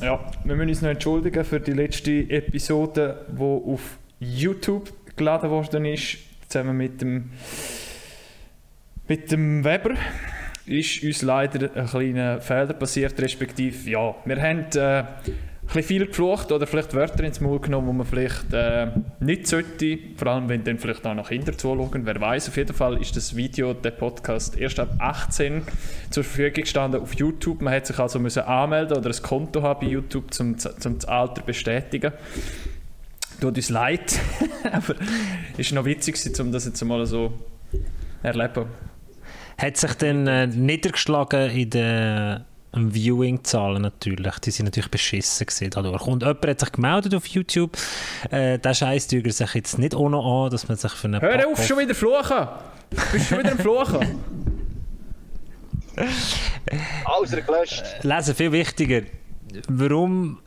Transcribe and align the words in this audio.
Ja, 0.00 0.20
wir 0.44 0.54
müssen 0.54 0.68
uns 0.68 0.82
noch 0.82 0.90
entschuldigen 0.90 1.44
für 1.44 1.58
die 1.58 1.72
letzte 1.72 2.30
Episode, 2.30 3.26
die 3.30 3.42
auf 3.42 3.98
YouTube 4.20 4.92
geladen 5.16 5.50
worden 5.50 5.84
ist, 5.86 6.18
zusammen 6.48 6.76
mit 6.76 7.00
dem, 7.00 7.30
mit 9.08 9.32
dem 9.32 9.64
Weber. 9.64 9.94
Ist 10.66 11.02
uns 11.02 11.22
leider 11.22 11.74
ein 11.74 11.86
kleiner 11.86 12.40
Fehler 12.40 12.74
passiert, 12.74 13.20
respektive, 13.20 13.90
ja, 13.90 14.14
wir 14.24 14.40
haben 14.40 14.66
äh, 14.76 15.04
bisschen 15.68 15.82
viel 15.82 16.06
geflucht 16.06 16.50
oder 16.50 16.66
vielleicht 16.66 16.94
Wörter 16.94 17.24
ins 17.24 17.40
Maul 17.40 17.60
genommen, 17.60 17.88
die 17.88 17.92
man 17.92 18.06
vielleicht 18.06 18.52
äh, 18.52 18.88
nicht 19.20 19.46
sollte, 19.46 19.98
vor 20.16 20.28
allem 20.28 20.48
wenn 20.48 20.64
dann 20.64 20.78
vielleicht 20.78 21.06
auch 21.06 21.14
noch 21.14 21.28
Kinder 21.28 21.56
zuschauen, 21.56 22.06
wer 22.06 22.20
weiß. 22.20 22.48
Auf 22.48 22.56
jeden 22.56 22.74
Fall 22.74 23.00
ist 23.00 23.16
das 23.16 23.36
Video, 23.36 23.74
der 23.74 23.90
Podcast 23.90 24.56
erst 24.56 24.80
ab 24.80 24.94
18 24.98 25.62
zur 26.10 26.24
Verfügung 26.24 26.62
gestanden 26.62 27.02
auf 27.02 27.14
YouTube. 27.14 27.60
Man 27.60 27.74
hätte 27.74 27.88
sich 27.88 27.98
also 27.98 28.18
müssen 28.18 28.44
anmelden 28.44 28.96
oder 28.96 29.10
ein 29.10 29.22
Konto 29.22 29.62
haben 29.62 29.80
bei 29.80 29.92
YouTube, 29.92 30.26
um, 30.40 30.56
um 30.84 30.94
das 30.94 31.04
Alter 31.04 31.42
bestätigen. 31.42 32.12
Tut 33.40 33.56
uns 33.56 33.68
leid, 33.68 34.18
aber 34.72 34.94
es 35.56 35.70
war 35.70 35.82
noch 35.82 35.84
witzig, 35.84 36.16
um 36.40 36.50
das 36.50 36.64
jetzt 36.64 36.82
mal 36.82 37.04
so 37.04 37.32
erleben. 38.22 38.66
Hat 39.58 39.76
sich 39.76 39.92
dann 39.94 40.26
äh, 40.26 40.46
niedergeschlagen 40.46 41.50
in 41.50 41.70
der 41.70 42.46
Viewing-Zahlen 42.72 43.82
natürlich. 43.82 44.38
Die 44.40 44.50
sind 44.50 44.66
natürlich 44.66 44.90
beschissen 44.90 45.46
gewesen 45.46 45.70
dadurch. 45.70 46.06
Und 46.06 46.22
jemand 46.22 46.46
hat 46.46 46.60
sich 46.60 46.72
gemeldet 46.72 47.14
auf 47.14 47.26
YouTube. 47.26 47.76
Äh, 48.30 48.58
der 48.58 48.74
Scheiß 48.74 49.08
tügert 49.08 49.34
sich 49.34 49.54
jetzt 49.54 49.78
nicht 49.78 49.94
ohne 49.94 50.18
an, 50.18 50.50
dass 50.50 50.68
man 50.68 50.76
sich 50.76 50.92
für 50.92 51.08
eine 51.08 51.20
Hör 51.20 51.48
auf, 51.48 51.64
schon 51.66 51.78
wieder 51.78 51.94
fluchen! 51.94 52.48
Bist 52.90 53.12
du 53.12 53.18
schon 53.20 53.38
wieder 53.38 53.52
am 53.52 53.58
Fluchen? 53.58 54.18
Alles 57.04 57.30
gelöscht. 57.30 57.84
Lesen, 58.02 58.34
viel 58.34 58.52
wichtiger. 58.52 59.02
Warum 59.68 60.38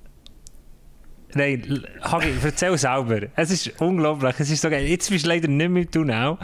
Nein, 1.33 1.85
Hagi, 2.02 2.33
erzähl 2.44 2.77
selber. 2.77 3.28
Es 3.35 3.52
ist 3.52 3.80
unglaublich. 3.80 4.35
Es 4.38 4.50
ist 4.50 4.61
so 4.61 4.69
geil. 4.69 4.85
Jetzt 4.85 5.09
bist 5.09 5.25
du 5.25 5.30
leider 5.30 5.47
nicht 5.47 5.69
mehr 5.69 5.85
im 5.94 6.11
auch. 6.11 6.38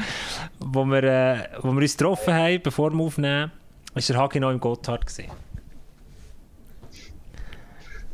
Wo 0.60 0.86
wir, 0.86 1.04
äh, 1.04 1.50
wo 1.62 1.74
wir 1.74 1.82
uns 1.82 1.98
getroffen 1.98 2.34
haben, 2.34 2.62
bevor 2.64 2.92
wir 2.92 3.04
aufnehmen, 3.04 3.52
war 3.94 4.02
der 4.02 4.18
Hagi 4.18 4.40
noch 4.40 4.52
im 4.52 4.60
Gotthard. 4.60 5.06
Gewesen. 5.06 5.30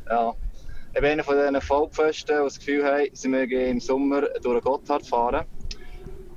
Ja. 0.10 0.34
Ich 0.96 1.02
bin 1.02 1.12
einer 1.12 1.24
von 1.24 1.36
diesen 1.36 1.60
Volkfesten, 1.62 2.38
die 2.38 2.44
das 2.44 2.60
Gefühl 2.60 2.86
haben, 2.86 3.08
sie 3.14 3.28
mögen 3.28 3.60
im 3.60 3.80
Sommer 3.80 4.22
durch 4.42 4.60
den 4.60 4.62
Gotthard 4.62 5.08
fahren. 5.08 5.46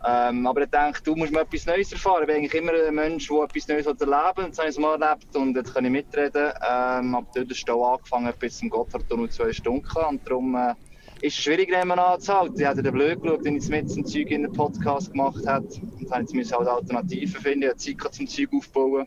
Ähm, 0.08 0.46
aber 0.46 0.62
ich 0.62 0.70
denke, 0.70 1.02
du 1.02 1.16
musst 1.16 1.32
mal 1.32 1.42
etwas 1.42 1.66
Neues 1.66 1.92
erfahren. 1.92 2.22
Ich 2.22 2.26
bin 2.28 2.36
eigentlich 2.36 2.54
immer 2.54 2.72
ein 2.72 2.94
Mensch, 2.94 3.28
der 3.28 3.42
etwas 3.42 3.68
Neues 3.68 3.86
erleben 3.86 4.36
will. 4.36 4.44
Jetzt 4.44 4.58
habe 4.58 4.68
ich 4.68 4.74
es 4.74 4.78
mal 4.78 5.02
erlebt 5.02 5.34
und 5.34 5.56
jetzt 5.56 5.74
kann 5.74 5.84
ich 5.84 5.90
mitreden. 5.90 6.52
Ähm, 6.68 7.14
aber 7.14 7.26
dort 7.34 7.50
ist 7.50 7.68
auch 7.68 7.94
angefangen 7.94 8.32
bis 8.38 8.58
zum 8.58 8.70
Gotthardtunnel 8.70 9.28
zwei 9.30 9.52
Stunden. 9.52 9.86
Und 10.08 10.26
darum 10.26 10.54
äh, 10.54 10.74
ist 11.22 11.38
es 11.38 11.44
schwierig, 11.44 11.70
jemanden 11.70 12.04
anzuhalten. 12.04 12.60
Ich 12.60 12.66
hatte 12.66 12.82
den 12.82 12.92
blöd 12.92 13.20
geschaut, 13.20 13.44
wenn 13.44 13.56
ich 13.56 13.68
mit 13.68 13.90
zum 13.90 14.06
Zeug 14.06 14.30
in 14.30 14.42
den 14.42 14.52
Podcast 14.52 15.10
gemacht 15.10 15.46
habe. 15.46 15.66
Und 15.66 16.10
dann 16.10 16.22
musste 16.22 16.40
ich 16.40 16.52
halt 16.52 16.68
Alternativen 16.68 17.40
finden. 17.40 17.62
Ich 17.62 17.68
habe 17.68 17.98
Zeit 17.98 18.14
zum 18.14 18.26
Zeug 18.28 18.48
aufbauen. 18.54 19.06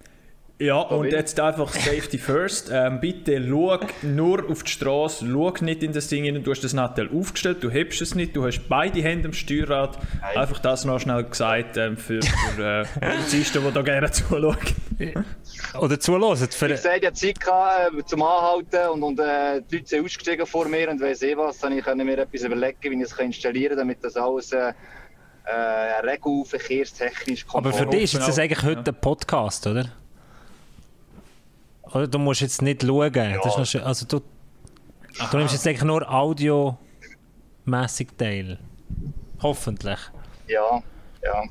Ja, 0.62 0.82
und 0.82 1.10
jetzt 1.10 1.40
einfach 1.40 1.72
Safety 1.72 2.18
First. 2.18 2.70
Ähm, 2.70 3.00
bitte 3.00 3.42
schau 3.48 3.80
nur 4.02 4.50
auf 4.50 4.64
die 4.64 4.72
Straße, 4.72 5.26
schau 5.26 5.54
nicht 5.62 5.84
in 5.84 5.94
das 5.94 6.10
Ding 6.10 6.26
rein. 6.26 6.44
Du 6.44 6.52
hast 6.52 6.66
das 6.66 6.74
Nattel 6.74 7.10
aufgestellt, 7.18 7.64
du 7.64 7.70
hebst 7.70 8.02
es 8.02 8.14
nicht, 8.14 8.36
du 8.36 8.46
hast 8.46 8.68
beide 8.68 9.02
Hände 9.02 9.30
am 9.30 9.34
Steuerrad. 9.34 9.98
Nein. 10.20 10.36
Einfach 10.38 10.60
das 10.60 10.84
noch 10.84 11.00
schnell 11.00 11.24
gesagt 11.24 11.78
ähm, 11.78 11.96
für, 11.96 12.22
für 12.22 12.82
äh, 12.82 12.86
Polizisten, 13.00 13.64
die 13.66 13.72
da 13.72 13.82
gerne 13.82 14.12
zuschauen. 14.12 14.58
Oder 15.80 15.98
zulassen. 15.98 16.50
Für... 16.50 16.74
Ich 16.74 16.84
hatte 16.84 17.04
ja 17.04 17.14
Zeit 17.14 17.40
gehabt, 17.40 17.98
äh, 17.98 18.04
zum 18.04 18.22
Anhalten 18.22 18.90
und, 18.90 19.04
und 19.04 19.20
äh, 19.22 19.62
die 19.62 19.78
Leute 19.78 19.88
sind 19.88 20.04
ausgestiegen 20.04 20.46
vor 20.46 20.68
mir 20.68 20.90
und 20.90 21.00
weiss 21.00 21.22
eh 21.22 21.38
was. 21.38 21.60
Dann 21.60 21.82
konnte 21.82 22.04
ich 22.04 22.06
mir 22.06 22.18
etwas 22.18 22.42
überlegen, 22.42 22.78
wie 22.82 23.02
ich 23.02 23.10
es 23.10 23.18
installieren 23.18 23.78
kann, 23.78 23.88
damit 23.88 24.04
das 24.04 24.18
alles... 24.18 24.52
Äh, 24.52 24.74
äh, 25.46 26.06
regelverkehrstechnisch 26.06 27.48
kommt. 27.48 27.66
Aber 27.66 27.76
für 27.76 27.88
dich 27.88 28.14
ist 28.14 28.28
das 28.28 28.38
eigentlich 28.38 28.62
heute 28.62 28.84
ja. 28.86 28.94
ein 28.94 29.02
Podcast, 29.02 29.66
oder? 29.66 29.86
Oder 31.94 32.08
du 32.08 32.20
musst 32.20 32.42
jetzt 32.42 32.62
nicht 32.62 32.84
schauen. 32.84 33.14
Ja. 33.14 33.38
Das 33.42 33.58
ist 33.58 33.76
noch, 33.76 33.86
also 33.86 34.06
du, 34.06 34.22
du 35.32 35.38
nimmst 35.38 35.54
jetzt 35.54 35.68
eigentlich 35.68 35.84
nur 35.84 36.10
audiomässig 36.10 38.10
teil. 38.18 38.60
Hoffentlich. 39.42 40.00
Ja, 40.48 40.82
ja. 41.24 41.44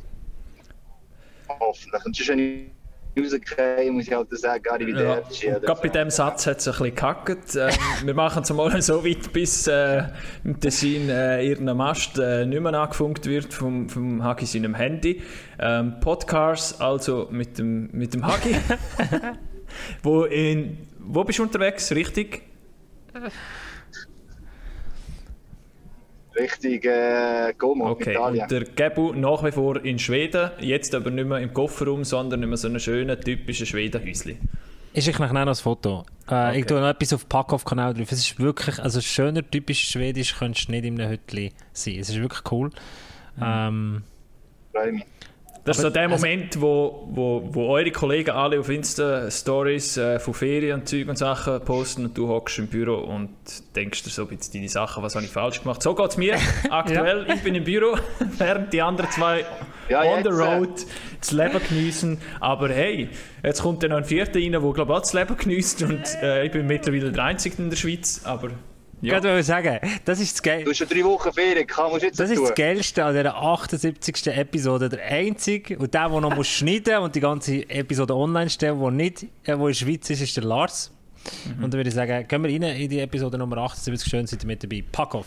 Hoffentlich. 1.49 2.05
Und 2.05 2.17
sonst, 2.17 2.31
rausgehe, 3.19 3.91
muss 3.91 4.07
ich 4.07 4.13
halt 4.13 4.39
sagen, 4.39 4.63
gar 4.63 4.79
nicht 4.79 4.89
wieder 4.89 5.03
ja. 5.03 5.59
Gerade 5.59 5.81
bei 5.81 5.89
diesem 5.89 6.11
Satz 6.11 6.47
hat 6.47 6.59
es 6.59 6.69
ein 6.69 6.73
bisschen 6.73 6.87
gekackt. 6.87 7.57
Ähm, 7.57 7.71
wir 8.05 8.15
machen 8.15 8.43
es 8.43 8.53
mal 8.53 8.83
so 8.83 9.05
weit, 9.05 9.33
bis 9.33 9.67
äh, 9.67 10.05
im 10.45 10.59
Tessin 10.61 11.09
äh, 11.09 11.43
irgendein 11.43 11.77
Mast 11.77 12.19
äh, 12.19 12.47
nicht 12.47 12.61
mehr 12.61 12.75
angefunkt 12.75 13.27
wird 13.27 13.53
vom, 13.53 13.89
vom 13.89 14.23
Hagi 14.23 14.47
seinem 14.47 14.75
Handy. 14.75 15.23
Ähm, 15.59 15.99
Podcasts 16.01 16.81
also 16.81 17.29
mit 17.31 17.59
dem, 17.59 17.89
mit 17.93 18.15
dem 18.15 18.27
Hagi. 18.27 18.57
wo, 20.03 20.25
in, 20.25 20.79
wo 20.99 21.25
bist 21.25 21.39
du 21.39 21.43
unterwegs, 21.45 21.93
richtig? 21.93 22.43
Richtig 26.39 26.85
äh, 26.85 27.53
Como, 27.59 27.91
okay. 27.91 28.13
Italien. 28.13 28.43
Und 28.43 28.51
der 28.51 28.65
Gebu 28.65 29.13
nach 29.13 29.43
wie 29.45 29.51
vor 29.51 29.85
in 29.85 29.99
Schweden, 29.99 30.51
jetzt 30.61 30.95
aber 30.95 31.11
nicht 31.11 31.27
mehr 31.27 31.39
im 31.39 31.53
Kofferraum, 31.53 32.05
sondern 32.05 32.43
in 32.43 32.57
so 32.57 32.69
einem 32.69 32.79
schönen, 32.79 33.21
typischen 33.21 33.67
Schwedenhäuschen. 33.67 34.39
Ich 34.93 35.05
schicke 35.05 35.23
noch 35.23 35.33
ein 35.33 35.55
Foto. 35.55 36.05
Äh, 36.29 36.35
okay. 36.35 36.61
Ich 36.61 36.67
tue 36.67 36.81
noch 36.81 36.89
etwas 36.89 37.13
auf 37.13 37.25
den 37.25 37.29
Packoff-Kanal 37.29 37.95
drauf. 37.95 38.11
Es 38.11 38.19
ist 38.19 38.41
wirklich, 38.41 38.79
also 38.79 39.01
schöner, 39.01 39.49
typisch 39.49 39.89
Schwedisch 39.89 40.37
könntest 40.39 40.69
du 40.69 40.73
nicht 40.73 40.85
in 40.85 41.01
einem 41.01 41.11
Hütchen 41.11 41.51
sein. 41.73 41.99
Es 41.99 42.09
ist 42.09 42.21
wirklich 42.21 42.41
cool. 42.51 42.71
Mhm. 43.37 43.43
Ähm, 43.45 44.03
Freue 44.73 44.93
mich. 44.93 45.05
Das 45.69 45.77
ist 45.77 45.83
so 45.83 45.91
der 45.91 46.05
also, 46.05 46.17
Moment, 46.17 46.59
wo, 46.63 47.07
wo, 47.11 47.47
wo 47.53 47.69
eure 47.69 47.91
Kollegen 47.91 48.31
alle 48.31 48.59
auf 48.59 48.71
Insta 48.71 49.31
Stories 49.31 49.99
äh, 49.99 50.19
von 50.19 50.33
Ferien 50.33 50.81
und 50.81 50.89
Zeug 50.89 51.07
und 51.09 51.19
Sachen 51.19 51.61
posten 51.61 52.07
und 52.07 52.17
du 52.17 52.27
hockst 52.27 52.59
im 52.59 52.69
Büro 52.69 52.95
und 52.95 53.29
denkst 53.77 54.03
dir 54.03 54.09
so 54.09 54.23
ein 54.23 54.29
bisschen 54.29 54.55
deine 54.55 54.71
Sachen, 54.71 55.03
was 55.03 55.15
habe 55.15 55.27
ich 55.27 55.31
falsch 55.31 55.61
gemacht. 55.61 55.83
So 55.83 55.95
geht 55.95 56.09
es 56.09 56.17
mir 56.17 56.39
aktuell. 56.71 57.27
ja. 57.29 57.35
Ich 57.35 57.43
bin 57.43 57.55
im 57.55 57.65
Büro, 57.65 57.99
während 58.39 58.73
die 58.73 58.81
anderen 58.81 59.11
zwei 59.11 59.45
ja, 59.91 60.05
on 60.05 60.23
the 60.23 60.31
road 60.31 60.71
das 61.21 61.33
Leben 61.33 61.61
genießen. 61.69 62.19
Aber 62.41 62.71
hey, 62.71 63.11
jetzt 63.43 63.61
kommt 63.61 63.83
dann 63.83 63.91
noch 63.91 63.99
ein 63.99 64.05
Vierter 64.07 64.41
rein, 64.41 64.53
der 64.53 64.63
glaube 64.63 64.85
ich 64.85 64.89
auch 64.89 65.01
das 65.01 65.13
Leben 65.13 65.37
genießt 65.37 65.83
und 65.83 66.03
äh, 66.23 66.47
ich 66.47 66.51
bin 66.51 66.67
mittlerweile 66.67 67.13
der 67.13 67.25
Einzige 67.25 67.63
in 67.63 67.69
der 67.69 67.77
Schweiz, 67.77 68.23
aber 68.25 68.49
ja. 69.01 69.17
Ich 69.17 69.23
wollte 69.23 69.43
sagen, 69.43 69.79
das 70.05 70.21
ist 70.21 70.35
das 70.35 70.43
Geilste. 70.43 70.65
Du 70.65 70.71
hast 70.71 70.79
schon 70.79 70.89
drei 70.89 71.05
Wochen 71.05 71.33
Ferien, 71.33 71.67
kann 71.67 71.91
man 71.91 72.01
jetzt 72.01 72.19
Das 72.19 72.31
ist 72.31 72.43
das 72.43 72.55
Geilste 72.55 73.05
an 73.05 73.15
dieser 73.15 73.37
78. 73.37 74.27
Episode. 74.29 74.89
Der 74.89 75.05
einzige 75.05 75.79
und 75.79 75.95
der, 75.95 76.09
der 76.09 76.21
noch 76.21 76.35
muss 76.35 76.49
schneiden 76.49 76.99
und 76.99 77.15
die 77.15 77.21
ganze 77.21 77.69
Episode 77.69 78.15
online 78.15 78.51
stellen, 78.51 78.81
der 78.81 78.91
nicht, 78.91 79.27
äh, 79.45 79.59
wo 79.59 79.69
in 79.69 79.73
der 79.73 79.75
Schweiz 79.75 80.11
ist, 80.11 80.21
ist 80.21 80.37
der 80.37 80.45
Lars. 80.45 80.91
Mhm. 81.45 81.65
Und 81.65 81.75
dann 81.75 81.79
würde 81.79 81.89
ich 81.89 81.95
sagen, 81.95 82.27
gehen 82.27 82.43
wir 82.43 82.51
rein 82.51 82.77
in 82.77 82.89
die 82.89 83.01
Episode 83.01 83.39
Nummer 83.39 83.59
78. 83.59 84.09
Schön, 84.09 84.27
seid 84.27 84.43
ihr 84.43 84.47
mit 84.47 84.63
dabei. 84.63 84.85
Pack 84.91 85.15
auf! 85.15 85.27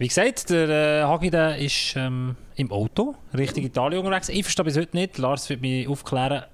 Wie 0.00 0.06
gesagt, 0.06 0.50
der 0.50 0.68
äh, 0.68 1.02
Hagi 1.02 1.32
ist 1.58 1.94
ähm, 1.96 2.36
im 2.54 2.70
Auto, 2.70 3.16
Richtung 3.36 3.64
Italien 3.64 3.98
unterwegs. 3.98 4.28
Ich 4.28 4.44
verstehe 4.44 4.64
bis 4.64 4.76
heute 4.76 4.96
nicht, 4.96 5.18
Lars 5.18 5.50
wird 5.50 5.60
mich 5.60 5.88
aufklären, 5.88 6.44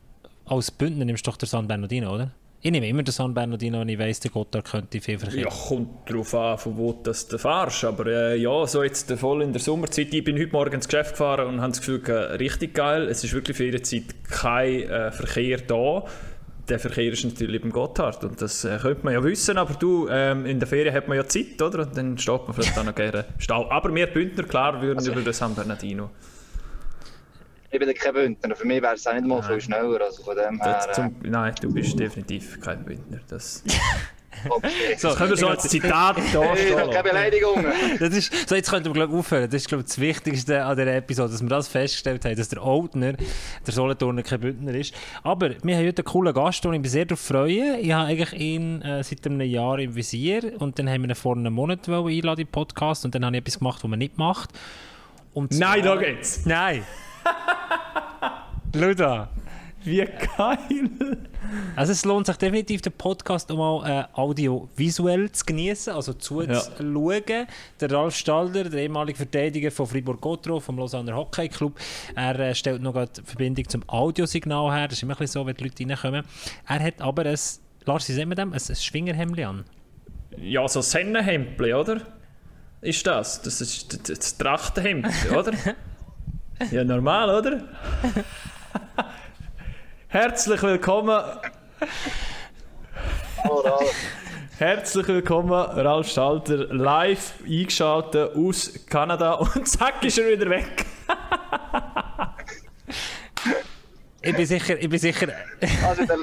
als 0.46 0.70
Bündner 0.70 1.04
nimmst 1.04 1.26
du 1.26 1.30
doch 1.30 1.36
den 1.36 1.46
San 1.46 1.68
Bernardino, 1.68 2.14
oder? 2.14 2.30
Ich 2.62 2.70
nehme 2.70 2.88
immer 2.88 3.02
den 3.02 3.12
San 3.12 3.34
Bernardino, 3.34 3.80
wenn 3.80 3.90
ich 3.90 3.98
weiss, 3.98 4.20
der 4.20 4.30
Gotthard 4.30 4.64
könnte 4.64 4.98
viel 4.98 5.18
Verkehr. 5.18 5.42
Ja, 5.42 5.50
kommt 5.50 6.08
darauf 6.08 6.34
an, 6.34 6.56
von 6.56 6.78
wo 6.78 6.94
das 6.94 7.28
du 7.28 7.36
fährst. 7.36 7.84
Aber 7.84 8.06
äh, 8.06 8.36
ja, 8.38 8.66
so 8.66 8.82
jetzt 8.82 9.12
voll 9.12 9.42
in 9.42 9.52
der 9.52 9.60
Sommerzeit. 9.60 10.14
Ich 10.14 10.24
bin 10.24 10.38
heute 10.38 10.50
Morgen 10.52 10.72
ins 10.72 10.88
Geschäft 10.88 11.10
gefahren 11.10 11.46
und 11.46 11.60
habe 11.60 11.72
das 11.72 11.80
Gefühl, 11.80 12.02
äh, 12.06 12.36
richtig 12.36 12.72
geil. 12.72 13.08
Es 13.08 13.22
ist 13.22 13.34
wirklich 13.34 13.58
für 13.58 13.66
ihre 13.66 13.82
Zeit 13.82 14.04
kein 14.30 14.88
äh, 14.88 15.12
Verkehr 15.12 15.58
da 15.58 16.04
der 16.68 16.78
Verkehr 16.78 17.12
ist 17.12 17.24
natürlich 17.24 17.62
im 17.62 17.70
Gotthard 17.70 18.24
und 18.24 18.40
das 18.40 18.64
äh, 18.64 18.78
könnte 18.80 19.04
man 19.04 19.14
ja 19.14 19.22
wissen, 19.22 19.58
aber 19.58 19.74
du, 19.74 20.08
ähm, 20.08 20.46
in 20.46 20.58
der 20.58 20.68
Ferien 20.68 20.94
hat 20.94 21.08
man 21.08 21.16
ja 21.16 21.26
Zeit, 21.26 21.60
oder? 21.60 21.80
Und 21.80 21.96
dann 21.96 22.16
steht 22.18 22.46
man 22.46 22.54
vielleicht 22.54 22.78
auch 22.78 22.84
noch 22.84 22.94
gerne 22.94 23.24
Stau. 23.38 23.70
Aber 23.70 23.94
wir 23.94 24.06
Bündner, 24.06 24.44
klar, 24.44 24.80
würden 24.80 24.98
also, 24.98 25.12
über 25.12 25.20
den 25.20 25.32
San 25.32 25.54
Bernardino. 25.54 26.10
Ich 27.70 27.78
bin 27.78 27.92
kein 27.92 28.14
Bündner, 28.14 28.54
für 28.54 28.66
mich 28.66 28.80
wäre 28.80 28.94
es 28.94 29.06
auch 29.06 29.14
nicht 29.14 29.26
mal 29.26 29.40
nein. 29.40 29.50
viel 29.50 29.60
schneller, 29.60 30.00
also 30.00 30.22
von 30.22 30.36
dem 30.36 30.60
her... 30.60 30.88
Zum, 30.92 31.16
nein, 31.22 31.54
du 31.60 31.72
bist 31.72 31.98
definitiv 31.98 32.60
kein 32.60 32.84
Bündner, 32.84 33.20
das... 33.28 33.64
Okay. 34.48 34.68
So, 34.98 35.10
Können 35.14 35.30
wir 35.30 35.36
so 35.36 35.48
als 35.48 35.62
Zitat 35.68 36.16
da 36.32 36.42
Hey, 36.42 36.68
ich 36.68 36.72
habe 36.72 36.80
stehen 36.80 36.90
keine 36.90 37.02
Beleidigungen. 37.08 37.66
Das 37.98 38.14
ist, 38.14 38.48
so, 38.48 38.54
jetzt 38.54 38.70
könnten 38.70 38.86
wir 38.86 38.92
glaub, 38.94 39.10
ich, 39.10 39.14
aufhören. 39.16 39.44
Das 39.50 39.54
ist 39.54 39.68
glaub, 39.68 39.80
ich, 39.80 39.86
das 39.86 39.98
Wichtigste 40.00 40.64
an 40.64 40.76
dieser 40.76 40.94
Episode, 40.94 41.32
dass 41.32 41.42
wir 41.42 41.48
das 41.48 41.68
festgestellt 41.68 42.24
haben, 42.24 42.36
dass 42.36 42.48
der 42.48 42.64
Oldner, 42.64 43.14
der 43.14 43.72
Solothurner, 43.72 44.22
kein 44.22 44.40
Bündner 44.40 44.74
ist. 44.74 44.94
Aber 45.22 45.50
wir 45.62 45.76
haben 45.76 45.86
heute 45.86 46.02
einen 46.02 46.04
coolen 46.04 46.34
Gast, 46.34 46.64
und 46.66 46.74
ich 46.74 46.80
mich 46.80 46.90
sehr 46.90 47.04
darauf 47.04 47.20
freue. 47.20 47.78
Ich 47.78 47.92
habe 47.92 48.08
eigentlich 48.08 48.32
ihn 48.40 48.82
äh, 48.82 49.02
seit 49.02 49.24
einem 49.26 49.40
Jahr 49.42 49.78
im 49.78 49.94
Visier 49.94 50.52
und 50.58 50.78
dann 50.78 50.88
haben 50.88 51.02
wir 51.02 51.10
ihn 51.10 51.14
vor 51.14 51.36
einem 51.36 51.52
Monat 51.52 51.88
einladen 51.88 52.40
im 52.40 52.48
Podcast 52.48 53.04
und 53.04 53.14
dann 53.14 53.24
habe 53.24 53.36
ich 53.36 53.40
etwas 53.40 53.58
gemacht, 53.58 53.82
was 53.82 53.88
man 53.90 53.98
nicht 53.98 54.18
macht. 54.18 54.50
Und 55.32 55.52
Nein, 55.52 55.82
zwar- 55.82 55.96
da 55.96 56.02
geht's. 56.02 56.44
Nein! 56.46 56.82
Schau 58.76 58.92
da. 58.94 59.28
Wie 59.84 59.98
geil. 60.36 60.90
Also 61.76 61.92
es 61.92 62.04
lohnt 62.06 62.26
sich 62.26 62.36
definitiv, 62.36 62.80
den 62.80 62.92
Podcast 62.92 63.52
auch 63.52 63.56
mal 63.56 64.08
äh, 64.14 64.18
audiovisuell 64.18 65.30
zu 65.30 65.44
genießen, 65.44 65.92
also 65.92 66.14
zuzuschauen. 66.14 67.46
Der 67.80 67.92
Ralf 67.92 68.16
Stalder, 68.16 68.64
der 68.64 68.80
ehemalige 68.80 69.18
Verteidiger 69.18 69.70
von 69.70 69.86
Fribourg-Gotro, 69.86 70.60
vom 70.60 70.78
Lausanne 70.78 71.14
Hockey 71.14 71.48
Club, 71.48 71.78
er 72.14 72.38
äh, 72.40 72.54
stellt 72.54 72.80
noch 72.80 72.94
gerade 72.94 73.12
die 73.12 73.22
Verbindung 73.22 73.68
zum 73.68 73.86
Audiosignal 73.86 74.72
her. 74.72 74.88
Das 74.88 74.96
ist 74.96 75.02
immer 75.02 75.14
ein 75.14 75.18
bisschen 75.18 75.42
so, 75.42 75.46
wenn 75.46 75.54
die 75.54 75.64
Leute 75.64 75.86
reinkommen. 75.86 76.24
Er 76.66 76.80
hat 76.80 77.02
aber 77.02 77.26
ein, 77.26 77.38
Lars, 77.84 78.08
wie 78.08 78.12
sehen 78.12 78.28
wir 78.30 78.36
dem? 78.36 78.54
Ein, 78.54 78.60
ein 78.66 78.76
Schwingerhemd 78.76 79.38
an. 79.40 79.64
Ja, 80.38 80.66
so 80.66 80.80
Sennenhempel, 80.80 81.74
oder? 81.74 82.00
Ist 82.80 83.06
das? 83.06 83.42
Das 83.42 83.60
ist 83.60 83.92
das, 83.92 84.18
das 84.18 84.38
Trachtenhemd, 84.38 85.06
oder? 85.30 85.52
ja, 86.70 86.84
normal, 86.84 87.38
oder? 87.38 87.64
Herzlich 90.14 90.62
willkommen, 90.62 91.20
Oh, 93.48 93.54
Ralf. 93.54 93.92
herzlich 94.58 95.08
willkommen, 95.08 95.50
Ralf 95.50 96.08
Stalter, 96.08 96.72
live 96.72 97.34
eingeschaltet 97.44 98.36
aus 98.36 98.72
Kanada 98.88 99.32
und 99.54 99.66
zack 99.66 100.04
ist 100.04 100.16
er 100.16 100.38
wieder 100.38 100.48
weg. 100.48 100.86
Ich 104.22 104.36
bin 104.36 104.46
sicher, 104.46 104.78
ich 104.80 104.88
bin 104.88 105.00
sicher, 105.00 105.32
Also, 105.84 106.06
der, 106.06 106.18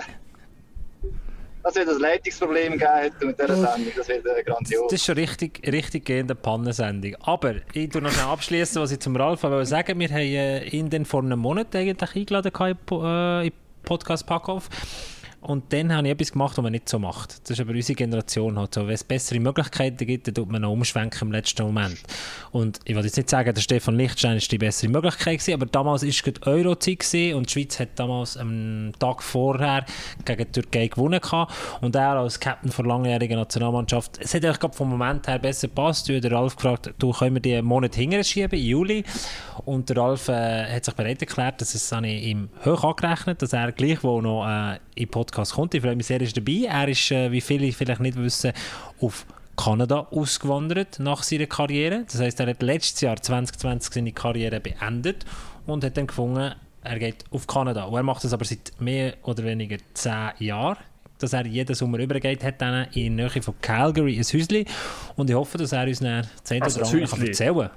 dass 1.64 1.76
es 1.76 1.88
ein 1.90 2.00
Leitungsproblem 2.00 2.72
gegeben 2.74 2.90
hat 2.90 3.22
mit 3.22 3.40
dieser 3.40 3.56
Sendung, 3.56 3.94
das 3.98 4.08
wird 4.08 4.26
äh, 4.26 4.44
grandios. 4.44 4.84
Das 4.90 4.94
ist 4.94 5.06
schon 5.06 5.16
richtig, 5.16 5.62
richtig 5.70 6.06
gehende 6.06 6.34
Pannensendung. 6.34 7.16
Aber 7.24 7.56
ich 7.74 7.90
tue 7.90 8.02
noch 8.02 8.12
schnell 8.12 8.26
abschließen, 8.28 8.82
was 8.82 8.92
ich 8.94 9.00
zum 9.00 9.18
Ralf 9.18 9.44
wollte 9.44 9.66
sagen. 9.66 10.00
Wir 10.00 10.08
haben 10.10 10.18
äh, 10.18 10.64
ihn 10.70 10.90
dann 10.90 11.04
vor 11.04 11.22
einem 11.22 11.40
Monat 11.40 11.76
eigentlich 11.76 12.16
eingeladen 12.16 12.52
in 12.58 13.04
äh, 13.04 13.48
in 13.48 13.54
Podcast 13.84 14.26
Packoff. 14.26 14.70
Und 15.42 15.74
dann 15.74 15.92
habe 15.92 16.08
ich 16.08 16.14
etwas 16.14 16.32
gemacht, 16.32 16.56
was 16.56 16.62
man 16.62 16.72
nicht 16.72 16.88
so 16.88 17.00
macht. 17.00 17.42
Das 17.44 17.52
ist 17.52 17.60
aber 17.60 17.72
unsere 17.72 17.96
Generation 17.96 18.60
halt 18.60 18.76
so. 18.76 18.86
Wenn 18.86 18.94
es 18.94 19.04
bessere 19.04 19.40
Möglichkeiten 19.40 20.06
gibt, 20.06 20.28
dann 20.28 20.36
tut 20.36 20.52
man 20.52 20.62
noch 20.62 20.72
umschwenken 20.72 21.30
im 21.30 21.32
letzten 21.32 21.64
Moment. 21.64 21.98
Und 22.52 22.80
ich 22.86 22.96
will 22.96 23.04
jetzt 23.04 23.18
nicht 23.18 23.30
sagen, 23.30 23.52
der 23.52 23.62
Stefan 23.62 23.96
Lichtstein 23.96 24.38
ist 24.38 24.52
die 24.52 24.60
bessere 24.60 24.92
Möglichkeit 24.92 25.40
gewesen, 25.40 25.54
aber 25.56 25.66
damals 25.66 26.04
war 26.04 26.32
gerade 26.32 26.52
Euro-Zeit 26.52 27.34
und 27.34 27.48
die 27.48 27.52
Schweiz 27.52 27.80
hat 27.80 27.90
damals 27.96 28.38
am 28.38 28.92
Tag 29.00 29.24
vorher 29.24 29.84
gegen 30.26 30.46
die 30.46 30.52
Türkei 30.62 30.88
gewonnen 30.88 31.20
gehabt. 31.20 31.54
Und 31.82 31.96
er 31.96 32.18
als 32.18 32.40
Captain 32.40 32.72
der 32.78 32.86
langjährigen 32.86 33.40
Nationalmannschaft, 33.40 34.20
es 34.22 34.36
hat 34.36 34.46
eigentlich 34.46 34.76
vom 34.76 34.90
Moment 34.90 35.28
her 35.28 35.40
besser 35.40 35.70
gepasst. 35.70 36.08
Du 36.08 36.14
hast 36.14 36.24
den 36.24 36.34
Ralf 36.34 36.56
gefragt, 36.56 36.94
du 37.00 37.12
können 37.12 37.36
wir 37.36 37.42
die 37.42 37.56
einen 37.56 37.66
Monat 37.66 37.96
hinterher 37.96 38.24
schieben, 38.24 38.60
im 38.60 38.66
Juli. 38.66 39.04
Und 39.66 39.90
der 39.90 39.98
Ralf 39.98 40.28
äh, 40.28 40.76
hat 40.76 40.86
sich 40.86 40.94
bereit 40.94 41.22
erklärt, 41.22 41.62
dass 41.62 41.74
es 41.74 41.92
habe 41.92 42.08
ich 42.08 42.26
ihm 42.26 42.50
hoch 42.64 42.84
angerechnet, 42.84 43.42
dass 43.42 43.54
er 43.54 43.72
gleichwohl 43.72 44.22
noch 44.22 44.48
äh, 44.48 44.80
in 44.96 45.06
den 45.06 45.12
Podcast 45.32 45.54
kommt. 45.54 45.74
Ich 45.74 45.82
freue 45.82 45.96
mich 45.96 46.06
sehr, 46.06 46.20
er 46.20 46.24
ist 46.28 46.36
dabei. 46.36 46.66
Er 46.68 46.88
ist, 46.88 47.10
äh, 47.12 47.32
wie 47.32 47.42
viele 47.42 47.72
vielleicht 47.72 48.02
nicht 48.02 48.18
wissen, 48.18 48.52
auf 49.00 49.26
Kanada 49.56 50.08
ausgewandert 50.12 51.00
nach 51.00 51.24
seiner 51.24 51.46
Karriere. 51.46 52.04
Das 52.06 52.20
heißt, 52.20 52.40
er 52.42 52.48
hat 52.48 52.62
letztes 52.62 53.02
Jahr 53.02 53.16
2020 53.16 53.94
seine 53.94 54.12
Karriere 54.12 54.60
beendet 54.60 55.26
und 55.66 55.84
hat 55.84 55.96
dann 55.98 56.08
gefunden, 56.08 56.54
er 56.84 57.00
geht 57.00 57.24
auf 57.32 57.48
Kanada. 57.48 57.86
Und 57.86 57.96
er 57.96 58.04
macht 58.04 58.24
das 58.24 58.34
aber 58.34 58.44
seit 58.44 58.74
mehr 58.80 59.14
oder 59.24 59.44
weniger 59.44 59.78
zehn 59.94 60.32
Jahren 60.40 60.78
dass 61.20 61.34
er 61.34 61.46
jeden 61.46 61.76
Sommer 61.76 62.00
übergeht, 62.00 62.44
hat 62.44 62.60
dann 62.64 62.88
in 62.94 63.14
Nähe 63.14 63.30
von 63.30 63.54
Calgary 63.62 64.18
ein 64.18 64.24
Häuschen 64.24 64.66
und 65.16 65.30
ich 65.30 65.36
hoffe, 65.36 65.60
dass 65.60 65.72
er 65.72 65.84
uns 65.86 66.00
dann 66.00 66.28
zehn 66.44 66.64
Also 66.64 66.82
andere 66.82 67.02
kann 67.02 67.12
Häusli? 67.12 67.28
erzählen 67.28 67.70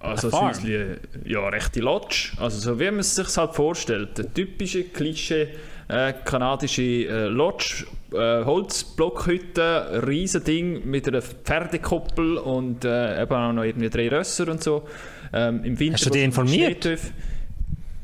Also 0.00 0.28
das 0.28 0.40
Häusli, 0.40 0.96
ja, 1.24 1.48
rechte 1.50 1.78
Lodge. 1.78 2.32
Also 2.36 2.58
so 2.58 2.80
wie 2.80 2.90
man 2.90 2.98
es 2.98 3.14
sich 3.14 3.36
halt 3.36 3.54
vorstellt. 3.54 4.18
Der 4.18 4.34
typische, 4.34 4.82
Klischee 4.82 5.50
äh, 5.88 6.12
kanadische 6.24 6.82
äh, 6.82 7.26
Lodge, 7.26 7.86
äh, 8.12 8.44
Holzblockhütte, 8.44 10.02
riesen 10.06 10.44
Ding 10.44 10.88
mit 10.88 11.08
einer 11.08 11.22
Pferdekuppel 11.22 12.36
und 12.36 12.84
äh, 12.84 13.22
eben 13.22 13.32
auch 13.32 13.52
noch 13.52 13.64
irgendwie 13.64 13.90
drei 13.90 14.08
Rösser 14.08 14.48
und 14.48 14.62
so. 14.62 14.84
Ähm, 15.32 15.64
Im 15.64 15.78
Winter, 15.78 15.94
Hast 15.94 16.06
du 16.06 16.10
dich 16.10 16.24
informiert? 16.24 16.88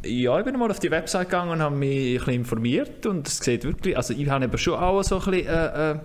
Ja, 0.06 0.38
ich 0.38 0.44
bin 0.44 0.58
mal 0.58 0.70
auf 0.70 0.80
die 0.80 0.90
Website 0.90 1.30
gegangen 1.30 1.52
und 1.52 1.62
habe 1.62 1.74
mich 1.74 2.12
ein 2.12 2.18
bisschen 2.18 2.34
informiert 2.34 3.06
und 3.06 3.26
es 3.26 3.38
sieht 3.38 3.64
wirklich, 3.64 3.96
also 3.96 4.12
ich 4.12 4.28
habe 4.28 4.44
aber 4.44 4.58
schon 4.58 4.74
auch 4.74 5.02
so 5.02 5.18
ein 5.18 5.30
bisschen, 5.30 5.46
äh, 5.46 5.92
äh, 5.92 5.98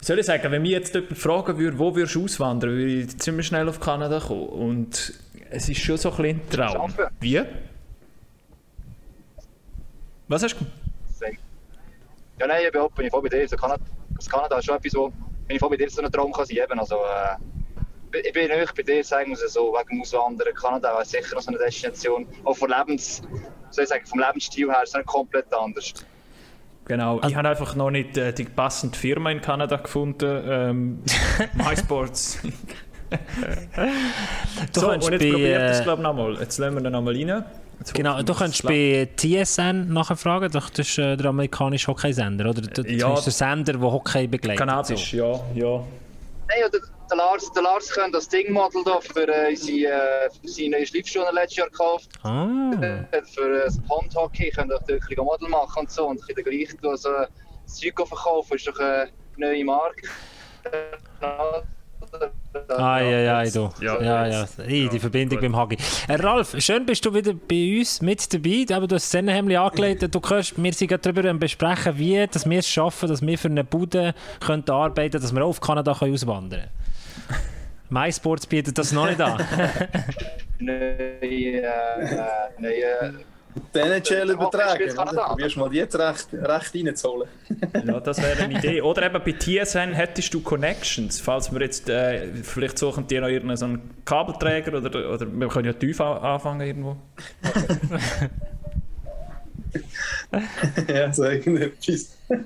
soll 0.00 0.18
ich 0.18 0.26
sagen, 0.26 0.50
wenn 0.50 0.62
mich 0.62 0.70
jetzt 0.70 0.94
jemand 0.94 1.18
fragen 1.18 1.58
würde, 1.58 1.78
wo 1.78 1.94
würdest 1.94 2.14
du 2.14 2.24
auswandern, 2.24 2.70
würde 2.70 2.92
ich 2.92 3.18
ziemlich 3.18 3.46
schnell 3.46 3.68
auf 3.68 3.80
Kanada 3.80 4.20
kommen. 4.20 4.46
Und 4.46 5.12
es 5.50 5.68
ist 5.68 5.80
schon 5.80 5.96
so 5.98 6.10
ein 6.12 6.16
bisschen 6.16 6.40
ein 6.40 6.50
Traum. 6.50 6.94
Wie? 7.20 7.42
Was 10.28 10.42
hast 10.42 10.56
du? 10.58 10.64
Ja, 12.38 12.46
nein, 12.46 12.64
ich 12.66 12.72
bin, 12.72 12.86
bin 12.94 13.06
ich 13.06 13.10
voll 13.10 13.22
bei 13.22 13.28
dir. 13.30 13.40
Also 13.40 13.56
Kanada, 13.56 13.82
das 14.14 14.28
Kanada 14.28 14.58
ist 14.58 14.66
schon 14.66 14.76
etwas, 14.76 14.94
wo 14.94 15.08
bin 15.08 15.56
ich 15.56 15.58
voll 15.58 15.70
bei 15.70 15.76
dir 15.76 15.88
so 15.88 16.02
ein 16.02 16.12
Traum 16.12 16.32
kann 16.32 16.44
sein 16.44 16.58
kann. 16.68 16.78
Also, 16.78 16.96
äh, 16.96 18.18
ich 18.26 18.32
bin 18.32 18.48
nicht 18.48 18.74
bei 18.74 18.82
dir, 18.82 19.02
sagen 19.04 19.30
wir 19.30 19.42
es 19.42 19.52
so, 19.54 19.72
wegen 19.72 19.88
dem 19.88 20.02
Auswandern. 20.02 20.54
Kanada 20.54 21.00
ist 21.00 21.10
sicher 21.12 21.34
noch 21.34 21.42
so 21.42 21.48
eine 21.48 21.58
Destination, 21.58 22.26
auch 22.44 22.54
vom 22.56 22.68
Lebens, 22.68 23.22
soll 23.70 23.84
ich 23.84 23.88
sagen, 23.90 24.04
vom 24.06 24.18
Lebensstil 24.20 24.68
her, 24.70 24.82
so 24.84 24.98
komplett 25.04 25.52
anders. 25.54 25.94
Genau, 26.84 27.16
Also- 27.16 27.28
ich 27.30 27.36
habe 27.36 27.48
einfach 27.48 27.74
noch 27.74 27.90
nicht 27.90 28.16
äh, 28.16 28.32
die 28.32 28.44
passende 28.44 28.96
Firma 28.98 29.30
in 29.30 29.40
Kanada 29.40 29.76
gefunden. 29.76 30.42
Ähm, 30.46 31.02
MySports. 31.54 32.38
Du 34.72 34.80
so, 34.80 34.90
und 34.90 35.02
jetzt 35.02 35.10
bei, 35.20 35.30
probiert 35.30 35.60
äh, 35.60 35.68
das 35.68 35.82
glaube 35.82 36.00
ich 36.00 36.02
nochmal. 36.02 36.34
Jetzt 36.40 36.58
lassen 36.58 36.74
wir 36.74 36.82
den 36.82 36.92
nochmal 36.92 37.14
rein. 37.16 37.44
Jetzt 37.78 37.94
Genau, 37.94 38.22
du 38.22 38.34
kannst 38.34 38.56
es 38.56 38.62
bei 38.62 39.08
TSN 39.16 39.92
nachfragen, 39.92 40.50
doch, 40.50 40.70
das 40.70 40.88
ist 40.88 40.98
äh, 40.98 41.16
der 41.16 41.26
amerikanische 41.26 41.88
Hockeysender, 41.88 42.48
oder? 42.50 42.62
Das 42.62 42.86
Ja. 42.88 43.14
ist 43.14 43.24
der 43.26 43.32
Sender, 43.32 43.74
der 43.74 43.80
Hockey 43.82 44.26
begleitet. 44.26 44.58
Kanadisch, 44.58 45.12
ja, 45.12 45.32
ja. 45.54 45.84
Nein, 46.48 46.58
ja, 46.60 46.68
der, 46.68 47.16
Lars, 47.16 47.52
der 47.52 47.62
Lars 47.62 47.90
könnte 47.90 48.12
das 48.12 48.28
Dingmodel 48.28 48.82
da 48.84 49.00
für, 49.00 49.28
äh, 49.28 49.50
unsere, 49.50 49.88
äh, 49.92 50.30
für 50.40 50.48
seine 50.48 50.70
neue 50.70 50.86
Schleifschuhe 50.86 51.26
letztes 51.32 51.56
Jahr 51.58 51.68
gekauft. 51.68 52.08
So. 52.22 52.28
Ah. 52.28 52.70
Äh, 53.10 53.22
Für 53.24 53.60
äh, 53.60 53.64
das 53.66 53.78
Pondhockey 53.82 54.50
könnte 54.50 54.76
auch 54.76 54.80
ein 54.80 54.86
bisschen 54.98 55.24
Model 55.24 55.48
machen 55.48 55.80
und 55.80 55.90
so. 55.90 56.06
Und 56.06 56.20
ein 56.22 56.34
bisschen 56.34 56.44
gleich 56.44 56.76
so 56.80 57.08
äh, 57.10 57.26
das 57.64 57.74
Zeug 57.76 57.94
verkaufen, 58.08 58.54
ist 58.54 58.66
doch 58.68 58.78
eine 58.78 59.10
neue 59.36 59.64
Marke. 59.64 60.08
Ah, 62.68 63.00
ja, 63.00 63.42
ja, 63.42 63.50
du. 63.50 63.70
Ja, 63.80 64.00
Ja, 64.02 64.26
ja. 64.26 64.40
jetzt. 64.40 64.58
Ey, 64.58 64.88
die 64.88 64.96
Ja, 64.96 65.00
Verbindung 65.00 65.38
gut. 65.38 65.42
beim 65.52 65.56
Hagi. 65.56 65.76
Äh, 66.08 66.14
Ralf, 66.14 66.54
schön 66.58 66.84
bist 66.84 67.04
du 67.04 67.14
wieder 67.14 67.32
bei 67.34 67.78
uns 67.78 68.02
mit 68.02 68.32
dabei. 68.32 68.64
Aber 68.74 68.86
du 68.86 68.94
hast 68.96 69.04
das 69.04 69.10
Sennenhemd 69.12 69.54
angelegt. 69.54 70.14
Du 70.14 70.20
kannst, 70.20 70.60
wir 70.62 70.72
sind 70.72 70.88
gerade 70.88 71.12
darüber 71.12 71.32
besprechen, 71.34 71.96
wie 71.98 72.26
dass 72.26 72.48
wir 72.48 72.58
es 72.58 72.68
schaffen, 72.68 73.08
dass 73.08 73.22
wir 73.22 73.38
für 73.38 73.48
eine 73.48 73.62
Bude 73.64 74.14
können 74.40 74.68
arbeiten 74.68 75.20
dass 75.20 75.34
wir 75.34 75.44
auch 75.44 75.50
auf 75.50 75.60
Kanada 75.60 75.94
können 75.94 76.14
auswandern 76.14 76.60
können. 76.60 77.40
MySports 77.90 78.46
bietet 78.46 78.76
das 78.78 78.90
noch 78.92 79.06
nicht 79.08 79.20
an. 79.20 79.38
Neue, 80.58 81.20
äh, 81.20 81.62
neue 82.58 83.14
Die 83.74 83.78
NHL 83.78 84.30
übertragen. 84.30 84.94
Probierst 84.94 85.56
mal 85.56 85.72
jetzt 85.74 85.98
recht, 85.98 86.28
recht 86.32 86.74
reinzuholen. 86.74 87.28
Ja, 87.86 88.00
das 88.00 88.20
wäre 88.22 88.42
eine 88.42 88.58
Idee. 88.58 88.80
Oder 88.82 89.04
eben 89.06 89.22
bei 89.24 89.32
TSN 89.32 89.92
hättest 89.92 90.32
du 90.34 90.40
Connections. 90.40 91.20
Falls 91.20 91.52
wir 91.52 91.60
jetzt, 91.62 91.88
äh, 91.88 92.26
vielleicht 92.42 92.78
suchen 92.78 93.06
die 93.06 93.18
noch 93.20 93.28
irgendeinen 93.28 93.56
so 93.56 93.66
einen 93.66 93.90
Kabelträger 94.04 94.76
oder, 94.78 95.12
oder 95.12 95.26
wir 95.32 95.48
können 95.48 95.66
ja 95.66 95.72
tief 95.72 96.00
an- 96.00 96.18
anfangen 96.18 96.66
irgendwo. 96.66 96.96
ja, 100.88 101.12
so 101.12 101.24
irgendetwas. 101.24 102.16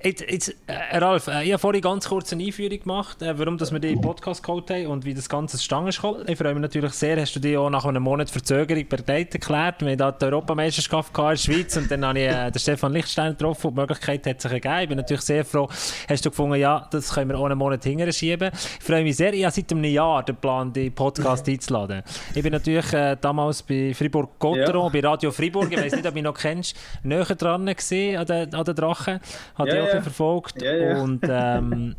Jetzt, 0.00 0.20
jetzt, 0.30 0.54
äh, 0.68 0.96
Ralf, 0.98 1.26
äh, 1.26 1.42
ich 1.44 1.52
habe 1.52 1.58
vorhin 1.58 1.80
ganz 1.80 2.08
kurz 2.08 2.32
eine 2.32 2.44
Einführung 2.44 2.78
gemacht, 2.78 3.20
äh, 3.20 3.36
warum 3.36 3.58
dass 3.58 3.72
wir 3.72 3.80
den 3.80 4.00
Podcast 4.00 4.44
geholt 4.44 4.70
haben 4.70 4.86
und 4.86 5.04
wie 5.04 5.12
das 5.12 5.28
Ganze 5.28 5.56
zustande 5.56 5.88
ist 5.88 5.96
gekommen. 5.96 6.24
Ich 6.28 6.38
freue 6.38 6.54
mich 6.54 6.60
natürlich 6.62 6.92
sehr, 6.92 7.20
hast 7.20 7.34
du 7.34 7.40
dich 7.40 7.56
auch 7.56 7.68
nach 7.68 7.84
einem 7.84 8.04
Monat 8.04 8.30
Verzögerung 8.30 8.86
bereit 8.88 9.34
erklärt. 9.34 9.80
Wir 9.80 9.88
hatten 9.90 9.98
da 9.98 10.12
die 10.12 10.24
Europameisterschaft 10.26 11.18
in 11.18 11.24
der 11.24 11.36
Schweiz 11.36 11.76
und 11.76 11.90
dann 11.90 12.04
habe 12.06 12.20
ich 12.20 12.28
äh, 12.28 12.50
den 12.52 12.58
Stefan 12.60 12.92
Lichtstein 12.92 13.32
getroffen 13.32 13.66
und 13.68 13.74
die 13.74 13.80
Möglichkeit 13.80 14.24
hat 14.26 14.40
sich 14.40 14.52
ergeben. 14.52 14.82
Ich 14.82 14.88
bin 14.88 14.96
natürlich 14.98 15.22
sehr 15.22 15.44
froh, 15.44 15.68
hast 16.08 16.24
du 16.24 16.30
gefunden, 16.30 16.54
ja, 16.60 16.86
das 16.92 17.12
können 17.12 17.30
wir 17.30 17.40
einen 17.44 17.58
Monat 17.58 17.82
hinterher 17.82 18.12
schieben. 18.12 18.50
Ich 18.52 18.84
freue 18.84 19.02
mich 19.02 19.16
sehr, 19.16 19.32
ich 19.34 19.44
habe 19.44 19.52
seit 19.54 19.72
einem 19.72 19.82
Jahr 19.82 20.22
den 20.22 20.36
Plan, 20.36 20.72
den 20.72 20.92
Podcast 20.94 21.48
einzuladen. 21.48 22.04
Ich 22.36 22.42
bin 22.44 22.52
natürlich 22.52 22.92
äh, 22.92 23.16
damals 23.20 23.64
bei 23.64 23.92
Fribourg-Gotteron, 23.94 24.92
Ja. 24.94 25.00
bei 25.00 25.08
Radio 25.08 25.32
Fribourg, 25.32 25.72
ich 25.72 25.78
weiß 25.80 25.92
nicht, 25.92 26.06
ob 26.06 26.12
du 26.12 26.14
mich 26.14 26.22
noch 26.22 26.34
kennst, 26.38 26.76
näher 27.02 27.24
dran 27.24 27.66
gesehen 27.66 28.16
an 28.18 28.26
den, 28.26 28.54
an 28.54 28.64
den 28.64 28.76
Drachen. 28.76 29.18
Hat 29.56 29.66
Ja, 29.66 29.87
bisschen 29.88 30.02
verfolgt. 30.02 30.62
Ja, 30.62 30.74
ja. 30.74 31.02
Und, 31.02 31.20
ähm, 31.28 31.96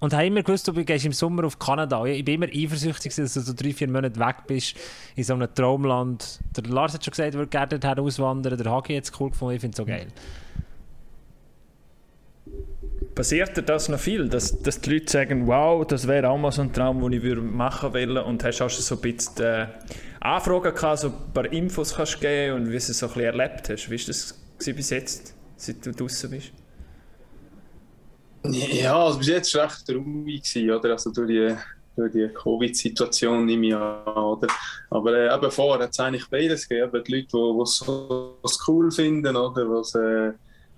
und 0.00 0.12
habe 0.12 0.26
immer 0.26 0.42
gewusst, 0.42 0.68
du 0.68 0.72
gehst 0.72 1.04
im 1.04 1.12
Sommer 1.12 1.44
auf 1.44 1.58
Kanada. 1.58 2.04
Ich 2.04 2.24
bin 2.24 2.42
immer 2.42 2.52
eifersüchtig, 2.52 3.14
dass 3.14 3.34
du 3.34 3.40
so 3.40 3.52
drei, 3.52 3.72
vier 3.72 3.88
Monate 3.88 4.18
weg 4.18 4.36
bist 4.46 4.76
in 5.16 5.24
so 5.24 5.34
einem 5.34 5.52
Traumland. 5.52 6.38
Der 6.56 6.64
Lars 6.64 6.94
hat 6.94 7.04
schon 7.04 7.10
gesagt, 7.10 7.34
er 7.34 7.38
würde 7.38 7.50
gerne 7.50 7.78
dorthin 7.78 8.04
auswandern. 8.04 8.56
Der 8.56 8.70
Hagi 8.70 8.96
hat 8.96 9.04
es 9.04 9.20
cool 9.20 9.30
gefunden. 9.30 9.56
Ich 9.56 9.60
finde 9.60 9.74
es 9.74 9.76
so 9.76 9.84
geil. 9.84 10.06
Passiert 13.14 13.56
dir 13.56 13.62
das 13.62 13.88
noch 13.88 13.98
viel, 13.98 14.28
dass, 14.28 14.62
dass 14.62 14.80
die 14.80 14.90
Leute 14.90 15.10
sagen, 15.10 15.48
wow, 15.48 15.84
das 15.84 16.06
wäre 16.06 16.28
auch 16.28 16.38
mal 16.38 16.52
so 16.52 16.62
ein 16.62 16.72
Traum, 16.72 17.00
den 17.00 17.14
ich 17.14 17.22
würde 17.22 17.40
machen 17.40 17.92
wollen 17.92 18.18
und 18.18 18.44
hast 18.44 18.62
auch 18.62 18.70
schon 18.70 18.82
so 18.82 18.94
ein 18.94 19.00
bisschen 19.00 19.44
äh, 19.44 19.66
Anfragen 20.20 20.72
gehabt, 20.72 21.00
so 21.00 21.08
ein 21.08 21.32
paar 21.34 21.52
Infos 21.52 21.96
kannst 21.96 22.14
du 22.14 22.18
geben 22.20 22.54
und 22.54 22.66
wie 22.66 22.72
du 22.72 22.76
es 22.76 22.86
so 22.86 23.06
ein 23.06 23.12
bisschen 23.12 23.38
erlebt 23.38 23.68
hast. 23.70 23.90
Wie 23.90 23.98
war 23.98 24.06
das 24.06 24.34
bis 24.64 24.90
jetzt, 24.90 25.34
seit 25.56 25.84
du 25.84 25.90
draußen 25.92 26.30
bist? 26.30 26.52
Ja, 28.44 29.04
also 29.04 29.18
bis 29.18 29.28
jetzt 29.28 29.56
recht 29.56 29.90
ruhig, 29.90 30.70
oder? 30.70 30.92
Also 30.92 31.10
durch 31.10 31.28
die, 31.28 31.56
durch 31.96 32.12
die 32.12 32.28
Covid-Situation 32.28 33.44
nehme 33.44 33.66
ich 33.66 33.74
an, 33.74 34.06
oder? 34.06 34.48
Aber 34.90 35.12
äh, 35.12 35.34
eben 35.34 35.50
vorher 35.50 35.84
hat 35.84 35.90
es 35.92 36.00
eigentlich 36.00 36.28
beides 36.28 36.68
gegeben. 36.68 36.94
Eben 36.94 37.04
die 37.04 37.12
Leute, 37.12 37.28
die 37.32 37.62
es 37.62 37.76
so, 37.78 38.38
cool 38.68 38.90
finden, 38.90 39.36
oder? 39.36 39.68
Was, 39.68 39.94
äh, 39.94 40.32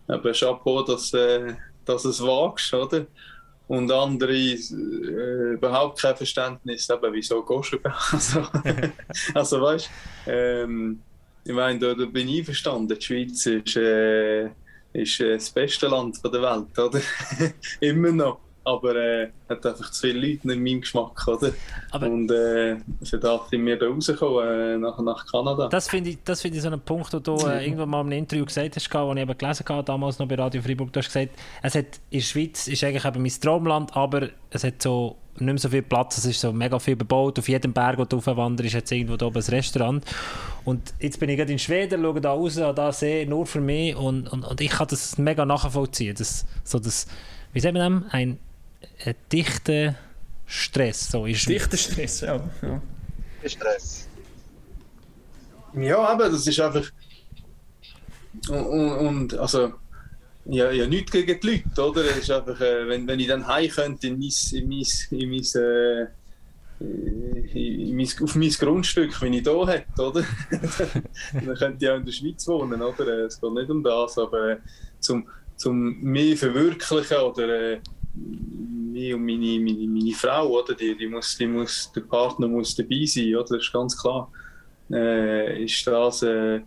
eben 0.08 0.32
Chapeau, 0.32 0.82
dass, 0.82 1.12
äh, 1.12 1.54
dass 1.84 2.04
es 2.04 2.20
wagst, 2.22 2.72
oder? 2.72 3.06
Und 3.68 3.92
andere 3.92 4.34
äh, 4.34 5.52
überhaupt 5.54 6.00
kein 6.00 6.16
Verständnis, 6.16 6.90
eben, 6.90 7.12
wieso 7.12 7.44
gehst 7.44 7.72
du? 7.72 7.78
Also, 8.12 8.46
also 9.34 9.60
weißt 9.60 9.90
du, 10.26 10.30
ähm, 10.32 11.00
ich 11.44 11.52
meine, 11.52 11.78
da, 11.78 11.94
da 11.94 12.04
bin 12.06 12.28
ich 12.28 12.40
einverstanden. 12.40 12.98
Die 12.98 13.04
Schweiz 13.04 13.46
ist, 13.46 13.76
äh, 13.76 14.50
ist 14.92 15.20
äh, 15.20 15.34
das 15.34 15.50
beste 15.50 15.88
Land 15.88 16.20
der 16.24 16.42
Welt, 16.42 16.78
oder? 16.78 17.00
Immer 17.80 18.12
noch. 18.12 18.40
Aber 18.70 18.94
äh, 18.96 19.28
hat 19.48 19.64
einfach 19.66 19.90
zu 19.90 20.00
viele 20.02 20.20
Leute 20.20 20.46
nicht 20.48 20.60
meinem 20.60 20.80
Geschmack, 20.80 21.26
oder? 21.28 21.52
Aber- 21.90 22.06
Und 22.06 22.30
äh, 22.30 22.76
für 23.02 23.18
das 23.18 23.48
sind 23.50 23.66
wir 23.66 23.78
da 23.78 23.86
rausgekommen, 23.86 24.48
äh, 24.48 24.78
nach, 24.78 24.98
nach 25.00 25.26
Kanada. 25.26 25.68
Das 25.68 25.88
finde 25.88 26.10
ich, 26.10 26.18
das 26.24 26.40
find 26.40 26.54
ich 26.56 26.62
so 26.62 26.68
einen 26.68 26.80
Punkt, 26.80 27.12
den 27.12 27.22
du 27.22 27.36
äh, 27.46 27.64
irgendwann 27.64 27.88
mal 27.90 28.00
in 28.02 28.06
einem 28.08 28.18
Interview 28.20 28.44
gesagt 28.44 28.76
hast, 28.76 28.92
den 28.92 29.16
ich 29.16 29.22
eben 29.22 29.38
gelesen 29.38 29.64
habe, 29.68 29.84
damals 29.84 30.18
noch 30.18 30.28
bei 30.28 30.34
Radio 30.36 30.62
Freiburg. 30.62 30.92
Du 30.92 30.98
hast 31.00 31.06
gesagt, 31.12 31.30
es 31.62 31.74
hat, 31.74 31.86
in 32.10 32.18
der 32.20 32.24
Schweiz 32.24 32.68
ist 32.68 32.84
eigentlich 32.84 33.04
eben 33.04 33.22
mein 33.22 33.32
Traumland, 33.40 33.96
aber 33.96 34.28
es 34.50 34.64
hat 34.64 34.80
so 34.82 35.16
nicht 35.36 35.46
mehr 35.46 35.58
so 35.58 35.68
viel 35.70 35.82
Platz, 35.82 36.18
es 36.18 36.26
ist 36.26 36.40
so 36.40 36.52
mega 36.52 36.78
viel 36.78 36.96
bebaut. 36.96 37.38
Auf 37.38 37.48
jedem 37.48 37.72
Berg, 37.72 37.96
wo 37.98 38.04
du 38.04 38.18
aufwanderst, 38.18 38.66
ist 38.66 38.72
jetzt 38.74 38.92
irgendwo 38.92 39.16
da 39.16 39.26
oben 39.26 39.38
ein 39.42 39.48
Restaurant. 39.48 40.04
Und 40.66 40.92
jetzt 40.98 41.18
bin 41.18 41.30
ich 41.30 41.38
gerade 41.38 41.50
in 41.52 41.58
Schweden, 41.58 42.02
schaue 42.02 42.20
da 42.20 42.32
raus, 42.32 42.58
an 42.58 42.74
da 42.74 42.92
See, 42.92 43.24
nur 43.24 43.46
für 43.46 43.60
mich 43.60 43.96
und, 43.96 44.30
und, 44.30 44.44
und 44.44 44.60
ich 44.60 44.68
kann 44.70 44.88
das 44.90 45.16
mega 45.16 45.46
nachvollziehen. 45.46 46.14
Das, 46.18 46.44
so 46.64 46.78
das, 46.78 47.06
wie 47.54 47.60
sagt 47.60 47.72
man 47.74 48.02
das? 48.02 48.12
Ein, 48.12 48.38
ein 49.04 49.14
dichter 49.32 49.96
Stress. 50.46 51.08
So 51.10 51.26
Schweiz. 51.26 51.44
Dichter 51.44 51.76
Stress, 51.76 52.20
ja. 52.22 52.50
ja. 52.62 52.82
Stress. 53.46 54.08
Ja, 55.74 55.98
aber 55.98 56.28
das 56.28 56.46
ist 56.46 56.60
einfach. 56.60 56.90
Und, 58.48 58.66
und, 58.66 58.92
und 58.92 59.34
also, 59.34 59.74
ja, 60.46 60.70
ja, 60.70 60.86
nichts 60.86 61.12
gegen 61.12 61.38
die 61.40 61.46
Leute, 61.46 61.82
oder? 61.82 62.04
Es 62.04 62.18
ist 62.18 62.30
einfach, 62.30 62.60
äh, 62.60 62.88
wenn, 62.88 63.06
wenn 63.06 63.20
ich 63.20 63.28
dann 63.28 63.46
heim 63.46 63.68
könnte 63.70 64.08
in 64.08 64.18
mein, 64.18 64.30
in 64.52 64.68
mein, 64.68 64.84
in 65.10 65.30
mein, 65.30 65.62
äh, 65.62 66.06
in 66.80 67.96
mein, 67.96 68.08
auf 68.22 68.34
mein 68.34 68.50
Grundstück, 68.50 69.20
wenn 69.22 69.34
ich 69.34 69.42
da 69.42 69.66
hätte, 69.66 70.02
oder? 70.02 70.24
dann 71.32 71.54
könnte 71.54 71.84
ich 71.84 71.90
auch 71.90 71.96
in 71.96 72.04
der 72.04 72.12
Schweiz 72.12 72.46
wohnen, 72.48 72.80
oder? 72.82 73.06
Äh, 73.06 73.26
Es 73.26 73.40
geht 73.40 73.52
nicht 73.52 73.70
um 73.70 73.82
das, 73.82 74.18
aber 74.18 74.50
äh, 74.52 74.56
zum, 74.98 75.28
zum 75.56 76.00
mich 76.00 76.38
verwirklichen 76.38 77.18
oder 77.18 77.72
äh, 77.72 77.80
mich 78.90 79.14
und 79.14 79.24
meine, 79.24 79.58
meine, 79.60 79.86
meine 79.86 80.12
Frau, 80.12 80.48
oder? 80.48 80.74
Die, 80.74 80.96
die 80.96 81.06
muss, 81.06 81.36
die 81.36 81.46
muss, 81.46 81.90
der 81.94 82.02
Partner 82.02 82.48
muss 82.48 82.74
dabei 82.74 83.04
sein, 83.04 83.34
oder? 83.34 83.56
Das 83.56 83.64
ist 83.64 83.72
ganz 83.72 83.96
klar 83.96 84.30
äh, 84.92 85.64
ist 85.64 85.86
das 85.86 86.22
äh, 86.22 86.60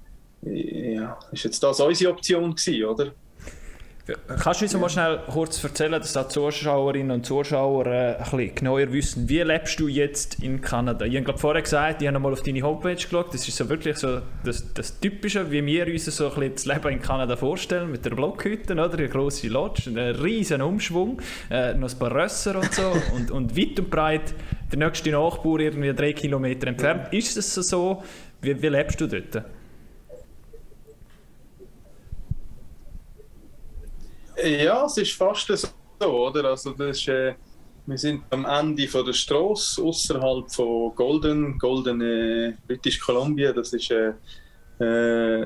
ja, 0.46 1.18
ist 1.32 1.44
jetzt 1.44 1.64
das 1.64 1.80
unsere 1.80 2.12
Option 2.12 2.54
gewesen, 2.56 2.86
oder? 2.86 3.14
Kannst 4.06 4.60
du 4.60 4.66
uns 4.66 4.74
mal 4.74 4.90
schnell 4.90 5.20
kurz 5.32 5.64
erzählen, 5.64 5.94
dass 5.94 6.12
die 6.12 6.28
Zuschauerinnen 6.28 7.12
und 7.12 7.26
Zuschauer 7.26 7.86
äh, 7.86 8.16
ein 8.18 8.18
bisschen 8.18 8.56
genauer 8.56 8.92
wissen, 8.92 9.30
wie 9.30 9.40
lebst 9.40 9.80
du 9.80 9.88
jetzt 9.88 10.44
in 10.44 10.60
Kanada? 10.60 11.06
Ich 11.06 11.16
habe 11.16 11.38
vorher 11.38 11.62
gesagt, 11.62 12.02
ich 12.02 12.08
habe 12.10 12.20
mal 12.20 12.34
auf 12.34 12.42
deine 12.42 12.62
Homepage 12.64 12.96
geschaut, 12.96 13.34
das 13.34 13.48
ist 13.48 13.56
so 13.56 13.70
wirklich 13.70 13.96
so 13.96 14.20
das, 14.44 14.74
das 14.74 15.00
Typische, 15.00 15.50
wie 15.52 15.66
wir 15.66 15.88
uns 15.88 16.04
so 16.06 16.26
ein 16.26 16.36
bisschen 16.36 16.54
das 16.54 16.66
Leben 16.66 16.90
in 16.90 17.02
Kanada 17.02 17.38
vorstellen, 17.38 17.92
mit 17.92 18.04
der 18.04 18.10
Blockhütte, 18.10 18.74
oder? 18.74 18.92
eine 18.92 19.08
grosse 19.08 19.48
Lodge, 19.48 19.90
einen 19.90 20.16
riesen 20.18 20.62
Umschwung, 20.62 21.22
äh, 21.50 21.74
noch 21.74 21.90
ein 21.90 21.98
paar 21.98 22.14
Rösser 22.14 22.58
und 22.58 22.74
so 22.74 22.92
und, 23.16 23.32
und 23.32 23.58
weit 23.58 23.80
und 23.80 23.90
breit 23.90 24.34
der 24.70 24.80
nächste 24.80 25.12
Nachbar 25.12 25.62
irgendwie 25.62 25.94
drei 25.94 26.12
Kilometer 26.12 26.68
entfernt. 26.68 27.14
Ist 27.14 27.38
es 27.38 27.54
so? 27.54 28.04
Wie, 28.42 28.62
wie 28.62 28.68
lebst 28.68 29.00
du 29.00 29.08
dort? 29.08 29.46
Ja, 34.38 34.86
es 34.86 34.98
ist 34.98 35.14
fast 35.14 35.48
so, 36.00 36.28
oder? 36.28 36.46
Also 36.46 36.72
das 36.72 36.98
ist, 36.98 37.08
äh, 37.08 37.36
wir 37.86 37.98
sind 37.98 38.24
am 38.30 38.46
Ende 38.46 38.88
von 38.88 39.06
der 39.06 39.14
Straße 39.14 39.82
außerhalb 39.82 40.52
von 40.52 40.96
Golden, 40.96 41.58
Golden 41.60 42.02
äh, 42.02 42.54
British 42.68 43.00
Columbia. 43.00 43.52
Das 43.52 43.74
ist 43.74 43.92
äh, 43.92 44.14
äh, 44.80 45.46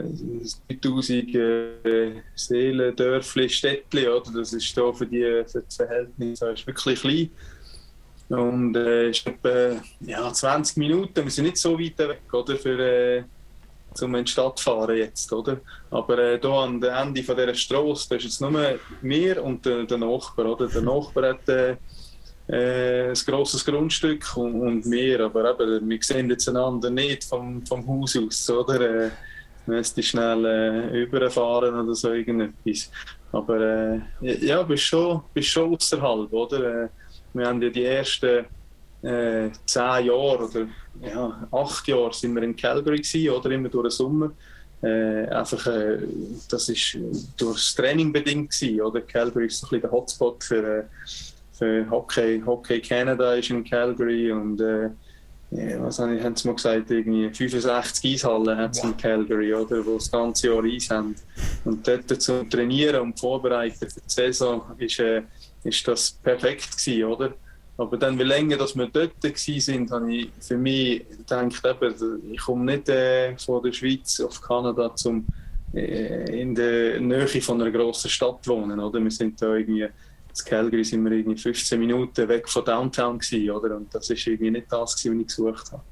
3000 0.69 1.35
äh, 1.35 2.11
Seelen, 2.35 2.95
Dörfli, 2.95 3.49
Städtli, 3.49 4.07
oder? 4.07 4.31
Das 4.31 4.53
ist 4.53 4.77
da 4.77 4.91
für 4.93 5.05
die, 5.05 5.43
für 5.45 5.61
die 5.61 5.75
Verhältnisse 5.75 6.45
das 6.45 6.59
ist 6.59 6.67
wirklich 6.67 7.01
klein. 7.01 7.29
Und 8.29 8.75
äh, 8.75 9.09
ist 9.09 9.25
etwa 9.25 9.81
ja, 10.01 10.31
20 10.31 10.77
Minuten, 10.77 11.23
wir 11.23 11.31
sind 11.31 11.45
nicht 11.45 11.57
so 11.57 11.79
weit 11.79 11.97
weg, 11.97 12.33
oder? 12.33 12.55
Für, 12.57 13.25
zum 13.97 14.15
in 14.15 14.25
die 14.25 14.31
Stadt 14.31 14.59
fahren 14.59 14.97
jetzt, 14.97 15.31
oder? 15.33 15.57
Aber 15.89 16.17
äh, 16.17 16.39
an 16.47 16.79
dem 16.79 16.93
Ende 16.93 17.23
von 17.23 17.35
dieser 17.35 17.53
Straße, 17.53 18.07
da 18.09 18.15
ist 18.15 18.23
jetzt 18.23 18.41
nur 18.41 18.51
wir 19.01 19.43
und 19.43 19.65
der, 19.65 19.83
der 19.83 19.97
Nachbar, 19.97 20.45
oder? 20.45 20.67
Der 20.67 20.81
Nachbar 20.81 21.29
hat 21.29 21.49
äh, 21.49 21.75
äh, 22.47 23.09
ein 23.09 23.13
grosses 23.25 23.65
Grundstück 23.65 24.37
und, 24.37 24.61
und 24.61 24.91
wir, 24.91 25.21
aber 25.25 25.51
eben, 25.51 25.89
wir 25.89 25.99
sehen 26.01 26.29
jetzt 26.29 26.47
einander 26.47 26.89
nicht 26.89 27.23
vom, 27.23 27.65
vom 27.65 27.85
Haus 27.87 28.17
aus, 28.17 28.49
oder? 28.49 29.05
Äh, 29.05 29.09
müsste 29.65 30.01
schnell 30.01 30.45
äh, 30.45 31.03
überfahren 31.03 31.79
oder 31.79 31.93
so 31.93 32.13
irgendetwas. 32.13 32.89
Aber 33.31 33.59
äh, 33.59 34.45
ja, 34.45 34.63
bist 34.63 34.83
schon, 34.83 35.21
bist 35.33 35.49
schon 35.49 35.75
außerhalb, 35.75 36.31
oder? 36.31 36.85
Äh, 36.85 36.89
wir 37.33 37.47
haben 37.47 37.61
ja 37.61 37.69
die 37.69 37.83
ersten 37.83 38.45
äh, 39.01 39.49
zehn 39.65 40.05
Jahre 40.05 40.47
oder 40.47 40.67
ja, 41.01 41.47
acht 41.51 41.87
Jahre 41.87 42.13
sind 42.13 42.35
wir 42.35 42.43
in 42.43 42.55
Calgary 42.55 42.97
gewesen, 42.97 43.29
oder 43.29 43.51
immer 43.51 43.69
durch 43.69 43.83
den 43.83 43.91
Sommer. 43.91 44.31
Äh, 44.81 45.27
einfach, 45.29 45.65
äh, 45.67 45.99
das 46.49 46.69
ist 46.69 46.97
durch 47.37 47.55
das 47.55 47.75
Training 47.75 48.13
bedingt 48.13 48.51
gewesen, 48.51 48.81
oder? 48.81 49.01
Calgary 49.01 49.47
ist 49.47 49.63
ein 49.63 49.69
bisschen 49.69 49.81
der 49.81 49.91
Hotspot 49.91 50.43
für, 50.43 50.79
äh, 50.79 50.83
für 51.53 51.89
Hockey. 51.89 52.41
Hockey 52.45 52.79
Canada 52.81 53.33
ist 53.33 53.49
in 53.49 53.63
Calgary 53.63 54.31
und 54.31 54.61
äh, 54.61 54.89
ja, 55.49 55.81
was 55.81 55.99
haben, 55.99 56.21
haben 56.21 56.35
sie 56.35 56.47
mal 56.47 56.55
gesagt, 56.55 56.91
irgendwie 56.91 57.33
65 57.33 58.13
Eishallen 58.13 58.57
hat 58.57 58.75
es 58.75 58.83
in 58.83 58.97
Calgary, 58.97 59.53
oder, 59.53 59.85
wo 59.85 59.95
das 59.95 60.11
ganze 60.11 60.47
Jahr 60.47 60.63
Eis 60.63 60.89
haben. 60.89 61.15
Und 61.63 61.87
dort 61.87 62.21
zum 62.21 62.49
Trainieren 62.49 63.01
und 63.01 63.19
Vorbereiten 63.19 63.77
für 63.77 64.01
die 64.01 64.01
Saison 64.07 64.61
ist, 64.77 64.99
äh, 64.99 65.23
ist 65.63 65.87
das 65.87 66.11
perfekt 66.11 66.77
gewesen, 66.77 67.03
oder? 67.05 67.33
Aber 67.77 67.97
dann, 67.97 68.17
wie 68.17 68.23
länger 68.23 68.57
dass 68.57 68.75
wir 68.75 68.87
dort 68.87 69.23
waren, 69.23 69.91
habe 69.91 70.15
ich 70.15 70.29
für 70.39 70.57
mich 70.57 71.05
gedacht, 71.09 71.63
eben, 71.63 72.33
ich 72.33 72.39
komme 72.39 72.65
nicht 72.65 72.89
äh, 72.89 73.37
von 73.37 73.61
der 73.61 73.71
Schweiz 73.71 74.19
auf 74.19 74.41
Kanada, 74.41 74.91
um 75.05 75.27
äh, 75.73 76.41
in 76.41 76.55
der 76.55 76.99
Nähe 76.99 77.27
von 77.27 77.61
einer 77.61 77.71
grossen 77.71 78.09
Stadt 78.09 78.43
zu 78.43 78.51
wohnen. 78.51 78.79
Oder? 78.79 78.99
Wir 78.99 79.11
sind 79.11 79.39
da 79.39 79.53
irgendwie, 79.53 79.83
in 79.83 80.45
Calgary 80.45 80.83
sind 80.83 81.03
wir 81.03 81.11
irgendwie 81.11 81.37
15 81.37 81.79
Minuten 81.79 82.27
weg 82.27 82.49
von 82.49 82.65
Downtown 82.65 83.19
gewesen, 83.19 83.51
oder? 83.51 83.75
Und 83.75 83.93
das 83.93 84.09
ist 84.09 84.25
irgendwie 84.25 84.51
nicht 84.51 84.71
das, 84.71 84.93
was 84.93 85.05
ich 85.05 85.27
gesucht 85.27 85.71
habe. 85.71 85.83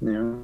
Ja. 0.00 0.34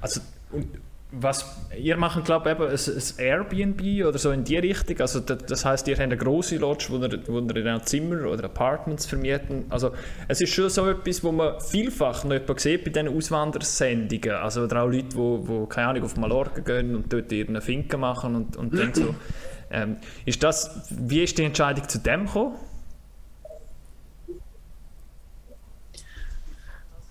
Also, 0.00 0.20
und 0.52 0.68
was 1.12 1.44
ihr 1.76 1.96
macht, 1.96 2.24
glaube 2.24 2.50
ich, 2.50 2.56
eben 2.56 2.68
ein, 2.68 2.76
ein 2.76 3.18
Airbnb 3.18 4.06
oder 4.06 4.18
so 4.18 4.30
in 4.30 4.44
die 4.44 4.58
Richtung. 4.58 5.00
Also, 5.00 5.20
das, 5.20 5.38
das 5.44 5.64
heißt, 5.64 5.88
ihr 5.88 5.94
habt 5.94 6.02
eine 6.02 6.16
große 6.16 6.56
Lodge, 6.56 6.86
wo 6.90 6.98
ihr, 6.98 7.20
wo 7.26 7.40
ihr 7.40 7.64
dann 7.64 7.84
Zimmer 7.84 8.26
oder 8.26 8.44
Apartments 8.44 9.06
vermieten. 9.06 9.64
Also, 9.70 9.90
es 10.28 10.40
ist 10.40 10.52
schon 10.52 10.70
so 10.70 10.88
etwas, 10.88 11.24
wo 11.24 11.32
man 11.32 11.60
vielfach 11.60 12.24
noch 12.24 12.32
jemand 12.32 12.60
sieht 12.60 12.84
bei 12.84 12.90
diesen 12.90 13.08
Auswandersendungen. 13.08 14.36
Also, 14.36 14.62
oder 14.62 14.82
auch 14.82 14.86
Leute, 14.86 15.08
die, 15.08 15.16
wo, 15.16 15.46
wo, 15.46 15.66
keine 15.66 15.88
Ahnung, 15.88 16.04
auf 16.04 16.16
Mallorca 16.16 16.60
gehen 16.60 16.94
und 16.94 17.12
dort 17.12 17.32
ihren 17.32 17.60
Finken 17.60 18.00
machen 18.00 18.36
und, 18.36 18.56
und 18.56 18.78
dann 18.78 18.94
so. 18.94 19.14
Ähm, 19.72 19.98
ist 20.26 20.42
das, 20.42 20.88
wie 20.90 21.22
ist 21.22 21.38
die 21.38 21.44
Entscheidung 21.44 21.88
zu 21.88 22.00
dem 22.00 22.26
gekommen? 22.26 22.56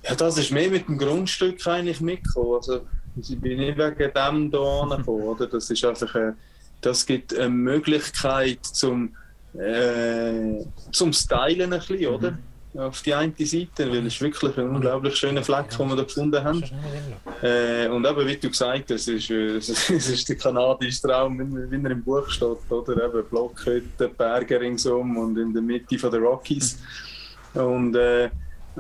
Ja, 0.04 0.14
das 0.14 0.38
ist 0.38 0.52
mehr 0.52 0.70
mit 0.70 0.90
dem 0.90 0.98
Grundstück 0.98 1.66
eigentlich 1.66 2.02
mitgekommen. 2.02 2.56
Also, 2.56 2.82
ich 3.22 3.40
bin 3.40 3.58
nicht 3.58 3.78
wegen 3.78 4.14
dem 4.14 4.50
hier 4.50 4.60
angekommen, 4.60 5.24
oder? 5.24 5.48
Das 5.48 5.70
ist 5.70 5.84
einfach, 5.84 6.14
äh, 6.16 6.34
das 6.82 7.06
gibt 7.06 7.38
eine 7.38 7.50
Möglichkeit 7.50 8.64
zum, 8.66 9.16
äh, 9.54 10.64
zum 10.92 11.14
Stylen 11.14 11.74
ein 11.74 11.80
bisschen, 11.80 12.08
oder? 12.08 12.38
Auf 12.76 13.02
die 13.02 13.16
eine 13.16 13.34
Seite, 13.40 13.90
weil 13.90 14.06
es 14.06 14.14
ist 14.14 14.22
wirklich 14.22 14.56
ein 14.56 14.70
unglaublich 14.70 15.16
schöner 15.16 15.44
Fleck, 15.44 15.76
den 15.76 15.90
wir 15.90 15.96
da 15.96 16.04
gefunden 16.04 16.44
haben. 16.44 16.64
Äh, 17.42 17.88
und 17.88 18.06
eben, 18.06 18.28
wie 18.28 18.38
du 18.38 18.48
gesagt 18.48 18.92
hast, 18.92 19.08
es 19.08 19.08
ist, 19.08 19.32
äh, 19.32 19.56
es 19.56 19.90
ist 19.90 20.30
der 20.30 20.36
kanadische 20.36 21.02
Traum, 21.02 21.40
wie, 21.72 21.84
er 21.84 21.92
im 21.92 22.04
Buch 22.04 22.30
steht, 22.30 22.58
oder? 22.70 23.06
Eben 23.06 23.28
Blockhütten, 23.28 24.14
Berge 24.16 24.62
ringsum 24.62 25.18
und 25.18 25.38
in 25.38 25.52
der 25.52 25.64
Mitte 25.64 25.98
von 25.98 26.12
der 26.12 26.20
Rockies. 26.20 26.78
Und, 27.56 27.96
äh, 27.96 28.30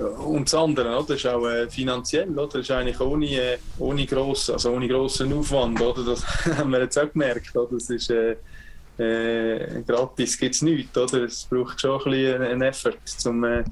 und 0.03 0.45
das 0.45 0.53
andere, 0.53 0.97
oder? 0.97 1.15
ist 1.15 1.27
auch 1.27 1.45
äh, 1.47 1.69
finanziell, 1.69 2.37
oder? 2.37 2.59
ist 2.59 2.71
eigentlich 2.71 2.99
ohne, 2.99 3.27
äh, 3.27 3.57
ohne, 3.79 4.05
gross, 4.05 4.49
also 4.49 4.71
ohne 4.71 4.87
grossen 4.87 5.33
Aufwand, 5.33 5.81
oder? 5.81 6.03
das 6.03 6.25
haben 6.57 6.71
wir 6.71 6.81
jetzt 6.81 6.97
auch 6.97 7.11
gemerkt. 7.11 7.55
Oder? 7.55 7.73
Das 7.73 7.89
ist, 7.89 8.09
äh, 8.09 8.35
äh, 8.97 9.81
gratis 9.87 10.37
gibt 10.37 10.55
es 10.55 10.61
nichts, 10.61 10.97
oder? 10.97 11.23
Es 11.23 11.45
braucht 11.45 11.79
schon 11.79 12.01
ein 12.01 12.11
bisschen 12.11 12.41
einen 12.41 12.61
Effort, 12.61 12.97
um 13.25 13.43
äh, 13.43 13.63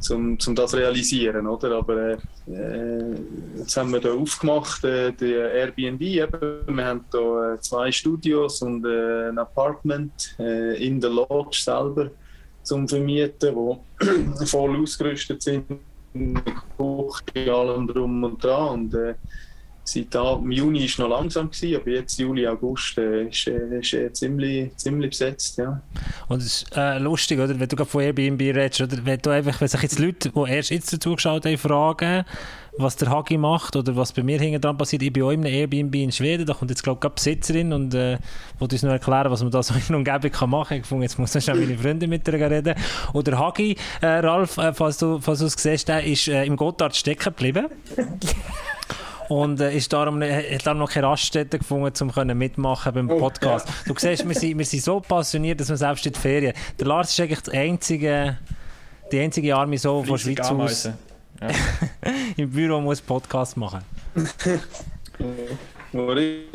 zum, 0.00 0.38
zum 0.38 0.54
das 0.54 0.74
realisieren, 0.74 1.46
oder? 1.46 1.76
Aber 1.78 2.12
äh, 2.12 2.18
jetzt 3.56 3.76
haben 3.76 3.92
wir 3.92 4.00
da 4.00 4.12
aufgemacht, 4.12 4.84
äh, 4.84 5.12
die 5.12 5.32
Airbnb 5.32 6.00
eben. 6.00 6.76
Wir 6.76 6.84
haben 6.84 7.04
äh, 7.14 7.58
zwei 7.60 7.92
Studios 7.92 8.62
und 8.62 8.84
äh, 8.84 9.28
ein 9.28 9.38
Apartment 9.38 10.34
äh, 10.38 10.84
in 10.84 11.00
der 11.00 11.10
Lodge 11.10 11.58
selber 11.62 12.10
zum 12.62 12.88
Vermieten, 12.88 13.54
wo 13.54 13.84
voll 14.46 14.80
ausgerüstet 14.80 15.42
sind, 15.42 15.64
Küche, 16.12 17.52
allem 17.52 17.86
drum 17.86 18.22
und 18.24 18.42
dran 18.42 18.68
und 18.68 18.94
äh, 18.94 19.14
seit 19.84 20.14
im 20.14 20.50
Juni 20.50 20.80
war 20.80 20.86
es 20.86 20.98
noch 20.98 21.08
langsam, 21.08 21.50
gewesen, 21.50 21.80
aber 21.80 21.90
jetzt 21.90 22.18
Juli, 22.18 22.46
August 22.46 22.98
äh, 22.98 23.28
ist, 23.28 23.46
äh, 23.48 23.80
ist 23.80 23.92
äh, 23.94 24.12
ziemlich, 24.12 24.76
ziemlich 24.76 25.10
besetzt. 25.10 25.58
Ja. 25.58 25.82
Und 26.28 26.38
es 26.42 26.62
ist 26.62 26.76
äh, 26.76 26.98
lustig, 26.98 27.40
oder? 27.40 27.58
wenn 27.58 27.68
du 27.68 27.84
von 27.84 28.02
Airbnb 28.02 28.40
redest, 28.40 28.80
oder 28.80 29.04
wenn, 29.04 29.18
du 29.18 29.30
einfach, 29.30 29.60
wenn 29.60 29.68
sich 29.68 29.82
jetzt 29.82 29.98
Leute, 29.98 30.30
die 30.30 30.50
erst 30.50 30.70
jetzt 30.70 30.92
dazu 30.92 31.14
geschaut 31.14 31.44
haben, 31.44 31.58
fragen, 31.58 32.24
was 32.78 32.96
der 32.96 33.10
Hagi 33.10 33.36
macht 33.36 33.76
oder 33.76 33.96
was 33.96 34.12
bei 34.12 34.22
mir 34.22 34.38
hinten 34.38 34.60
dran 34.60 34.78
passiert. 34.78 35.02
Ich 35.02 35.12
bin 35.12 35.22
auch 35.24 35.30
in 35.30 35.44
einem 35.44 35.52
Airbnb 35.52 35.94
in 35.94 36.12
Schweden, 36.12 36.46
da 36.46 36.54
kommt 36.54 36.70
jetzt 36.70 36.82
glaube 36.82 37.00
ich 37.02 37.10
die 37.10 37.14
Besitzerin 37.14 37.72
und 37.72 37.94
äh, 37.94 38.18
wollte 38.58 38.76
uns 38.76 38.82
noch 38.82 38.92
erklären, 38.92 39.30
was 39.30 39.42
man 39.42 39.50
da 39.50 39.62
so 39.62 39.74
in 39.88 39.94
Umgebung 39.94 40.30
kann 40.30 40.50
machen 40.50 40.82
kann. 40.82 40.98
Ich 40.98 41.02
jetzt 41.02 41.18
muss 41.18 41.34
ich 41.34 41.46
meine 41.46 41.76
Freundin 41.76 42.10
mit 42.10 42.26
ihr 42.28 42.34
reden. 42.34 42.74
Oder 43.12 43.38
Hagi, 43.38 43.76
äh, 44.00 44.06
Ralf, 44.06 44.56
äh, 44.56 44.72
falls 44.72 44.98
du, 44.98 45.20
falls 45.20 45.40
du 45.40 45.46
es 45.46 45.54
siehst, 45.54 45.88
der 45.88 46.02
ist 46.04 46.28
äh, 46.28 46.44
im 46.44 46.56
Gotthard 46.56 46.96
stecken 46.96 47.24
geblieben. 47.24 47.66
und 49.28 49.60
äh, 49.60 49.76
ist 49.76 49.92
darum, 49.92 50.22
hat 50.22 50.66
darum 50.66 50.78
noch 50.78 50.90
keine 50.90 51.08
Raststätte 51.08 51.58
gefunden, 51.58 51.92
um 52.00 52.38
mitmachen 52.38 52.94
beim 52.94 53.08
Podcast. 53.08 53.66
Oh, 53.68 53.72
ja. 53.86 53.92
Du 53.92 54.00
siehst, 54.00 54.26
wir 54.26 54.34
sind, 54.34 54.58
wir 54.58 54.64
sind 54.64 54.82
so 54.82 55.00
passioniert, 55.00 55.60
dass 55.60 55.68
wir 55.68 55.76
selbst 55.76 56.06
in 56.06 56.12
die 56.12 56.18
Ferien... 56.18 56.54
Der 56.78 56.86
Lars 56.86 57.10
ist 57.10 57.20
eigentlich 57.20 57.40
der 57.40 57.60
einzige, 57.60 58.38
die 59.10 59.20
einzige 59.20 59.54
Arme 59.56 59.76
so 59.76 60.02
von 60.02 60.18
Schweiz 60.18 60.40
aus 60.40 60.88
ja. 61.42 62.10
im 62.36 62.50
Büro 62.50 62.80
muss 62.80 63.00
Podcast 63.00 63.56
machen. 63.56 63.82
Wo 65.92 66.12
ich 66.14 66.48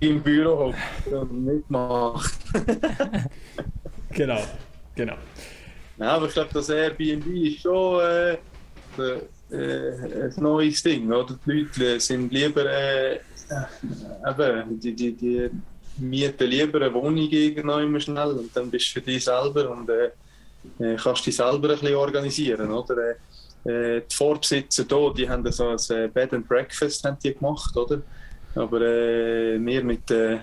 im 0.00 0.22
Büro 0.22 0.74
und 1.10 1.44
mitmache. 1.44 2.30
genau, 4.10 4.42
genau. 4.94 5.16
Ja, 5.98 6.16
aber 6.16 6.26
ich 6.26 6.32
glaube, 6.32 6.50
das 6.54 6.70
Airbnb 6.70 7.26
ist 7.26 7.60
schon 7.60 8.00
äh, 8.00 8.32
äh, 9.52 10.24
ein 10.24 10.34
neues 10.38 10.82
Ding. 10.82 11.12
Oder? 11.12 11.38
Die 11.46 11.52
Leute 11.52 12.00
sind 12.00 12.32
lieber 12.32 12.64
äh, 12.64 13.20
eben, 14.26 14.80
die, 14.80 14.94
die, 14.94 15.12
die 15.12 15.50
mieten 15.98 16.48
lieber 16.48 16.80
eine 16.80 16.94
Wohnung 16.94 17.28
irgendwann 17.28 18.00
schnell 18.00 18.30
und 18.30 18.56
dann 18.56 18.70
bist 18.70 18.88
du 18.88 18.92
für 18.92 19.00
dich 19.02 19.24
selber 19.24 19.70
und 19.70 19.88
äh, 19.90 20.10
äh, 20.78 20.96
kannst 20.96 21.26
dich 21.26 21.36
selber 21.36 21.68
ein 21.70 21.78
bisschen 21.78 21.94
organisieren. 21.94 22.70
Oder? 22.70 23.16
Äh, 23.64 24.00
die 24.00 24.14
Vorbesitzer 24.14 24.84
hier, 24.88 25.14
die 25.16 25.28
haben 25.28 25.52
so 25.52 25.68
ein 25.68 25.78
äh, 25.90 26.08
Bed 26.08 26.34
and 26.34 26.48
Breakfast 26.48 27.04
haben 27.04 27.16
die 27.22 27.34
gemacht, 27.34 27.76
oder? 27.76 28.02
Aber 28.54 28.80
äh, 28.80 29.58
wir 29.64 29.84
mit, 29.84 30.10
äh, 30.10 30.38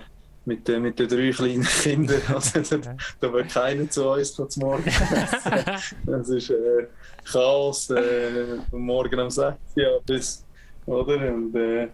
mit, 0.46 0.68
äh, 0.68 0.80
mit 0.80 0.98
den 0.98 1.08
drei 1.08 1.30
kleinen 1.30 1.62
Kindern, 1.82 2.22
also, 2.28 2.78
da 3.20 3.32
wird 3.32 3.52
keiner 3.52 3.88
zu 3.90 4.10
uns 4.10 4.34
zum 4.34 4.48
Morgen 4.56 4.84
Das 6.06 6.28
ist 6.28 6.50
äh, 6.50 6.86
Chaos 7.30 7.90
äh, 7.90 8.56
morgen 8.72 9.20
um 9.20 9.30
6 9.30 9.58
Uhr 9.76 10.02
bis, 10.06 10.44
oder? 10.86 11.32
Und, 11.32 11.54
äh, 11.54 11.88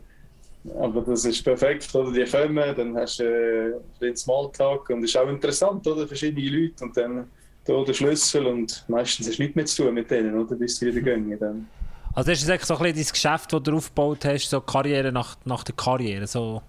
aber 0.79 1.03
das 1.03 1.25
ist 1.25 1.43
perfekt, 1.43 1.93
oder? 1.95 2.13
Die 2.13 2.25
kommen, 2.25 2.75
dann 2.77 2.97
hast 2.97 3.19
du 3.19 3.25
äh, 3.25 3.75
den 4.01 4.17
Smalltalk 4.17 4.91
und 4.91 5.03
es 5.03 5.11
ist 5.11 5.17
auch 5.17 5.29
interessant, 5.29 5.87
oder? 5.87 6.07
Verschiedene 6.07 6.49
Leute 6.49 6.85
und 6.85 6.97
dann 6.97 7.31
da 7.67 7.85
der 7.85 7.95
Schlüssel 7.95 8.47
und 8.47 8.85
meistens 8.89 9.27
ist 9.27 9.39
nichts 9.39 9.57
mehr 9.57 9.67
zu 9.67 9.85
tun 9.85 9.95
mit 9.95 10.11
denen, 10.11 10.39
oder? 10.39 10.55
Bis 10.55 10.77
sie 10.77 10.87
wieder 10.87 11.01
gehen. 11.01 11.39
Dann. 11.39 11.69
Also 12.15 12.31
das 12.31 12.43
ist 12.43 12.49
eigentlich 12.49 12.65
so 12.65 12.77
ein 12.77 12.83
bisschen 12.83 13.05
dein 13.05 13.13
Geschäft, 13.13 13.53
das 13.53 13.63
du 13.63 13.77
aufgebaut 13.77 14.25
hast, 14.25 14.49
so 14.49 14.61
Karriere 14.61 15.13
nach, 15.13 15.37
nach 15.45 15.65
der 15.65 15.75
Karriere, 15.75 16.27
so... 16.27 16.63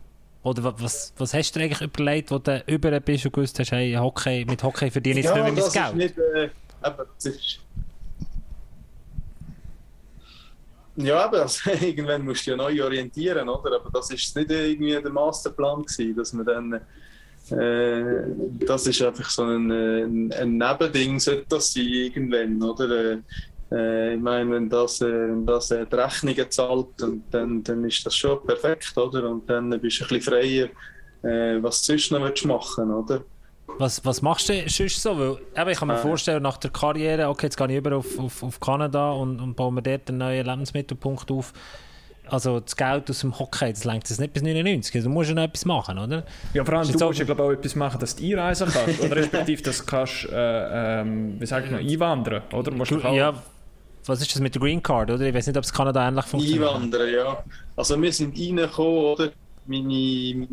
Oder 0.43 0.73
was, 0.79 1.13
was 1.17 1.33
hast 1.33 1.55
du 1.55 1.59
eigentlich 1.59 1.81
überlegt, 1.81 2.31
wo 2.31 2.37
du 2.37 2.63
über 2.67 2.97
bist 3.01 3.25
und 3.25 3.33
gewusst 3.33 3.59
hast, 3.59 3.71
hey, 3.71 3.93
Hockey, 3.93 4.45
mit 4.45 4.63
Hockey 4.63 4.89
verdiene 4.89 5.19
ich 5.19 5.25
ja, 5.25 5.33
nicht 5.33 5.55
mehr 5.55 5.63
mein 5.63 5.73
Geld? 5.73 5.95
Nicht, 5.95 6.17
äh, 6.17 6.49
aber 6.81 7.05
das 7.15 7.25
ist 7.25 7.59
ja, 10.97 11.25
aber 11.25 11.43
also, 11.43 11.69
irgendwann 11.81 12.25
musst 12.25 12.45
du 12.47 12.51
ja 12.51 12.57
neu 12.57 12.83
orientieren, 12.83 13.47
oder? 13.47 13.75
Aber 13.75 13.89
das 13.91 14.09
war 14.09 14.41
nicht 14.41 14.51
irgendwie 14.51 14.91
der 14.91 15.11
Masterplan 15.11 15.83
gewesen, 15.83 16.15
dass 16.15 16.33
man 16.33 16.45
dann 16.45 16.81
äh, 17.51 18.23
das 18.65 18.87
ist 18.87 19.01
einfach 19.01 19.29
so 19.29 19.43
ein, 19.43 19.71
ein, 19.71 20.31
ein 20.33 20.57
Nebending, 20.57 21.19
sollte 21.19 21.45
das 21.49 21.73
sein 21.73 21.87
irgendwann, 21.87 22.61
oder? 22.61 23.19
Äh, 23.71 24.15
ich 24.15 24.21
meine, 24.21 24.51
wenn 24.51 24.69
das, 24.69 25.01
äh, 25.01 25.05
wenn 25.05 25.45
das 25.45 25.71
äh, 25.71 25.85
die 25.85 25.95
Rechnungen 25.95 26.51
zahlt, 26.51 27.01
und 27.01 27.23
dann, 27.31 27.63
dann 27.63 27.83
ist 27.85 28.05
das 28.05 28.15
schon 28.15 28.45
perfekt, 28.45 28.97
oder? 28.97 29.29
Und 29.29 29.49
dann 29.49 29.69
bist 29.81 29.99
du 29.99 30.05
ein 30.05 30.07
bisschen 30.07 30.21
freier, 30.21 30.67
äh, 31.23 31.61
was 31.61 31.81
du 31.81 31.97
sonst 31.97 32.11
noch 32.11 32.45
machen 32.45 32.91
oder? 32.91 33.23
Was, 33.79 34.03
was 34.05 34.21
machst 34.21 34.49
du 34.49 34.69
sonst 34.69 35.01
so? 35.01 35.17
Weil, 35.19 35.37
eben, 35.55 35.69
ich 35.69 35.77
kann 35.77 35.89
mir 35.89 35.95
äh. 35.95 36.01
vorstellen, 36.01 36.41
nach 36.41 36.57
der 36.57 36.71
Karriere, 36.71 37.27
okay, 37.27 37.47
jetzt 37.47 37.57
gehe 37.57 37.67
ich 37.67 37.75
über 37.75 37.97
auf, 37.97 38.17
auf, 38.17 38.41
auf 38.41 38.59
Kanada 38.59 39.11
und, 39.11 39.39
und 39.41 39.55
baue 39.55 39.73
mir 39.73 39.81
dort 39.81 40.09
einen 40.09 40.19
neuen 40.19 40.45
Lebensmittelpunkt 40.45 41.29
auf 41.31 41.53
also 42.29 42.59
das 42.59 42.75
Geld 42.75 43.09
aus 43.09 43.19
dem 43.19 43.37
Hockey, 43.37 43.71
das 43.71 43.83
lenkt 43.83 44.09
es 44.09 44.19
nicht 44.19 44.33
bis 44.33 44.43
99. 44.43 44.95
Also, 44.95 45.09
du 45.09 45.13
musst 45.13 45.29
ja 45.29 45.35
noch 45.35 45.43
etwas 45.43 45.65
machen, 45.65 45.97
oder? 45.97 46.23
Ja, 46.53 46.63
vor 46.63 46.75
allem, 46.75 46.91
du 46.91 47.05
musst 47.05 47.19
ja 47.19 47.25
glaube 47.25 47.43
auch 47.43 47.51
etwas 47.51 47.75
machen, 47.75 47.99
dass 47.99 48.15
du 48.15 48.23
einreisen 48.23 48.69
kannst. 48.71 49.01
oder 49.03 49.15
respektive, 49.15 49.61
dass 49.61 49.79
du 49.79 49.85
kannst, 49.85 50.25
äh, 50.31 51.01
ähm, 51.01 51.39
wie 51.39 51.45
sag 51.45 51.65
ich 51.65 51.71
noch, 51.71 51.79
einwandern, 51.79 52.43
oder? 52.53 52.71
Musst 52.71 52.91
du, 52.91 52.99
ja, 52.99 53.33
was 54.05 54.21
ist 54.21 54.33
das 54.33 54.41
mit 54.41 54.55
der 54.55 54.61
Green 54.61 54.81
Card, 54.81 55.11
oder? 55.11 55.25
Ich 55.25 55.33
weiß 55.33 55.47
nicht, 55.47 55.57
ob 55.57 55.63
es 55.63 55.73
Kanada 55.73 56.07
ähnlich 56.07 56.25
funktioniert. 56.25 56.69
Einwandern, 56.69 57.13
ja. 57.13 57.43
Also 57.75 58.01
wir 58.01 58.13
sind 58.13 58.37
reingekommen, 58.37 59.03
oder? 59.03 59.31
Meine, 59.65 60.47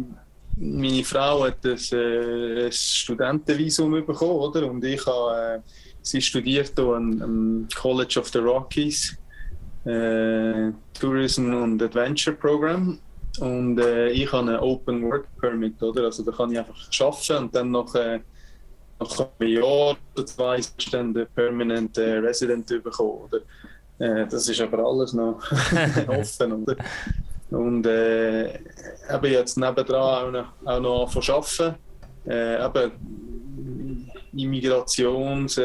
meine 0.56 1.04
Frau 1.04 1.44
hat 1.44 1.64
ein, 1.64 1.78
äh, 1.92 2.66
ein 2.66 2.72
Studentenvisum 2.72 4.04
bekommen, 4.04 4.32
oder? 4.32 4.66
Und 4.66 4.84
ich 4.84 5.04
habe, 5.06 5.56
äh, 5.56 5.60
sie 6.02 6.20
studiert 6.20 6.72
hier 6.76 6.94
am 6.94 7.68
College 7.74 8.18
of 8.18 8.28
the 8.28 8.38
Rockies 8.38 9.16
äh, 9.84 10.72
Tourism 10.98 11.54
und 11.54 11.82
Adventure 11.82 12.36
Program. 12.36 12.98
Und 13.40 13.78
äh, 13.80 14.10
ich 14.10 14.32
habe 14.32 14.48
einen 14.48 14.60
Open 14.60 15.02
Work 15.02 15.26
Permit, 15.40 15.82
oder? 15.82 16.04
Also 16.04 16.22
da 16.22 16.32
kann 16.32 16.52
ich 16.52 16.58
einfach 16.58 16.88
arbeiten 17.00 17.44
und 17.44 17.54
dann 17.54 17.70
noch, 17.70 17.94
äh, 17.94 18.20
nach 19.00 19.28
einem 19.40 19.50
Jahr 19.50 19.96
oder 20.14 20.26
zwei 20.26 20.60
dann 20.92 21.12
den 21.12 21.26
Permanent 21.34 21.98
äh, 21.98 22.18
Resident 22.18 22.66
bekommen, 22.66 23.28
oder? 23.28 23.40
Äh, 23.98 24.26
das 24.28 24.48
ist 24.48 24.60
aber 24.60 24.78
alles 24.78 25.12
noch 25.12 25.40
offen, 26.08 26.52
oder? 26.62 26.76
Und 27.50 27.86
äh, 27.86 28.54
eben 28.54 29.32
jetzt 29.32 29.58
nebendran 29.58 30.26
auch 30.26 30.30
noch, 30.30 30.46
auch 30.64 30.80
noch 30.80 31.16
anfangen 31.16 31.74
Äh, 32.26 32.64
eben 32.64 34.10
Immigrations... 34.36 35.58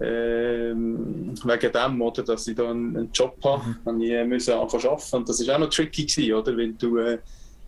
Äh, 0.00 0.46
ähm, 0.70 1.34
wegen 1.44 1.72
dem, 1.72 2.02
oder, 2.02 2.22
dass 2.22 2.46
ich 2.46 2.56
da 2.56 2.70
einen, 2.70 2.96
einen 2.96 3.12
Job 3.12 3.36
habe, 3.44 3.76
mhm. 3.92 4.00
ich 4.00 4.26
müssen 4.26 4.54
anfangen 4.54 4.86
arbeiten. 4.86 5.16
Und 5.16 5.28
das 5.28 5.46
war 5.46 5.56
auch 5.56 5.60
noch 5.60 5.70
tricky, 5.70 6.04
gewesen, 6.04 6.34
oder? 6.34 6.56
weil 6.56 6.72
du, 6.72 6.98
äh, 6.98 7.18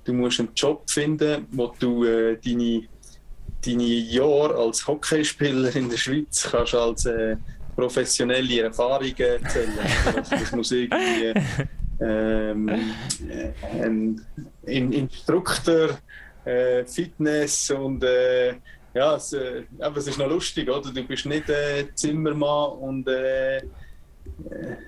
du 0.05 0.13
musst 0.13 0.41
einen 0.41 0.51
Job 0.55 0.89
finden, 0.91 1.47
wo 1.53 1.73
du 1.79 2.05
äh, 2.05 2.39
deine, 2.45 2.83
deine 3.65 3.83
Jahre 3.83 4.55
als 4.57 4.87
Hockeyspieler 4.87 5.75
in 5.75 5.89
der 5.89 5.97
Schweiz 5.97 6.49
kannst 6.51 6.75
als 6.75 7.07
äh, 7.07 7.37
professionelle 7.75 8.63
Erfahrungen 8.63 9.15
erzählen. 9.17 9.79
also, 10.17 10.31
das 10.31 10.53
muss 10.53 10.73
irgendwie 10.73 11.41
ähm, 12.01 12.69
äh, 12.69 13.83
ein, 13.83 14.21
ein 14.67 14.93
Instruktor, 14.93 15.99
äh, 16.45 16.85
Fitness 16.85 17.71
und 17.71 18.03
äh, 18.05 18.55
ja, 18.99 19.17
es, 19.17 19.33
äh, 19.33 19.65
aber 19.81 19.97
es 19.97 20.07
ist 20.07 20.19
noch 20.19 20.29
lustig, 20.29 20.69
oder? 20.69 20.91
Du 20.91 21.03
bist 21.03 21.27
nicht 21.27 21.49
äh, 21.49 21.87
Zimmermann 21.95 22.73
und 22.79 23.09
äh, 23.09 23.59
äh, 23.59 23.63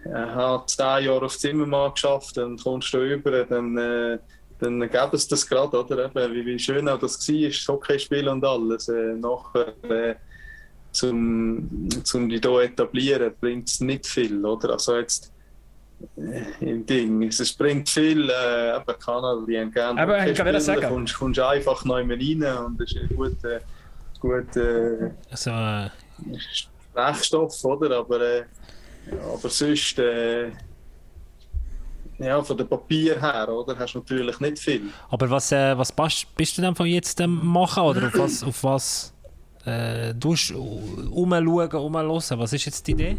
hat 0.04 0.70
zehn 0.70 1.04
Jahre 1.04 1.26
auf 1.26 1.38
Zimmermann 1.38 1.92
geschafft, 1.92 2.36
dann 2.36 2.56
kommst 2.58 2.92
du 2.92 2.98
über, 2.98 3.44
dann 3.44 3.76
äh, 3.78 4.18
dann 4.60 4.80
gäbe 4.80 5.10
es 5.12 5.26
das 5.26 5.46
gerade, 5.46 5.78
oder? 5.78 6.04
Eben, 6.04 6.34
wie, 6.34 6.44
wie 6.44 6.58
schön 6.58 6.88
auch 6.88 6.98
das 6.98 7.26
war, 7.28 7.48
das 7.48 7.68
Hockeyspiel 7.68 8.28
und 8.28 8.44
alles. 8.44 8.88
Äh, 8.88 9.14
nachher, 9.14 9.72
äh, 9.88 10.14
zum, 10.92 11.88
zum 12.04 12.28
die 12.28 12.40
hier 12.40 12.60
etablieren, 12.60 13.32
bringt 13.40 13.68
es 13.68 13.80
nicht 13.80 14.06
viel, 14.06 14.44
oder? 14.44 14.72
Also 14.72 14.96
jetzt 14.96 15.32
äh, 16.16 16.42
im 16.60 16.84
Ding. 16.84 17.22
Es 17.22 17.52
bringt 17.54 17.88
viel, 17.88 18.28
äh, 18.28 18.76
eben 18.76 18.98
Kanada, 18.98 19.42
die 19.46 19.58
haben 19.58 19.70
gerne 19.70 20.00
Aber 20.00 20.26
ich 20.26 20.36
kann 20.36 20.60
sagen. 20.60 20.88
Kommst, 20.88 21.18
kommst 21.18 21.40
einfach 21.40 21.84
neu 21.84 22.02
rein 22.02 22.66
und 22.66 22.80
das 22.80 22.92
ist 22.92 22.98
ein 22.98 23.08
guter, 23.16 23.32
guter 23.32 23.60
Also, 25.30 25.50
äh, 25.50 25.88
Sprechstoff, 26.92 27.64
oder? 27.64 27.98
Aber, 27.98 28.20
äh, 28.20 28.44
aber 29.32 29.48
sonst, 29.48 29.98
äh, 29.98 30.50
ja, 32.18 32.42
von 32.42 32.56
dem 32.56 32.68
Papier 32.68 33.20
her, 33.20 33.48
oder? 33.48 33.78
Hast 33.78 33.94
du 33.94 33.98
natürlich 34.00 34.38
nicht 34.40 34.58
viel. 34.58 34.82
aber 35.08 35.30
was, 35.30 35.52
äh, 35.52 35.76
was 35.76 35.90
bist, 35.90 36.34
bist 36.36 36.58
du 36.58 36.62
denn 36.62 36.74
von 36.74 36.86
jetzt 36.86 37.18
ähm, 37.20 37.40
machen 37.44 37.82
oder 37.82 38.08
auf 38.08 38.18
was, 38.18 38.42
auf 38.42 38.64
was 38.64 39.14
äh, 39.64 40.12
tust 40.14 40.52
umschauen, 40.52 41.72
umhören? 41.72 42.38
Was 42.38 42.52
ist 42.52 42.66
jetzt 42.66 42.86
die 42.86 42.92
Idee? 42.92 43.16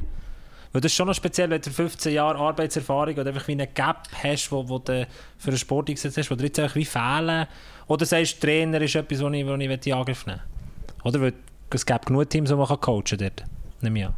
Weil 0.72 0.82
das 0.82 0.92
ist 0.92 0.96
schon 0.96 1.08
noch 1.08 1.16
speziell, 1.16 1.50
wenn 1.50 1.62
du 1.62 1.70
15 1.70 2.14
Jahre 2.14 2.38
Arbeitserfahrung 2.38 3.16
oder 3.16 3.28
einfach 3.28 3.48
wie 3.48 3.54
einen 3.54 3.68
Gap 3.74 4.08
hast, 4.24 4.52
wo, 4.52 4.70
wo 4.70 4.80
du 4.80 5.06
für 5.38 5.50
einen 5.50 5.58
Sport 5.58 5.90
eingesetzt 5.90 6.18
hast, 6.18 6.32
wo 6.32 6.36
dir 6.36 6.46
jetzt 6.46 6.60
einfach 6.60 6.76
wie 6.76 6.86
fehlen. 6.86 7.48
Oder 7.88 8.06
sagst 8.06 8.36
du, 8.36 8.48
Trainer 8.48 8.80
ist 8.82 8.96
etwas, 8.96 9.22
was 9.22 9.34
ich, 9.34 9.46
was 9.46 9.60
ich 9.60 9.88
in 9.88 9.94
Angriff 9.94 10.26
nehmen 10.26 10.40
will. 10.40 10.61
Oder 11.04 11.22
weil 11.22 11.34
es 11.70 11.86
gibt 11.86 12.06
genug 12.06 12.30
Teams, 12.30 12.50
die 12.50 12.56
man 12.56 12.68
coachen 12.68 13.04
kann 13.04 13.18
dort. 13.18 13.44
Nehme 13.82 14.00
ich 14.00 14.06
an. 14.06 14.14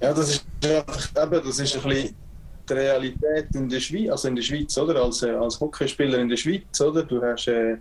Ja, 0.00 0.14
das 0.14 0.30
ist 0.30 0.46
einfach, 0.64 1.24
eben, 1.24 1.44
das 1.44 1.58
ist 1.58 1.76
ein 1.76 1.82
bisschen 1.82 2.14
die 2.68 2.72
Realität 2.72 3.46
in 3.54 3.68
der 3.68 3.80
Schweiz, 3.80 4.10
also 4.10 4.28
in 4.28 4.36
der 4.36 4.42
Schweiz, 4.42 4.76
oder? 4.78 5.02
Als, 5.02 5.22
äh, 5.22 5.30
als 5.30 5.58
Hockeyspieler 5.58 6.18
in 6.18 6.28
der 6.28 6.36
Schweiz, 6.36 6.80
oder? 6.80 7.02
Du 7.02 7.20
hast, 7.22 7.48
äh, 7.48 7.78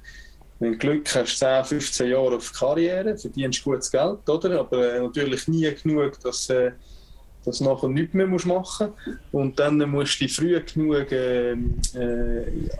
wenn 0.59 0.71
du 0.71 0.77
Glück 0.77 1.13
hast, 1.13 1.37
10, 1.37 1.65
15 1.65 2.09
Jahre 2.09 2.35
auf 2.37 2.51
Karriere, 2.53 3.17
verdienst 3.17 3.63
gutes 3.63 3.91
Geld, 3.91 4.27
oder? 4.27 4.59
Aber 4.59 4.93
äh, 4.93 5.01
natürlich 5.01 5.47
nie 5.47 5.71
genug, 5.75 6.19
dass 6.21 6.49
äh, 6.49 6.71
dass 7.47 7.59
du 7.59 7.63
nachher 7.63 7.87
nichts 7.87 8.13
mehr 8.13 8.27
musst 8.27 8.45
machen 8.45 8.89
und 9.31 9.57
dann 9.57 9.77
musst 9.89 10.19
du 10.19 10.25
dich 10.25 10.35
früh 10.35 10.59
genug 10.59 11.09
äh, 11.13 11.53
äh, 11.53 11.55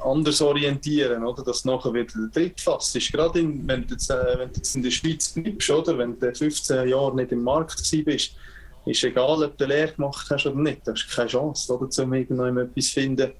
anders 0.04 0.42
orientieren, 0.42 1.24
oder? 1.24 1.42
dass 1.42 1.64
du 1.64 1.70
nachher 1.70 1.94
wieder 1.94 2.12
den 2.14 2.32
Tritt 2.34 2.60
fasst. 2.60 2.94
Gerade 3.14 3.40
in, 3.40 3.66
wenn, 3.66 3.88
du 3.88 3.94
jetzt, 3.94 4.12
äh, 4.12 4.38
wenn 4.38 4.50
du 4.50 4.58
jetzt 4.58 4.76
in 4.76 4.84
der 4.84 4.92
Schweiz 4.92 5.30
bleibst, 5.30 5.70
oder? 5.70 5.98
wenn 5.98 6.20
du 6.20 6.36
15 6.36 6.90
Jahre 6.90 7.16
nicht 7.16 7.32
im 7.32 7.44
Markt 7.44 7.82
bist, 8.04 8.34
ist 8.86 9.04
egal, 9.06 9.42
ob 9.42 9.58
du 9.58 9.66
Lehre 9.66 9.94
gemacht 9.94 10.28
hast 10.30 10.46
oder 10.46 10.60
nicht, 10.60 10.86
du 10.86 10.92
hast 10.92 11.10
keine 11.16 11.30
Chance, 11.30 11.74
oder, 11.74 11.88
um 12.04 12.58
etwas 12.58 12.86
zu 12.86 12.94
finden. 12.94 13.32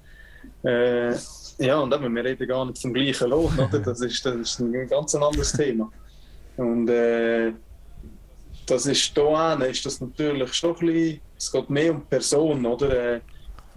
Äh, 0.64 1.12
ja, 1.58 1.78
und 1.78 1.92
eben, 1.92 2.14
wir 2.14 2.24
reden 2.24 2.48
gar 2.48 2.64
nicht 2.64 2.80
vom 2.80 2.94
gleichen 2.94 3.28
Lohn, 3.28 3.52
oder? 3.58 3.78
Das, 3.84 4.00
ist, 4.00 4.24
das 4.24 4.34
ist 4.34 4.60
ein 4.60 4.88
ganz 4.88 5.14
anderes 5.14 5.52
Thema. 5.52 5.92
Und 6.56 6.88
äh, 6.88 7.52
das 8.70 8.86
ist 8.86 9.14
hier 9.14 9.66
ist 9.70 9.86
das 9.86 10.00
natürlich 10.00 10.52
schon 10.54 10.76
ein 10.76 10.86
bisschen, 10.86 11.20
es 11.36 11.52
geht 11.52 11.70
mehr 11.70 11.92
um 11.92 12.00
die 12.00 12.06
Person, 12.06 12.66
oder? 12.66 13.14
Äh, 13.14 13.20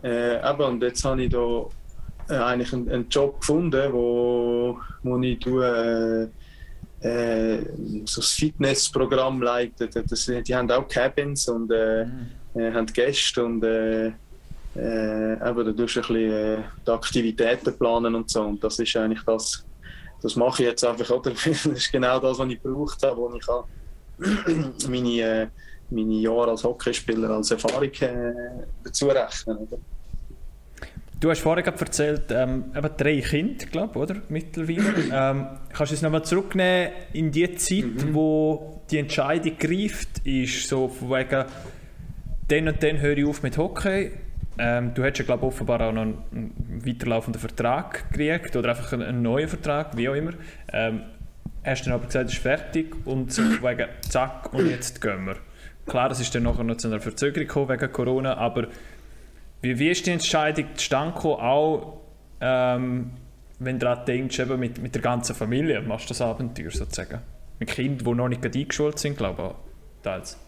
äh, 0.04 0.50
eben, 0.50 0.64
und 0.64 0.84
jetzt 0.84 1.04
habe 1.06 1.24
ich 1.24 1.30
da 1.30 1.66
äh, 2.30 2.38
eigentlich 2.38 2.74
einen, 2.74 2.90
einen, 2.90 3.10
Job 3.10 3.40
gefunden, 3.40 3.94
wo, 3.94 4.80
wo 5.04 5.20
ich 5.20 5.40
tue, 5.40 6.32
äh, 7.04 7.08
äh, 7.08 7.66
so 8.06 8.22
ein 8.22 8.24
Fitnessprogramm 8.24 9.42
leite. 9.42 9.88
Das, 9.88 10.26
die 10.26 10.56
haben 10.56 10.72
auch 10.72 10.88
Cabins 10.88 11.48
und 11.48 11.72
äh, 11.72 12.06
mhm. 12.54 12.74
haben 12.74 12.86
Gäste 12.88 13.46
und 13.46 13.64
äh, 13.64 14.08
eben, 14.08 14.16
da 15.36 15.72
tust 15.74 15.96
du 15.96 16.00
ein 16.00 16.08
bisschen 16.08 16.64
die 16.88 16.92
Aktivitäten 16.92 17.78
planen 17.78 18.16
und 18.16 18.30
so. 18.30 18.42
Und 18.42 18.64
das 18.64 18.80
ist 18.80 18.96
eigentlich 18.96 19.24
das, 19.24 19.64
das 20.22 20.36
mache 20.36 20.64
ich 20.64 20.70
jetzt 20.70 20.84
einfach, 20.84 21.10
oder? 21.12 21.32
Das 21.46 21.66
ist 21.66 21.92
genau 21.92 22.20
das, 22.20 22.40
was 22.40 22.50
ich 22.50 22.62
gebraucht 22.62 23.04
habe, 23.04 23.22
was 23.22 23.36
ich 23.36 23.46
kann 23.46 23.64
meine, 24.90 25.22
äh, 25.22 25.48
meine 25.90 26.14
Jahre 26.14 26.52
als 26.52 26.64
Hockeyspieler 26.64 27.30
als 27.30 27.52
Erfahrung 27.52 27.84
äh, 27.84 28.34
dazu 28.84 29.08
rechnen. 29.08 29.58
Oder? 29.58 29.78
Du 31.20 31.30
hast 31.30 31.42
vorhin 31.42 31.66
erzählt, 31.66 32.24
ähm, 32.32 32.66
eben 32.76 32.90
drei 32.98 33.22
Kinder, 33.22 33.66
glaube 33.68 34.00
oder? 34.00 34.16
Mittlerweile. 34.30 34.82
ähm, 35.14 35.48
kannst 35.72 35.92
du 35.92 35.96
es 35.96 36.02
nochmal 36.02 36.24
zurücknehmen 36.24 36.94
in 37.14 37.32
die 37.32 37.54
Zeit, 37.56 37.84
mhm. 37.84 38.14
wo 38.14 38.82
die 38.90 38.98
Entscheidung 38.98 39.58
greift, 39.58 40.26
ist 40.26 40.68
so 40.68 40.88
von 40.88 41.12
wegen, 41.12 41.46
dann 42.48 42.68
und 42.68 42.84
dann 42.84 43.00
höre 43.00 43.18
ich 43.18 43.26
auf 43.26 43.44
mit 43.44 43.58
Hockey. 43.58 44.12
Ähm, 44.58 44.94
du 44.94 45.04
hättest 45.04 45.20
ja, 45.20 45.26
glaube 45.26 45.46
offenbar 45.46 45.82
auch 45.82 45.94
noch 45.94 46.02
einen, 46.02 46.24
einen 46.32 46.86
weiterlaufenden 46.86 47.40
Vertrag 47.40 48.12
gekriegt 48.12 48.56
oder 48.56 48.70
einfach 48.70 48.92
einen, 48.94 49.04
einen 49.04 49.22
neuen 49.22 49.48
Vertrag, 49.48 49.96
wie 49.96 50.10
auch 50.10 50.16
immer. 50.16 50.34
Ähm, 50.74 51.04
hast 51.64 51.84
dann 51.86 51.94
aber 51.94 52.06
gesagt, 52.06 52.30
es 52.30 52.34
ist 52.34 52.42
fertig 52.42 52.96
und 53.06 53.32
so 53.32 53.42
wegen 53.62 53.88
zack 54.02 54.54
und 54.54 54.70
jetzt 54.70 55.02
gehen 55.02 55.26
wir. 55.26 55.38
Klar, 55.86 56.12
es 56.12 56.20
ist 56.20 56.34
dann 56.34 56.44
nachher 56.44 56.64
noch 56.64 56.78
zu 56.78 56.88
einer 56.88 57.00
Verzögerung 57.00 57.48
gekommen 57.48 57.70
wegen 57.70 57.92
Corona, 57.92 58.38
aber 58.38 58.68
wie, 59.62 59.78
wie 59.78 59.90
ist 59.90 60.06
die 60.06 60.12
Entscheidung 60.12 60.66
zustande 60.76 61.14
gekommen, 61.14 61.42
auch 61.42 62.02
ähm, 62.40 63.12
wenn 63.60 63.78
du 63.78 63.86
daran 63.86 64.06
denkst, 64.06 64.40
eben 64.40 64.60
mit, 64.60 64.82
mit 64.82 64.96
der 64.96 65.02
ganzen 65.02 65.36
Familie, 65.36 65.82
machst 65.82 66.06
du 66.06 66.10
das 66.10 66.22
Abenteuer 66.22 66.72
sozusagen? 66.72 67.22
Mit 67.60 67.70
Kindern, 67.70 68.06
die 68.06 68.14
noch 68.16 68.28
nicht 68.28 68.44
eingeschult 68.44 68.98
sind, 68.98 69.18
glaube 69.18 69.54
ich, 69.54 70.04
teils. 70.04 70.40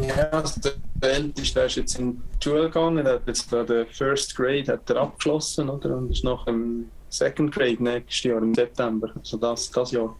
Ja, 0.00 0.28
also 0.30 0.60
der 0.60 1.12
Älteste 1.12 1.60
ist 1.60 1.76
jetzt 1.76 1.98
in 1.98 2.16
die 2.16 2.44
Schule 2.44 2.64
gegangen, 2.64 3.06
er 3.06 3.14
hat 3.14 3.26
jetzt 3.26 3.48
gerade 3.48 3.86
First 3.86 4.34
Grade 4.34 4.72
hat 4.72 4.90
er 4.90 4.96
abgeschlossen 4.96 5.68
oder? 5.68 5.96
und 5.96 6.10
ist 6.10 6.24
noch 6.24 6.46
im 6.48 6.90
Second 7.08 7.54
Grade 7.54 7.82
nächstes 7.82 8.24
Jahr 8.24 8.42
im 8.42 8.54
September, 8.54 9.12
also 9.16 9.36
das, 9.36 9.70
das 9.70 9.92
Jahr. 9.92 10.16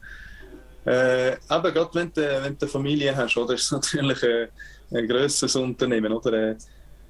Äh, 0.84 1.36
aber 1.48 1.72
gerade 1.72 1.94
wenn 1.94 2.12
du 2.12 2.42
eine 2.42 2.68
Familie 2.68 3.16
hast, 3.16 3.36
oder, 3.36 3.54
ist 3.54 3.64
es 3.64 3.72
natürlich 3.72 4.22
ein, 4.22 4.48
ein 4.96 5.08
grösseres 5.08 5.56
Unternehmen. 5.56 6.12
Oder? 6.12 6.56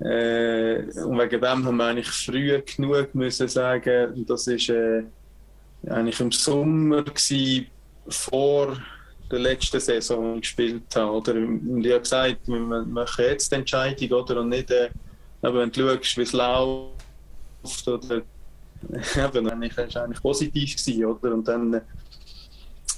Äh, 0.01 0.85
und 1.03 1.19
wegen 1.19 1.41
dem 1.41 1.65
haben 1.65 1.77
wir 1.77 1.85
eigentlich 1.85 2.09
früh 2.09 2.61
genug 2.63 3.15
müssen 3.15 3.49
sagen, 3.49 4.25
das 4.27 4.47
war 4.47 4.77
äh, 4.77 5.05
eigentlich 5.89 6.21
im 6.21 6.33
Sommer 6.33 7.03
gewesen, 7.03 7.67
vor 8.09 8.77
der 9.35 9.43
letzten 9.43 9.81
Saison 9.81 10.41
gespielt 10.41 10.95
habe. 10.95 11.13
Oder? 11.13 11.35
Und 11.35 11.85
ich 11.85 11.93
habe 11.93 12.01
gesagt, 12.01 12.47
wir 12.47 12.59
machen 12.59 13.25
jetzt 13.25 13.51
die 13.51 13.57
Entscheidung 13.57 14.21
oder? 14.21 14.41
und 14.41 14.49
nicht, 14.51 14.71
äh, 14.71 14.91
aber 15.43 15.61
wenn 15.61 15.71
du 15.71 15.89
schaust, 15.89 16.17
wie 16.17 16.23
es 16.23 16.33
läuft, 16.33 17.89
oder, 17.89 18.17
eben, 19.17 19.45
das 19.45 19.95
war 19.95 20.05
eigentlich 20.05 20.23
positiv 20.23 20.77
gewesen, 20.77 21.05
oder? 21.05 21.35
Und 21.35 21.49
dann 21.49 21.75
äh, 21.75 21.81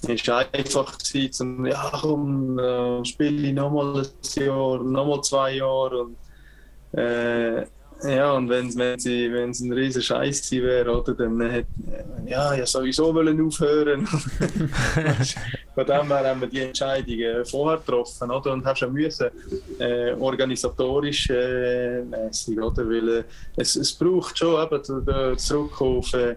es 0.09 0.29
einfach 0.29 0.99
gewesen, 0.99 1.33
zum, 1.33 1.66
ja 1.66 1.90
komm, 2.01 2.59
äh, 2.59 3.05
spiele 3.05 3.49
ich 3.49 3.55
nochmal 3.55 4.01
ein 4.03 4.44
Jahr, 4.44 4.83
nochmal 4.83 5.20
zwei 5.22 5.57
Jahre 5.57 6.05
und 6.05 6.16
äh, 6.99 7.66
ja, 8.02 8.32
und 8.32 8.48
wenn, 8.48 8.74
wenn, 8.76 8.98
sie, 8.98 9.32
wenn 9.32 9.50
es 9.50 9.61
ein 9.61 9.72
riesen 9.72 10.02
Scheiß 10.02 10.50
gewesen 10.50 10.66
wäre, 10.66 11.00
oder, 11.00 11.14
dann 11.14 11.40
hätte 11.40 11.68
ja, 12.26 12.54
ja 12.54 12.66
sowieso 12.66 13.14
wollen 13.14 13.40
aufhören. 13.40 14.06
Von 15.74 15.87
dem 15.87 16.06
her 16.09 16.28
haben 16.28 16.40
wir 16.40 16.48
die 16.48 16.61
Entscheidungen 16.61 17.44
vorher 17.44 17.78
getroffen, 17.78 18.30
oder? 18.30 18.52
Und 18.52 18.64
hast 18.64 18.80
ja 18.80 18.88
müssen, 18.88 19.28
äh, 19.78 20.12
organisatorisch 20.12 21.30
äh, 21.30 22.02
mäßig, 22.02 22.61
oder? 22.61 22.88
Weil 22.88 23.09
äh, 23.09 23.24
es, 23.56 23.76
es 23.76 23.92
braucht 23.92 24.38
schon 24.38 24.62
eben 24.62 25.38
zurück 25.38 25.80
auf, 25.80 26.12
äh, 26.14 26.37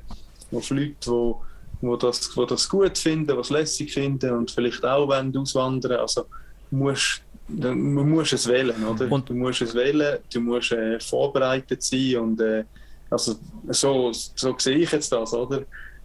auf 0.52 0.69
Leute, 0.69 0.95
die 1.06 1.34
wo 1.82 1.95
das, 1.95 2.36
wo 2.36 2.45
das 2.45 2.67
gut 2.67 2.98
finden, 2.98 3.38
was 3.38 3.50
lässig 3.50 3.93
finden 3.93 4.32
und 4.32 4.52
vielleicht 4.52 4.84
auch 4.84 5.08
wollen 5.08 5.36
auswandern. 5.36 6.00
Also 6.00 6.26
musst 6.72 7.22
du 7.50 7.74
musst 7.74 8.34
es 8.34 8.48
wählen, 8.48 8.84
oder? 8.84 9.12
Und 9.12 9.30
du 9.30 9.34
musst 9.34 9.62
es 9.62 9.74
wählen, 9.74 10.20
du 10.32 10.40
musst 10.40 10.72
äh, 10.72 11.00
vorbereitet 11.00 11.82
sein 11.82 12.18
und 12.18 12.42
äh, 12.42 12.64
also 13.10 13.36
so, 13.70 14.12
so 14.14 14.56
sehe 14.58 14.78
ich 14.78 14.92
jetzt 14.92 15.12
das, 15.12 15.34
oder? 15.34 15.64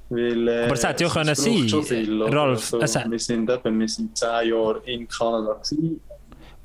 Weil, 0.08 0.48
äh, 0.48 0.64
Aber 0.64 0.74
es 0.74 0.84
hätte 0.84 1.04
ja 1.04 1.10
können 1.10 1.34
sein, 1.34 1.68
viel, 1.82 2.22
Ralf. 2.22 2.74
Also, 2.74 3.00
wir, 3.10 3.18
sind 3.18 3.50
eben, 3.50 3.80
wir 3.80 3.88
sind 3.88 4.16
zehn 4.16 4.48
Jahre 4.50 4.80
in 4.84 5.08
Kanada 5.08 5.54
gewesen. 5.54 6.00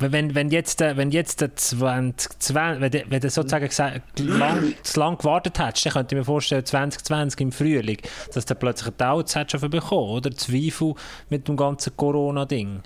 Wenn, 0.01 0.33
wenn 0.33 0.49
jetzt, 0.49 0.81
äh, 0.81 0.95
wenn 0.95 1.11
jetzt 1.11 1.39
2020, 1.39 2.55
wenn, 2.55 2.91
du, 2.91 3.03
wenn 3.09 3.19
du 3.19 3.29
sozusagen 3.29 3.67
gesagt, 3.67 4.19
lang, 4.19 4.73
zu 4.81 4.99
lange 4.99 5.17
gewartet 5.17 5.59
hättest, 5.59 5.85
dann 5.87 5.93
könnte 5.93 6.15
ich 6.15 6.19
mir 6.19 6.25
vorstellen, 6.25 6.65
2020 6.65 7.41
im 7.41 7.51
Frühling, 7.51 7.97
dass 8.33 8.45
du 8.45 8.55
plötzlich 8.55 8.93
ein 8.93 8.97
Doubts 8.97 9.35
hättest 9.35 9.69
bekommen, 9.69 10.09
oder? 10.09 10.31
Zweifel 10.31 10.93
mit 11.29 11.49
dem 11.49 11.57
ganzen 11.57 11.95
Corona-Ding. 11.97 12.81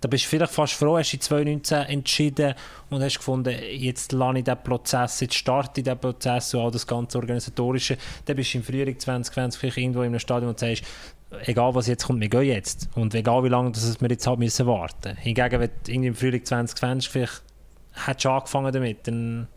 Da 0.00 0.08
bist 0.08 0.24
du 0.24 0.28
vielleicht 0.28 0.52
fast 0.52 0.74
froh, 0.74 0.96
hast 0.96 1.12
du 1.12 1.18
2019 1.18 1.78
entschieden 1.86 2.54
und 2.88 3.02
hast 3.02 3.18
gefunden, 3.18 3.54
jetzt 3.72 4.12
lerne 4.12 4.38
ich 4.38 4.44
diesen 4.44 4.62
Prozess, 4.62 5.20
jetzt 5.20 5.34
starte 5.34 5.80
ich 5.80 5.84
diesen 5.84 5.98
Prozess 5.98 6.54
und 6.54 6.60
all 6.60 6.70
das 6.70 6.86
ganze 6.86 7.18
Organisatorische. 7.18 7.98
Dann 8.24 8.36
bist 8.36 8.54
du 8.54 8.58
im 8.58 8.64
Frühling 8.64 8.98
2020 8.98 9.58
vielleicht 9.58 9.78
irgendwo 9.78 10.02
in 10.02 10.06
einem 10.08 10.20
Stadion 10.20 10.50
und 10.50 10.58
sagst, 10.58 10.84
egal 11.44 11.74
was 11.74 11.88
jetzt 11.88 12.06
kommt, 12.06 12.20
wir 12.20 12.28
gehen 12.28 12.44
jetzt. 12.44 12.88
Und 12.94 13.14
egal 13.14 13.42
wie 13.42 13.48
lange 13.48 13.72
das 13.72 14.00
wir 14.00 14.08
jetzt 14.08 14.26
halt 14.26 14.38
müssen 14.38 14.66
warten. 14.66 15.16
Hingegen, 15.16 15.60
wenn 15.60 15.70
du 15.84 15.92
im 15.92 16.14
Frühling 16.14 16.44
2020 16.44 17.10
vielleicht 17.10 17.42
hättest 18.06 18.24
du 18.24 18.30
angefangen 18.30 18.72
damit, 18.72 19.06
dann... 19.06 19.48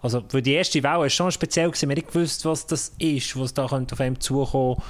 Also, 0.00 0.24
weil 0.32 0.42
die 0.42 0.54
erste 0.54 0.82
Welle 0.82 0.98
war 0.98 1.08
schon 1.08 1.30
speziell, 1.30 1.68
gewesen. 1.68 1.88
wir 1.88 1.94
haben 1.94 2.02
nicht 2.02 2.12
gewusst, 2.12 2.44
was 2.44 2.66
das 2.66 2.92
ist, 2.98 3.38
was 3.38 3.54
da 3.54 3.66
auf 3.66 4.00
einem 4.00 4.18
zukommen 4.18 4.82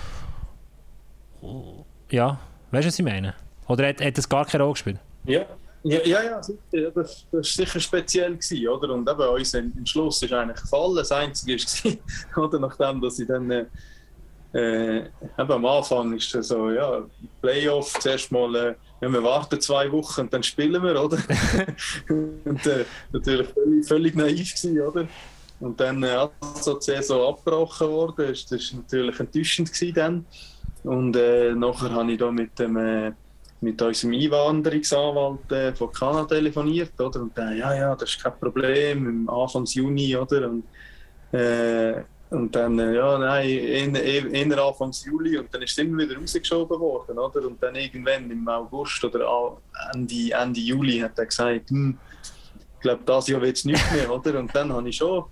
Ja, 2.11 2.41
weißt 2.71 2.85
du, 2.85 2.89
was 2.89 2.99
ich 2.99 3.05
meine? 3.05 3.35
Oder 3.69 3.89
hat, 3.89 4.01
hat 4.01 4.19
das 4.19 4.29
gar 4.29 4.45
keine 4.45 4.65
Rolle 4.65 4.75
gespielt? 4.75 4.99
Ja, 5.25 5.45
ja, 5.85 6.01
ja, 6.05 6.23
ja. 6.23 6.41
Das, 6.41 6.95
das 6.95 7.33
war 7.33 7.43
sicher 7.43 7.81
speziell, 7.81 8.37
gewesen, 8.37 8.69
oder? 8.69 8.95
Und 8.95 9.09
eben 9.09 9.29
uns 9.29 9.55
im 9.55 9.87
Schluss 9.87 10.23
ist 10.23 10.33
eigentlich 10.33 10.61
gefallen. 10.61 10.97
Das 10.97 11.11
Einzige 11.11 11.57
war, 11.57 12.45
oder? 12.45 12.59
Nachdem, 12.61 13.01
dass 13.01 13.19
ich 13.19 13.27
dann 13.27 13.51
äh, 13.51 13.65
äh, 14.53 15.05
am 15.37 15.65
Anfang 15.65 16.15
ist 16.15 16.31
so, 16.31 16.71
ja, 16.71 17.03
Playoff, 17.41 17.99
zuerst 17.99 18.31
mal, 18.31 18.55
äh, 18.55 18.75
ja, 19.01 19.13
wir 19.13 19.23
warten 19.23 19.61
zwei 19.61 19.91
Wochen 19.91 20.23
und 20.23 20.33
dann 20.33 20.43
spielen 20.43 20.83
wir, 20.83 21.03
oder? 21.03 21.19
und 22.09 22.67
äh, 22.67 22.85
natürlich 23.13 23.49
völlig, 23.49 23.87
völlig 23.87 24.15
naiv 24.15 24.55
gewesen, 24.55 24.81
oder? 24.81 25.09
Und 25.59 25.81
dann, 25.81 26.03
äh, 26.03 26.29
also 26.41 26.79
die 26.79 26.85
Saison 26.85 27.33
abgebrochen 27.33 27.89
worden, 27.89 28.31
ist 28.31 28.53
das 28.53 28.63
ist 28.63 28.75
natürlich 28.75 29.19
enttäuschend 29.19 29.73
gewesen 29.73 29.95
dann. 29.95 30.27
Und 30.85 31.17
äh, 31.17 31.55
nachher 31.55 31.91
habe 31.91 32.13
ich 32.13 32.19
da 32.19 32.31
mit 32.31 32.59
dem 32.59 32.77
äh, 32.77 33.13
mit 33.63 33.81
unserem 33.81 34.15
Einwanderungsanwalt 34.15 35.53
äh, 35.53 35.75
von 35.75 35.93
Kanada 35.93 36.35
telefoniert, 36.35 37.01
oder? 37.01 37.23
Und 37.23 37.37
dann, 37.39 37.57
ja, 37.57 37.75
ja, 37.75 37.95
das 37.95 38.11
ist 38.11 38.23
kein 38.23 38.39
Problem, 38.39 39.09
im 39.09 39.31
Anfang 39.31 39.65
Juni, 39.65 40.17
oder? 40.17 40.51
Und, 40.51 40.65
äh, 41.33 42.03
und 42.31 42.55
dann, 42.57 42.79
äh, 42.79 42.95
ja, 42.95 43.19
nein, 43.19 43.95
eher 43.95 44.65
Anfang 44.65 44.93
Juli 45.05 45.39
und 45.39 45.55
dann 45.55 45.63
ist 45.63 45.73
es 45.73 45.79
immer 45.79 46.03
wieder 46.03 46.19
rausgeschoben 46.19 46.81
worden, 46.81 47.19
oder? 47.19 47.47
Und 47.47 47.63
dann 47.63 47.77
irgendwann 47.77 48.31
im 48.31 48.49
August 48.49 49.05
oder 49.05 49.57
Ende, 49.95 50.33
Ende 50.33 50.61
Juli 50.61 50.99
hat 50.99 51.19
er 51.19 51.27
gesagt, 51.27 51.71
hm, 51.71 51.97
ich 52.75 52.81
glaube, 52.81 53.03
das 53.07 53.29
Jahr 53.29 53.41
wird 53.41 53.57
es 53.57 53.65
nicht 53.65 53.93
mehr, 53.93 54.11
oder? 54.15 54.39
Und 54.41 54.53
dann 54.55 54.73
habe 54.73 54.89
ich 54.89 54.97
schon 54.97 55.25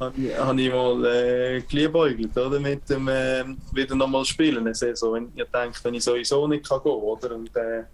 habe 0.00 0.14
ich, 0.18 0.66
ich 0.66 0.72
mal 0.72 1.04
äh, 1.04 1.60
geliebäugelt, 1.62 2.36
oder? 2.36 2.60
Mit 2.60 2.88
dem 2.88 3.08
äh, 3.08 3.44
wieder 3.72 3.94
nochmal 3.94 4.24
spielen, 4.24 4.58
eine 4.58 4.74
Saison. 4.74 5.14
Wenn 5.14 5.32
ich 5.34 5.50
denke, 5.50 5.78
wenn 5.82 5.94
ich 5.94 6.04
sowieso 6.04 6.46
nicht 6.46 6.68
kann 6.68 6.82
gehen, 6.82 6.92
oder? 6.92 7.34
Und, 7.34 7.56
äh, 7.56 7.84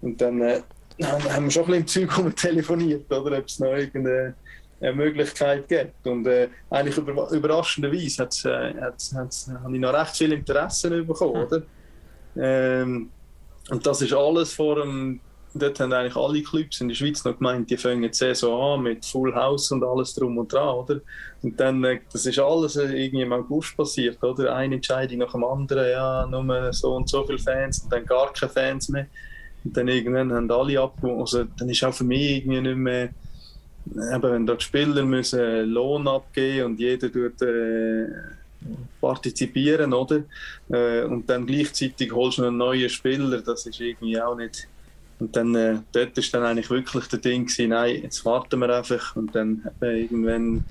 und 0.00 0.20
dann 0.20 0.40
äh, 0.42 0.62
haben 1.02 1.44
wir 1.44 1.50
schon 1.50 1.72
ein 1.72 1.84
bisschen 1.84 2.02
im 2.02 2.08
Zeug 2.10 2.36
telefoniert, 2.36 3.12
oder? 3.12 3.38
Ob 3.38 3.46
es 3.46 3.58
noch 3.58 3.72
irgendeine 3.72 4.34
eine 4.82 4.92
Möglichkeit 4.92 5.68
gibt. 5.68 6.06
Und 6.06 6.26
äh, 6.26 6.48
eigentlich 6.70 6.96
über, 6.96 7.30
überraschenderweise 7.30 8.22
hat's, 8.22 8.44
äh, 8.44 8.74
hat's, 8.80 9.14
hat's, 9.14 9.50
habe 9.62 9.74
ich 9.74 9.80
noch 9.80 9.94
recht 9.94 10.16
viel 10.16 10.32
Interesse 10.32 10.90
bekommen. 11.02 11.34
Hm. 11.34 11.46
Oder? 11.46 11.62
Ähm, 12.36 13.10
und 13.70 13.86
das 13.86 14.02
ist 14.02 14.12
alles 14.12 14.52
vor 14.52 14.76
dem. 14.76 15.20
Dort 15.54 15.80
haben 15.80 15.92
eigentlich 15.92 16.16
alle 16.16 16.42
Clubs 16.42 16.80
in 16.80 16.88
der 16.88 16.94
Schweiz 16.94 17.24
noch 17.24 17.36
gemeint, 17.36 17.70
die 17.70 17.76
fangen 17.76 18.02
die 18.02 18.12
Saison 18.12 18.78
an 18.78 18.82
mit 18.84 19.04
Full 19.04 19.34
House 19.34 19.70
und 19.70 19.84
alles 19.84 20.14
drum 20.14 20.38
und 20.38 20.52
dran, 20.52 20.76
oder? 20.76 21.00
Und 21.42 21.60
dann, 21.60 21.84
äh, 21.84 22.00
das 22.10 22.24
ist 22.26 22.38
alles 22.38 22.76
äh, 22.76 22.84
irgendwie 22.84 23.22
im 23.22 23.32
August 23.32 23.76
passiert, 23.76 24.22
oder? 24.22 24.54
Eine 24.54 24.76
Entscheidung 24.76 25.18
nach 25.18 25.32
dem 25.32 25.44
anderen, 25.44 25.90
ja, 25.90 26.26
nur 26.26 26.72
so 26.72 26.94
und 26.94 27.08
so 27.08 27.26
viele 27.26 27.38
Fans 27.38 27.80
und 27.80 27.92
dann 27.92 28.06
gar 28.06 28.32
keine 28.32 28.50
Fans 28.50 28.88
mehr. 28.88 29.06
Und 29.64 29.76
dann 29.76 29.88
irgendwann 29.88 30.32
haben 30.32 30.50
alle 30.50 30.80
abgewogen. 30.80 31.20
Also 31.20 31.44
dann 31.44 31.68
ist 31.68 31.84
auch 31.84 31.94
für 31.94 32.04
mich 32.04 32.38
irgendwie 32.38 32.60
nicht 32.60 32.76
mehr 32.76 33.10
eben, 33.96 34.22
wenn 34.22 34.46
dort 34.46 34.62
Spieler 34.62 35.04
müssen 35.04 35.66
Lohn 35.66 36.08
abgeben 36.08 36.66
und 36.66 36.80
jeder 36.80 37.12
tut, 37.12 37.42
äh, 37.42 38.06
partizipieren, 39.00 39.92
oder? 39.92 40.22
Äh, 40.70 41.04
und 41.04 41.28
dann 41.28 41.46
gleichzeitig 41.46 42.12
holst 42.12 42.38
du 42.38 42.44
einen 42.44 42.56
neuen 42.56 42.88
Spieler, 42.88 43.40
das 43.40 43.66
ist 43.66 43.80
irgendwie 43.80 44.20
auch 44.20 44.36
nicht. 44.36 44.68
Und 45.22 45.36
dann, 45.36 45.54
äh, 45.54 45.78
dort 45.92 46.18
ist 46.18 46.34
dann 46.34 46.42
eigentlich 46.42 46.68
wirklich 46.68 47.06
der 47.06 47.20
Ding 47.20 47.46
gewesen, 47.46 47.68
nein, 47.68 48.02
jetzt 48.02 48.24
warten 48.24 48.58
wir 48.58 48.76
einfach 48.76 49.14
und 49.14 49.32
dann 49.36 49.70
äh, 49.80 50.02
irgendwann 50.02 50.64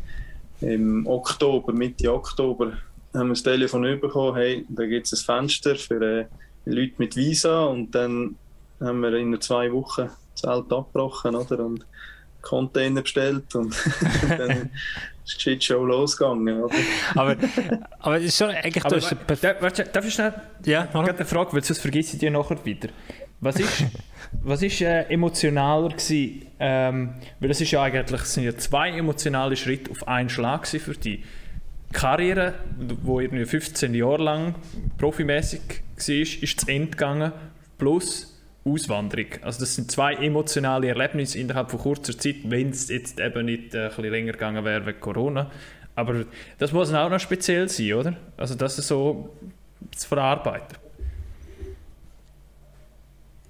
im 0.59 1.07
Oktober, 1.07 1.71
Mitte 1.71 2.13
Oktober, 2.13 2.73
haben 3.13 3.27
wir 3.27 3.33
das 3.33 3.43
Telefon 3.43 3.83
bekommen, 4.01 4.35
hey, 4.35 4.65
da 4.67 4.85
gibt 4.85 5.05
es 5.05 5.13
ein 5.13 5.23
Fenster 5.23 5.77
für 5.77 6.01
äh, 6.01 6.25
Leute 6.65 6.95
mit 6.97 7.15
Visa 7.15 7.63
und 7.63 7.95
dann 7.95 8.35
haben 8.81 8.99
wir 8.99 9.13
in 9.13 9.39
zwei 9.39 9.71
Wochen 9.71 10.09
das 10.33 10.41
Zelt 10.41 10.73
abgebrochen, 10.73 11.33
oder? 11.33 11.59
Und 11.59 11.85
Container 12.41 13.03
bestellt 13.03 13.55
und 13.55 13.73
dann 14.27 14.69
ist 15.23 15.37
die 15.37 15.39
Shitshow 15.39 15.85
losgegangen. 15.85 16.63
Oder? 16.63 16.75
aber, 17.15 17.37
aber 17.99 18.17
es 18.17 18.25
ist 18.25 18.37
schon 18.37 18.49
eigentlich... 18.49 18.83
Aber, 18.83 19.61
warte, 19.61 19.85
darf 19.85 20.05
ich 20.05 20.13
schnell 20.13 20.33
ja, 20.65 20.89
eine 20.91 21.25
Frage, 21.25 21.53
weil 21.53 21.63
sonst 21.63 21.79
vergesse 21.79 22.15
ich 22.15 22.19
die 22.19 22.29
nachher 22.29 22.57
wieder. 22.65 22.89
Was 23.41 23.59
ist, 23.59 23.85
was 24.43 24.61
ist 24.61 24.81
äh, 24.81 25.03
emotionaler 25.09 25.89
gewesen? 25.89 26.45
Ähm, 26.59 27.15
weil 27.39 27.49
das 27.49 27.59
ist 27.59 27.71
ja 27.71 27.81
eigentlich 27.81 28.21
sind 28.21 28.43
ja 28.43 28.55
zwei 28.55 28.91
emotionale 28.91 29.55
Schritte 29.55 29.89
auf 29.89 30.07
einen 30.07 30.29
Schlag 30.29 30.67
für 30.67 30.93
die 30.93 31.23
Karriere, 31.91 32.53
wo 33.03 33.19
irgendwie 33.19 33.45
15 33.45 33.93
Jahre 33.95 34.23
lang 34.23 34.55
profimäßig 34.97 35.61
war, 35.97 36.15
ist 36.15 36.59
zu 36.61 36.67
Ende 36.67 36.91
gegangen, 36.91 37.31
plus 37.79 38.39
Auswanderung. 38.63 39.25
Also 39.41 39.61
das 39.61 39.73
sind 39.73 39.89
zwei 39.89 40.13
emotionale 40.13 40.89
Erlebnisse 40.89 41.39
innerhalb 41.39 41.71
von 41.71 41.79
kurzer 41.79 42.17
Zeit, 42.17 42.35
wenn 42.43 42.69
es 42.69 42.89
jetzt 42.89 43.19
eben 43.19 43.45
nicht 43.45 43.73
äh, 43.73 43.85
ein 43.85 43.87
bisschen 43.89 44.11
länger 44.11 44.33
gegangen 44.33 44.63
wäre 44.63 44.85
wegen 44.85 44.99
Corona. 44.99 45.49
Aber 45.95 46.25
das 46.59 46.71
muss 46.71 46.93
auch 46.93 47.09
noch 47.09 47.19
speziell 47.19 47.67
sein, 47.67 47.93
oder? 47.93 48.13
Also 48.37 48.53
das 48.53 48.77
ist 48.77 48.87
so 48.87 49.35
zu 49.95 50.07
verarbeiten. 50.07 50.77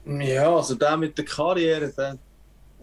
Ja, 0.06 0.56
also 0.56 0.76
der 0.76 0.98
mit 0.98 1.18
der 1.18 1.26
Karriere, 1.26 1.92
der, 1.96 2.18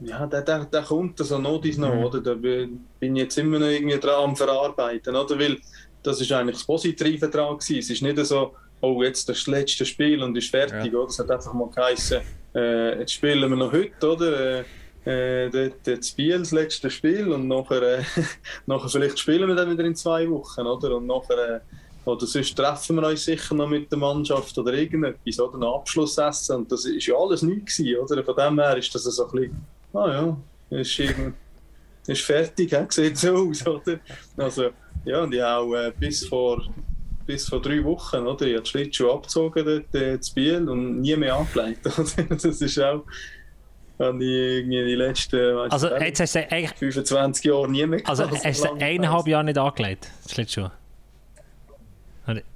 ja, 0.01 0.27
der, 0.27 0.43
der, 0.43 0.65
der 0.65 0.83
kommt 0.83 1.19
so 1.19 1.39
not 1.39 1.65
ist 1.67 1.79
noch, 1.79 1.95
mhm. 1.95 2.05
oder? 2.05 2.21
Da 2.21 2.35
bin 2.35 2.87
ich 3.01 3.17
jetzt 3.17 3.39
immer 3.39 3.59
noch 3.59 3.67
irgendwie 3.67 3.99
dran 3.99 4.31
am 4.31 4.37
Verarbeiten, 4.37 5.15
oder? 5.17 5.39
Weil 5.39 5.59
das 6.03 6.21
ist 6.21 6.31
eigentlich 6.33 6.57
das 6.57 6.67
Positive 6.67 7.29
dran 7.29 7.59
gewesen. 7.59 7.79
Es 7.79 7.91
ist 7.91 8.03
nicht 8.03 8.25
so, 8.25 8.55
oh, 8.81 9.03
jetzt 9.03 9.29
das 9.29 9.47
letzte 9.47 9.85
Spiel 9.85 10.23
und 10.23 10.37
ist 10.37 10.51
fertig, 10.51 10.93
ja. 10.93 10.99
oder? 10.99 11.09
Es 11.09 11.19
hat 11.19 11.31
einfach 11.31 11.53
mal 11.53 11.69
geheißen, 11.69 12.21
äh, 12.55 13.01
jetzt 13.01 13.13
spielen 13.13 13.51
wir 13.51 13.57
noch 13.57 13.73
heute, 13.73 14.09
oder? 14.09 14.61
Äh, 14.61 14.65
äh, 15.05 15.49
dort, 15.49 15.87
das 15.87 16.11
Biel, 16.11 16.39
das 16.39 16.53
letzte 16.53 16.91
Spiel 16.91 17.33
und 17.33 17.49
nachher, 17.49 17.83
äh, 17.83 18.03
nachher 18.67 18.89
vielleicht 18.89 19.19
spielen 19.19 19.49
wir 19.49 19.55
dann 19.55 19.71
wieder 19.71 19.85
in 19.85 19.95
zwei 19.95 20.29
Wochen, 20.29 20.67
oder? 20.67 20.97
Und 20.97 21.07
nachher, 21.07 21.57
äh, 21.57 21.61
oder 22.09 22.27
sonst 22.27 22.57
treffen 22.57 22.97
wir 22.97 23.09
uns 23.09 23.25
sicher 23.25 23.55
noch 23.55 23.69
mit 23.69 23.91
der 23.91 23.99
Mannschaft 23.99 24.57
oder 24.57 24.73
irgendetwas, 24.73 25.39
oder? 25.39 25.59
Ein 25.59 25.65
Abschlussessen 25.65 26.57
und 26.57 26.73
das 26.73 26.85
ist 26.87 27.07
ja 27.07 27.15
alles 27.15 27.43
neu 27.43 27.57
gewesen, 27.57 27.97
oder? 27.99 28.25
Von 28.25 28.37
dem 28.37 28.59
her 28.59 28.77
ist 28.77 28.95
das 28.95 29.05
so 29.05 29.27
ein 29.27 29.31
bisschen, 29.31 29.67
ah 29.93 30.09
ja, 30.09 30.79
ist, 30.79 31.01
ist 32.07 32.23
fertig, 32.23 32.71
he? 32.71 32.87
sieht 32.89 33.19
so 33.19 33.49
aus, 33.49 33.67
oder? 33.67 34.01
Also, 34.37 34.71
ja, 35.05 35.23
und 35.23 35.35
ich 35.35 35.43
auch 35.43 35.75
äh, 35.75 35.93
bis 35.99 36.27
vor 36.27 36.63
bis 37.27 37.47
vor 37.47 37.61
drei 37.61 37.85
Wochen, 37.85 38.27
oder? 38.27 38.47
Ich 38.47 38.55
habe 38.55 38.63
die 38.63 38.71
Schlittschuhe 38.71 39.13
abgezogen 39.13 39.67
dort 39.67 39.95
äh, 40.03 40.19
zu 40.19 40.35
Biel 40.35 40.67
und 40.67 41.03
nie 41.03 41.15
mehr 41.15 41.37
angelegt. 41.37 41.85
das 42.31 42.45
ist 42.45 42.81
auch 42.81 43.05
habe 43.99 44.25
ich 44.25 44.31
irgendwie 44.31 44.85
die 44.85 44.95
letzten 44.95 45.57
also, 45.71 45.89
jetzt 45.97 46.21
hast 46.21 46.37
du 46.37 46.53
eigentlich 46.53 46.71
25 46.79 47.45
Jahre 47.45 47.69
nie 47.69 47.85
mehr 47.85 48.01
Also 48.05 48.31
hast 48.31 48.65
du 48.65 48.73
eineinhalb 48.75 49.27
Jahre 49.27 49.45
nicht 49.45 49.59
angelegt, 49.59 50.09
Schlittschuhe? 50.31 50.71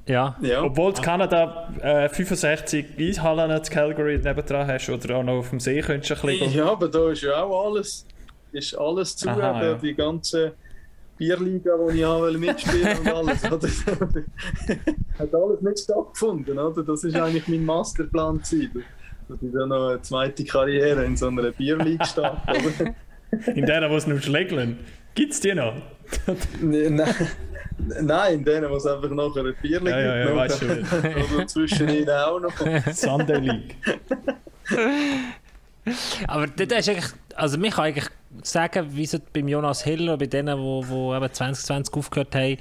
Ja. 0.06 0.36
ja. 0.40 0.62
Obwohl 0.62 0.92
du 0.92 1.00
Kanada 1.00 1.72
äh, 1.80 2.08
65 2.08 2.98
Eishallen 2.98 3.62
zu 3.62 3.72
Calgary 3.72 4.18
nebendran 4.18 4.66
hast 4.66 4.88
oder 4.88 5.16
auch 5.16 5.22
noch 5.22 5.38
auf 5.38 5.50
dem 5.50 5.60
See 5.60 5.80
könntest 5.80 6.10
du 6.10 6.14
ein 6.14 6.38
bisschen... 6.38 6.52
Ja, 6.54 6.72
aber 6.72 6.88
da 6.88 7.10
ist 7.10 7.22
ja 7.22 7.42
auch 7.42 7.66
alles, 7.66 8.06
ist 8.50 8.74
alles 8.74 9.16
zu, 9.16 9.28
Aha, 9.28 9.62
ja. 9.62 9.74
die 9.74 9.94
ganze 9.94 10.54
Bierliga, 11.16 11.78
wo 11.78 11.90
ich 11.90 12.04
auch 12.04 12.28
mitspielen 12.32 12.98
und 12.98 13.08
alles. 13.08 13.44
Oder? 13.52 13.68
hat 15.18 15.34
alles 15.34 15.60
nicht 15.60 15.78
stattgefunden. 15.78 16.58
Oder? 16.58 16.82
Das 16.82 17.04
ist 17.04 17.14
eigentlich 17.14 17.46
mein 17.46 17.64
Masterplan. 17.64 18.38
Gewesen, 18.38 18.84
dass 19.28 19.40
ich 19.40 19.52
dann 19.52 19.68
noch 19.68 19.90
eine 19.90 20.02
zweite 20.02 20.44
Karriere 20.44 21.04
in 21.04 21.16
so 21.16 21.28
einer 21.28 21.52
Bierliga 21.52 22.04
starte. 22.04 22.94
in 23.54 23.66
der, 23.66 23.88
wo 23.88 23.96
es 23.96 24.06
nur 24.06 24.20
schlägeln. 24.20 24.78
Gibt 25.14 25.32
es 25.32 25.40
die 25.40 25.54
noch? 25.54 25.74
Nein. 26.60 27.28
Nein, 27.78 28.34
in 28.34 28.44
denen, 28.44 28.72
es 28.72 28.86
einfach 28.86 29.08
noch 29.08 29.36
eine 29.36 29.52
Bierliga 29.54 29.98
ja, 29.98 30.16
ja, 30.16 30.28
ja, 30.28 30.36
weißt 30.36 30.62
du. 30.62 30.66
Oder 30.66 31.46
zwischen 31.46 31.88
ihnen 31.88 32.10
auch 32.10 32.38
noch. 32.38 32.52
Sunday 32.92 33.38
League. 33.38 33.76
Aber 36.28 36.46
das 36.46 36.80
ist 36.80 36.88
eigentlich, 36.88 37.10
also 37.34 37.58
mich 37.58 37.74
kann 37.74 37.86
eigentlich 37.86 38.08
sagen, 38.42 38.86
wie 38.90 39.04
es 39.04 39.18
beim 39.32 39.48
Jonas 39.48 39.82
Hiller, 39.82 40.16
bei 40.16 40.26
denen, 40.26 40.56
die 40.56 40.62
wo, 40.62 40.86
wo 40.86 41.14
eben 41.14 41.32
2020 41.32 41.94
aufgehört 41.94 42.34
haben, 42.34 42.58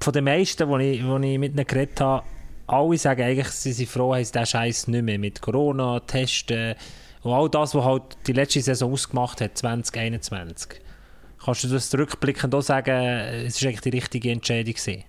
von 0.00 0.12
den 0.12 0.24
meisten, 0.24 0.68
die 0.68 0.84
ich, 0.84 1.06
wo 1.06 1.16
ich 1.18 1.38
mit 1.38 1.52
ihnen 1.52 1.66
geredet 1.66 2.00
habe, 2.00 2.24
alle 2.66 2.98
sagen 2.98 3.22
eigentlich, 3.22 3.48
sie 3.48 3.72
sind 3.72 3.88
froh, 3.88 4.14
haben 4.14 4.24
sie 4.24 4.32
diesen 4.32 4.46
Scheiß 4.46 4.88
nicht 4.88 5.02
mehr 5.02 5.18
mit 5.18 5.40
Corona, 5.40 6.00
Testen 6.00 6.74
und 7.22 7.32
all 7.32 7.48
das, 7.48 7.74
was 7.74 7.84
halt 7.84 8.02
die 8.26 8.32
letzte 8.32 8.60
Saison 8.60 8.92
ausgemacht 8.92 9.40
hat, 9.40 9.56
2021. 9.56 10.80
Kannst 11.44 11.64
du 11.64 11.68
das 11.68 11.94
rückblickend 11.94 12.54
auch 12.54 12.62
sagen, 12.62 12.90
es 12.90 13.62
war 13.62 13.68
eigentlich 13.68 13.80
die 13.80 13.90
richtige 13.90 14.30
Entscheidung 14.30 14.74
gewesen? 14.74 15.04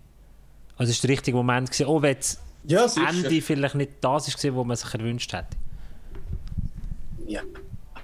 Also 0.78 0.92
es 0.92 1.04
war 1.04 1.08
der 1.08 1.18
richtige 1.18 1.38
Moment 1.38 1.72
gewesen, 1.72 1.88
auch 1.88 2.02
wenn 2.02 2.16
das 2.16 2.96
ja, 2.96 3.10
Ende 3.10 3.42
vielleicht 3.42 3.76
nicht 3.76 3.92
das 4.02 4.44
war, 4.44 4.58
was 4.58 4.66
man 4.66 4.78
sich 4.78 4.94
erwünscht 4.94 5.34
hätte? 5.34 5.58
Ja, 7.28 7.42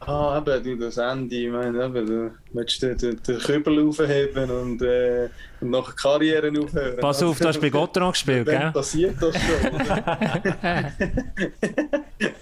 Ah, 0.07 0.37
eben, 0.37 0.63
du, 0.63 0.77
das 0.85 0.97
Ende, 0.97 1.35
ich 1.35 1.51
meine, 1.51 1.83
eben, 1.83 2.05
du 2.05 2.31
willst 2.53 2.79
den, 2.81 2.97
den, 2.97 3.21
den 3.23 3.39
Kübel 3.39 3.87
aufheben 3.87 4.51
und, 4.51 4.81
äh, 4.83 5.29
und 5.61 5.71
nachher 5.71 5.93
Karrieren 5.93 6.63
aufhören. 6.63 6.97
Pass 7.01 7.23
auf, 7.23 7.39
du 7.39 7.47
hast 7.47 7.59
bei 7.59 7.69
Gotteron 7.69 8.11
gespielt, 8.11 8.45
Wenn 8.45 8.59
gell? 8.59 8.71
passiert 8.71 9.15
das 9.19 9.35
schon, 9.35 9.51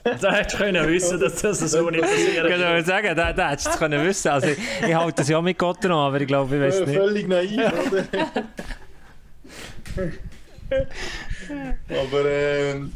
oder? 0.06 0.15
Da 0.15 0.32
hättest 0.34 0.60
du 0.60 0.63
können 0.63 0.88
wissen, 0.88 1.19
dass 1.19 1.41
das 1.41 1.60
so 1.60 1.89
nicht 1.89 2.04
Ich 2.04 2.10
passieren 2.10 2.50
kann 2.50 2.60
nur 2.60 2.84
sagen, 2.84 3.15
da, 3.15 3.34
da 3.34 3.50
hättest 3.50 3.67
du 3.67 3.72
es 3.72 3.78
können 3.78 4.06
wissen. 4.06 4.30
Also, 4.30 4.48
ich, 4.48 4.58
ich 4.88 4.96
halte 4.96 5.13
das 5.17 5.30
ja 5.30 5.41
mit 5.41 5.58
Gotteron, 5.58 5.98
aber 5.98 6.22
ich 6.22 6.28
glaube, 6.28 6.56
ich 6.56 6.62
weiß 6.62 6.86
nicht. 6.86 6.96
Völlig 6.98 7.28
naiv, 7.28 7.60
oder? 7.91 8.06
Aber 11.89 12.26
ähm, 12.26 12.93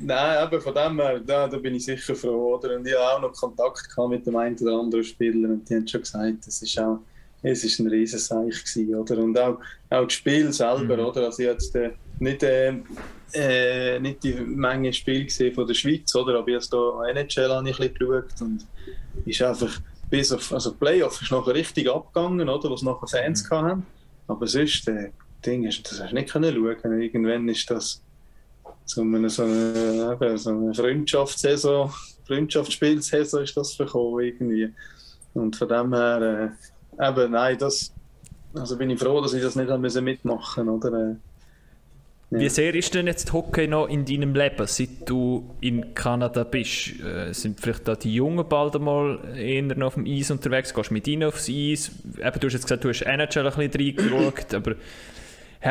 nein, 0.00 0.46
eben 0.46 0.60
von 0.60 0.74
dem 0.74 1.00
her, 1.00 1.20
da, 1.20 1.48
da 1.48 1.56
bin 1.56 1.74
ich 1.74 1.84
sicher 1.84 2.14
froh, 2.14 2.56
oder? 2.56 2.76
Und 2.76 2.86
ich 2.86 2.94
habe 2.94 3.04
auch 3.04 3.20
noch 3.22 3.32
Kontakt 3.32 3.88
gehabt 3.88 4.10
mit 4.10 4.26
dem 4.26 4.36
einen 4.36 4.58
oder 4.58 4.78
anderen 4.78 5.04
Spieler 5.04 5.48
und 5.50 5.68
die 5.68 5.74
haben 5.74 5.88
schon 5.88 6.00
gesagt, 6.00 6.46
es 6.46 6.62
ist 6.62 6.78
auch 6.78 7.00
es 7.44 7.62
ist 7.62 7.78
ein 7.78 7.86
Riesenseich 7.88 8.64
gewesen, 8.64 8.94
oder? 8.94 9.18
Und 9.18 9.38
auch, 9.38 9.58
auch 9.90 10.04
das 10.04 10.12
Spiel 10.14 10.52
selber, 10.52 10.96
Mhm. 10.96 11.04
oder? 11.04 11.24
Also 11.26 11.42
ich 11.42 11.48
jetzt 11.48 11.74
äh, 11.76 11.90
nicht, 12.18 12.42
äh, 12.42 12.74
äh, 13.34 14.00
nicht 14.00 14.24
die 14.24 14.32
Menge 14.34 14.92
Spiel 14.92 15.24
gesehen 15.24 15.54
von 15.54 15.66
der 15.66 15.74
Schweiz, 15.74 16.14
oder? 16.14 16.38
Aber 16.38 16.50
jetzt 16.50 16.70
hier 16.72 17.02
NHL 17.14 17.50
habe 17.50 17.68
ich 17.70 17.78
ein 17.80 17.92
bisschen 17.92 18.08
geschaut 18.08 18.40
und 18.40 18.66
ist 19.26 19.42
einfach 19.42 19.80
bis 20.10 20.32
auf, 20.32 20.52
also 20.52 20.74
Playoff 20.74 21.20
ist 21.22 21.30
nachher 21.32 21.54
richtig 21.54 21.88
abgegangen, 21.90 22.48
oder? 22.48 22.70
Was 22.70 22.82
nachher 22.82 23.06
Fans 23.06 23.48
Mhm. 23.50 23.54
hatten. 23.56 23.86
Aber 24.26 24.46
sonst, 24.46 24.88
äh, 24.88 25.10
Ding, 25.44 25.66
hast- 25.66 25.82
das 25.90 26.00
hast 26.00 26.10
du 26.12 26.14
nicht 26.14 26.30
können 26.30 26.54
schauen. 26.54 27.00
Irgendwann 27.02 27.48
ist 27.50 27.70
das 27.70 28.00
so 28.86 29.02
eine, 29.02 29.28
so 29.28 29.42
eine, 29.42 30.38
so 30.38 30.50
eine 30.50 30.74
Freundschaftssaison, 30.74 31.92
Freundschaftsspielsaison 32.26 33.42
ist 33.42 33.54
das 33.56 33.74
verkommen 33.74 34.20
irgendwie. 34.24 34.72
Und 35.34 35.56
von 35.56 35.68
dem 35.68 35.92
her, 35.92 36.22
äh, 36.22 36.73
eben, 37.00 37.32
nein, 37.32 37.58
das, 37.58 37.92
also 38.54 38.76
bin 38.76 38.90
ich 38.90 38.98
froh, 38.98 39.20
dass 39.20 39.34
ich 39.34 39.42
das 39.42 39.56
nicht 39.56 39.70
haben 39.70 39.82
mitmachen 40.04 40.68
oder? 40.68 41.10
Äh, 41.10 41.14
Wie 42.30 42.48
sehr 42.48 42.74
ist 42.74 42.94
denn 42.94 43.06
jetzt 43.06 43.32
Hockey 43.32 43.68
noch 43.68 43.88
in 43.88 44.04
deinem 44.04 44.34
Leben, 44.34 44.66
seit 44.66 45.08
du 45.08 45.54
in 45.60 45.94
Kanada 45.94 46.44
bist? 46.44 47.00
Äh, 47.00 47.32
sind 47.32 47.60
vielleicht 47.60 47.86
da 47.86 47.94
die 47.94 48.14
Jungen 48.14 48.48
bald 48.48 48.76
einmal 48.76 49.20
eher 49.36 49.62
noch 49.62 49.88
auf 49.88 49.94
dem 49.94 50.06
Eis 50.06 50.30
unterwegs? 50.30 50.74
Gehst 50.74 50.90
du 50.90 50.94
mit 50.94 51.06
ihnen 51.06 51.24
aufs 51.24 51.48
Eis? 51.48 51.90
Eben, 52.18 52.40
du 52.40 52.46
hast 52.46 52.54
jetzt 52.54 52.64
gesagt, 52.64 52.84
du 52.84 52.88
hast 52.88 53.02
NHL 53.02 53.46
ein 53.46 53.70
bisschen 53.70 53.72
reingeschaut, 53.72 54.54
aber 54.54 54.74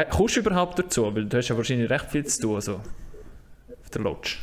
kommst 0.09 0.35
du 0.35 0.39
überhaupt 0.39 0.79
dazu? 0.79 1.13
Weil 1.13 1.25
du 1.25 1.37
hast 1.37 1.49
ja 1.49 1.57
wahrscheinlich 1.57 1.89
recht 1.89 2.05
viel 2.11 2.25
zu 2.25 2.41
tun, 2.41 2.61
so, 2.61 2.75
auf 2.75 3.89
der 3.93 4.01
Lodge. 4.01 4.37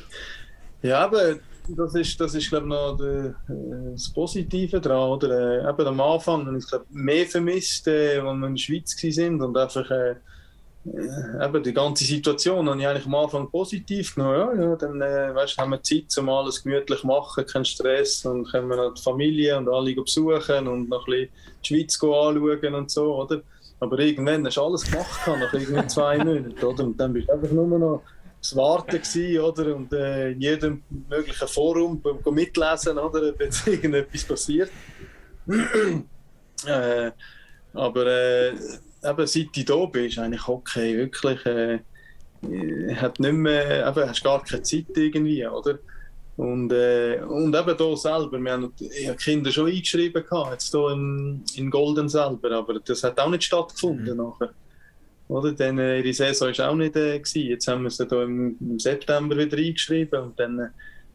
Ja, 0.83 1.05
aber 1.05 1.37
das 1.77 1.95
ist, 1.95 2.21
das 2.21 2.35
ist 2.35 2.49
glaube 2.49 2.67
ich, 2.67 2.71
noch 2.71 2.97
der, 2.97 3.35
äh, 3.49 3.93
das 3.93 4.11
Positive 4.11 4.81
daran. 4.81 5.11
Oder? 5.11 5.65
Äh, 5.65 5.71
eben 5.71 5.87
am 5.87 6.01
Anfang 6.01 6.47
habe 6.47 6.59
ich 6.59 6.67
glaub, 6.67 6.85
mehr 6.91 7.27
vermisst, 7.27 7.87
äh, 7.89 8.19
als 8.19 8.39
wir 8.39 8.47
in 8.47 8.55
der 8.55 8.61
Schweiz 8.61 8.97
waren 9.03 9.43
und 9.43 9.57
einfach 9.57 9.91
äh, 9.91 10.15
äh, 10.87 11.45
eben 11.45 11.63
die 11.63 11.75
ganze 11.75 12.05
Situation 12.05 12.69
habe 12.69 12.81
ich 12.81 12.87
eigentlich 12.87 13.07
am 13.07 13.15
Anfang 13.15 13.51
positiv 13.51 14.15
genommen. 14.15 14.61
Ja, 14.61 14.69
ja, 14.71 14.77
dann 14.77 15.01
äh, 15.03 15.35
weißt, 15.35 15.59
haben 15.59 15.73
wir 15.73 15.83
Zeit, 15.83 16.17
um 16.19 16.29
alles 16.31 16.63
gemütlich 16.63 17.01
zu 17.01 17.07
machen, 17.07 17.47
keinen 17.47 17.65
Stress 17.65 18.25
und 18.25 18.51
können 18.51 18.69
wir 18.69 18.77
noch 18.77 18.95
die 18.95 19.03
Familie 19.03 19.59
und 19.59 19.69
alle 19.69 19.95
besuchen 19.95 20.67
und 20.69 20.89
noch 20.89 21.07
ein 21.07 21.13
bisschen 21.13 21.29
die 21.63 21.67
Schweiz 21.67 22.03
anschauen 22.03 22.75
und 22.75 22.91
so, 22.91 23.15
oder? 23.15 23.43
Aber 23.79 23.99
irgendwann 23.99 24.47
hast 24.47 24.57
du 24.57 24.63
alles 24.63 24.91
gemacht, 24.91 25.21
nach 25.27 25.53
irgendwie 25.53 25.87
zwei 25.87 26.19
Monaten, 26.25 26.65
oder? 26.65 26.85
Und 26.85 26.99
dann 26.99 27.13
bist 27.13 27.29
du 27.29 27.33
einfach 27.33 27.51
nur 27.51 27.79
noch 27.79 28.03
das 28.41 28.57
Warten 28.57 29.01
gewesen, 29.03 29.41
oder? 29.41 29.77
Und 29.77 29.93
äh, 29.93 30.33
in 30.33 30.41
jedem 30.41 30.83
möglichen 31.09 31.49
Forum 31.49 32.03
mitlesen, 32.31 32.99
oder? 32.99 33.35
Jetzt 33.39 33.67
irgendetwas 33.67 34.25
passiert. 34.25 34.71
äh, 36.67 37.11
aber 37.75 38.07
äh, 38.07 38.51
eben, 38.51 39.27
seit 39.27 39.57
ich 39.57 39.65
da 39.65 39.85
bin, 39.87 40.07
ist 40.07 40.19
eigentlich 40.19 40.47
Hockey 40.47 40.97
wirklich, 40.97 41.45
äh, 41.47 41.81
hat 42.97 43.21
nicht 43.21 43.33
mehr, 43.33 43.87
eben, 43.89 44.09
hast 44.09 44.25
gar 44.25 44.43
keine 44.43 44.63
Zeit 44.63 44.87
irgendwie, 44.97 45.47
oder? 45.47 45.79
Und, 46.37 46.73
äh, 46.73 47.21
und 47.29 47.55
eben 47.55 47.77
hier 47.77 47.97
selber, 47.99 48.39
wir 48.41 48.53
haben 48.53 48.73
ich 48.79 49.07
habe 49.07 49.19
die 49.19 49.25
Kinder 49.25 49.53
schon 49.53 49.69
eingeschrieben, 49.69 50.25
gehabt, 50.25 50.53
jetzt 50.53 50.71
hier 50.71 50.91
in, 50.91 51.45
in 51.57 51.71
Golden 51.71 52.09
selber, 52.09 52.53
aber 52.53 52.81
das 52.81 53.05
hat 53.05 53.21
auch 53.21 53.29
nicht 53.29 53.45
stattgefunden 53.45 54.17
nachher. 54.17 54.55
Oder? 55.31 55.53
Dann, 55.53 55.79
äh, 55.79 56.01
ihre 56.01 56.13
Saison 56.13 56.49
war 56.49 56.71
auch 56.71 56.75
nicht 56.75 56.97
äh, 56.97 57.19
gewesen. 57.19 57.49
Jetzt 57.49 57.69
haben 57.69 57.85
wir 57.85 57.91
sie 57.91 58.07
hier 58.07 58.23
im, 58.23 58.57
im 58.61 58.79
September 58.79 59.37
wieder 59.37 59.57
eingeschrieben 59.57 60.21
und 60.21 60.41
dann 60.41 60.71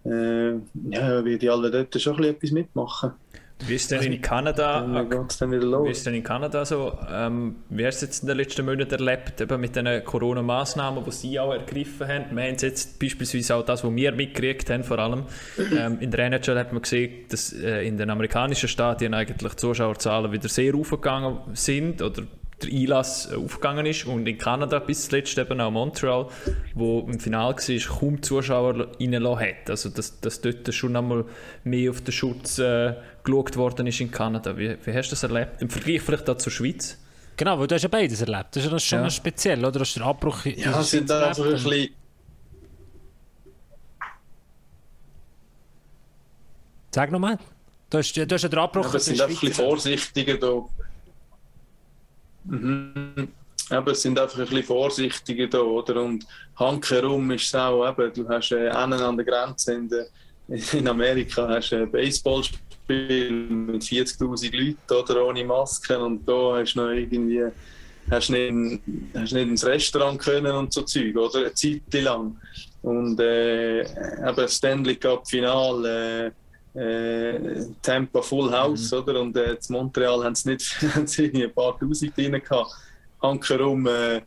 äh, 0.05 0.51
ja, 0.89 1.25
werde 1.25 1.45
ich 1.45 1.51
alle 1.51 1.69
dort 1.69 2.01
schon 2.01 2.13
ein 2.15 2.21
bisschen 2.21 2.35
etwas 2.35 2.51
mitmachen. 2.51 3.11
Wie 3.59 3.75
ist 3.75 3.89
denn 3.89 4.01
in 4.01 4.21
Kanada 4.21 4.85
wieder 4.85 5.85
Wie 5.85 5.89
ist 5.89 6.05
denn 6.05 6.13
in 6.13 6.23
Kanada 6.23 6.65
so? 6.65 6.91
Ähm, 7.09 7.55
wie 7.69 7.85
hast 7.85 8.01
du 8.01 8.05
jetzt 8.05 8.21
in 8.21 8.27
den 8.27 8.35
letzten 8.35 8.65
Monaten 8.65 8.91
erlebt, 8.91 9.39
eben 9.39 9.61
mit 9.61 9.77
den 9.77 10.03
Corona-Massnahmen, 10.03 11.03
die 11.05 11.11
sie 11.11 11.39
auch 11.39 11.53
ergriffen 11.53 12.05
haben? 12.05 12.35
Wir 12.35 12.43
haben 12.43 12.57
jetzt 12.59 12.99
beispielsweise 12.99 13.55
auch 13.55 13.65
das, 13.65 13.83
was 13.83 13.95
wir 13.95 14.11
mitgekriegt 14.11 14.69
haben, 14.69 14.83
vor 14.83 14.99
allem. 14.99 15.23
Ähm, 15.57 15.99
in 16.01 16.11
der 16.11 16.25
NHL 16.25 16.59
hat 16.59 16.73
man 16.73 16.81
gesehen, 16.81 17.25
dass 17.29 17.53
äh, 17.53 17.87
in 17.87 17.97
den 17.97 18.09
amerikanischen 18.09 18.67
Stadien 18.67 19.13
eigentlich 19.13 19.53
die 19.53 19.57
Zuschauerzahlen 19.57 20.33
wieder 20.33 20.49
sehr 20.49 20.75
aufgegangen 20.75 21.39
sind 21.53 22.01
oder 22.01 22.23
der 22.61 22.71
Einlass 22.71 23.31
äh, 23.31 23.35
aufgegangen 23.35 23.85
ist. 23.85 24.05
Und 24.05 24.27
in 24.27 24.37
Kanada 24.37 24.79
bis 24.79 25.07
zuletzt 25.07 25.37
eben 25.37 25.59
auch 25.61 25.71
Montreal, 25.71 26.27
wo 26.73 27.01
im 27.01 27.19
Finale 27.19 27.55
war, 27.55 27.99
kaum 27.99 28.21
Zuschauer 28.21 28.87
reingelassen 28.99 29.45
hat. 29.47 29.69
Also 29.69 29.89
dass, 29.89 30.19
dass 30.21 30.41
dort 30.41 30.73
schon 30.73 30.95
einmal 30.95 31.25
mehr 31.63 31.91
auf 31.91 32.01
den 32.01 32.11
Schutz 32.11 32.59
äh, 32.59 32.95
geschaut 33.23 33.57
worden 33.57 33.87
ist 33.87 33.99
in 34.01 34.11
Kanada. 34.11 34.57
Wie, 34.57 34.75
wie 34.83 34.93
hast 34.93 35.07
du 35.09 35.11
das 35.11 35.23
erlebt? 35.23 35.61
Im 35.61 35.69
Vergleich 35.69 36.01
vielleicht 36.01 36.29
auch 36.29 36.37
zur 36.37 36.51
Schweiz? 36.51 36.97
Genau, 37.37 37.59
weil 37.59 37.67
du 37.67 37.75
hast 37.75 37.81
ja 37.81 37.89
beides 37.89 38.21
erlebt. 38.21 38.55
Das 38.55 38.63
ist 38.63 38.71
ja 38.71 38.79
schon 38.79 38.99
Ja. 39.03 39.09
speziell, 39.09 39.59
oder? 39.59 39.71
Du 39.73 39.79
hast 39.81 39.93
den 39.93 40.03
Abbruch 40.03 40.45
in 40.45 40.57
Ja, 40.57 40.81
sind 40.81 41.09
Schweiz 41.09 41.21
einfach 41.21 41.45
ein 41.45 41.51
bisschen 41.51 41.89
Sag 46.93 47.11
nochmal. 47.11 47.37
Du 47.89 47.97
hast, 47.97 48.13
du 48.13 48.25
hast 48.25 48.41
ja 48.43 48.49
den 48.49 48.59
Abbruch 48.59 48.93
in 48.93 48.99
sind 48.99 49.19
einfach 49.21 49.41
ein 49.43 49.49
bisschen 49.49 49.65
vorsichtiger 49.65 50.37
da. 50.37 50.63
Mhm. 52.45 53.27
Es 53.87 54.01
sind 54.01 54.19
einfach 54.19 54.37
ein 54.37 54.45
bisschen 54.45 54.63
vorsichtiger 54.63 55.47
da, 55.47 55.59
oder? 55.59 56.03
Und 56.03 56.25
handherum 56.55 57.31
ist 57.31 57.45
es 57.45 57.55
auch, 57.55 57.87
eben, 57.89 58.13
du 58.13 58.27
hast 58.29 58.51
äh, 58.51 58.69
einen 58.69 59.01
an 59.01 59.17
der 59.17 59.25
Grenze 59.25 59.73
in, 59.73 59.89
der, 59.89 60.05
in 60.73 60.87
Amerika 60.87 61.47
hast 61.47 61.73
ein 61.73 61.89
Baseballspiel 61.89 63.31
mit 63.31 63.81
40'000 63.81 64.55
Leuten, 64.55 65.03
oder, 65.03 65.25
ohne 65.25 65.43
Masken 65.43 65.97
und 65.97 66.27
da 66.27 66.57
hast 66.59 66.75
du 66.75 66.81
noch 66.81 66.91
irgendwie 66.91 67.41
hast 68.11 68.29
nicht, 68.29 68.81
hast 69.15 69.33
nicht 69.33 69.47
ins 69.49 69.65
Restaurant 69.65 70.19
können 70.19 70.51
und 70.51 70.73
so 70.73 70.83
Zeug, 70.83 71.15
oder? 71.15 71.39
Eine 71.39 71.53
Zeit 71.53 71.81
lang. 71.93 72.37
Und 72.81 73.19
äh, 73.19 73.81
eben 73.81 74.47
Stanley 74.47 74.95
Cup 74.95 75.27
Final, 75.27 75.85
äh, 75.85 76.31
äh, 76.75 77.65
Tampa 77.81 78.21
Full 78.21 78.51
House, 78.51 78.91
oder? 78.93 79.21
Und 79.21 79.35
äh, 79.37 79.53
in 79.53 79.57
Montreal 79.69 80.23
haben 80.23 80.35
sie 80.35 80.51
nicht 80.51 80.75
ein 80.83 81.53
paar 81.53 81.79
Tausend 81.79 82.15
drin 82.17 82.33
gehabt. 82.33 82.71
Hankerum, 83.21 83.87
äh, 83.87 84.21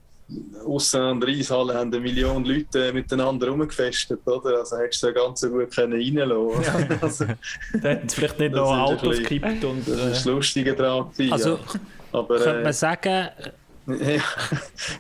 aussen 0.66 1.00
an 1.00 1.20
der 1.20 1.30
Eishalle 1.30 1.74
haben 1.74 1.92
eine 1.92 2.00
Million 2.00 2.44
Leute 2.44 2.88
äh, 2.88 2.92
miteinander 2.92 3.48
rumgefestet, 3.48 4.26
oder? 4.26 4.58
Also 4.58 4.76
hättest 4.76 5.02
du 5.02 5.06
da 5.06 5.12
ganz 5.12 5.40
gut 5.40 5.74
können 5.74 5.94
reinlassen 5.94 6.62
können. 6.62 6.98
Also, 7.02 7.24
Da 7.24 7.88
hätten 7.88 8.08
sie 8.08 8.16
vielleicht 8.16 8.38
nicht 8.38 8.54
noch 8.54 8.76
Autos 8.76 9.18
gekippt 9.18 9.64
und... 9.64 9.88
das 9.88 9.94
ist 9.94 10.00
Äh, 10.00 10.08
das 10.10 10.24
Lustige 10.26 10.74
daran. 10.74 11.10
gewesen, 11.10 11.32
Also, 11.32 11.50
ja. 11.50 11.58
Aber, 12.12 12.36
könnte 12.36 12.60
äh, 12.60 12.64
man 12.64 12.72
sagen, 12.72 13.28
ja, 13.86 14.20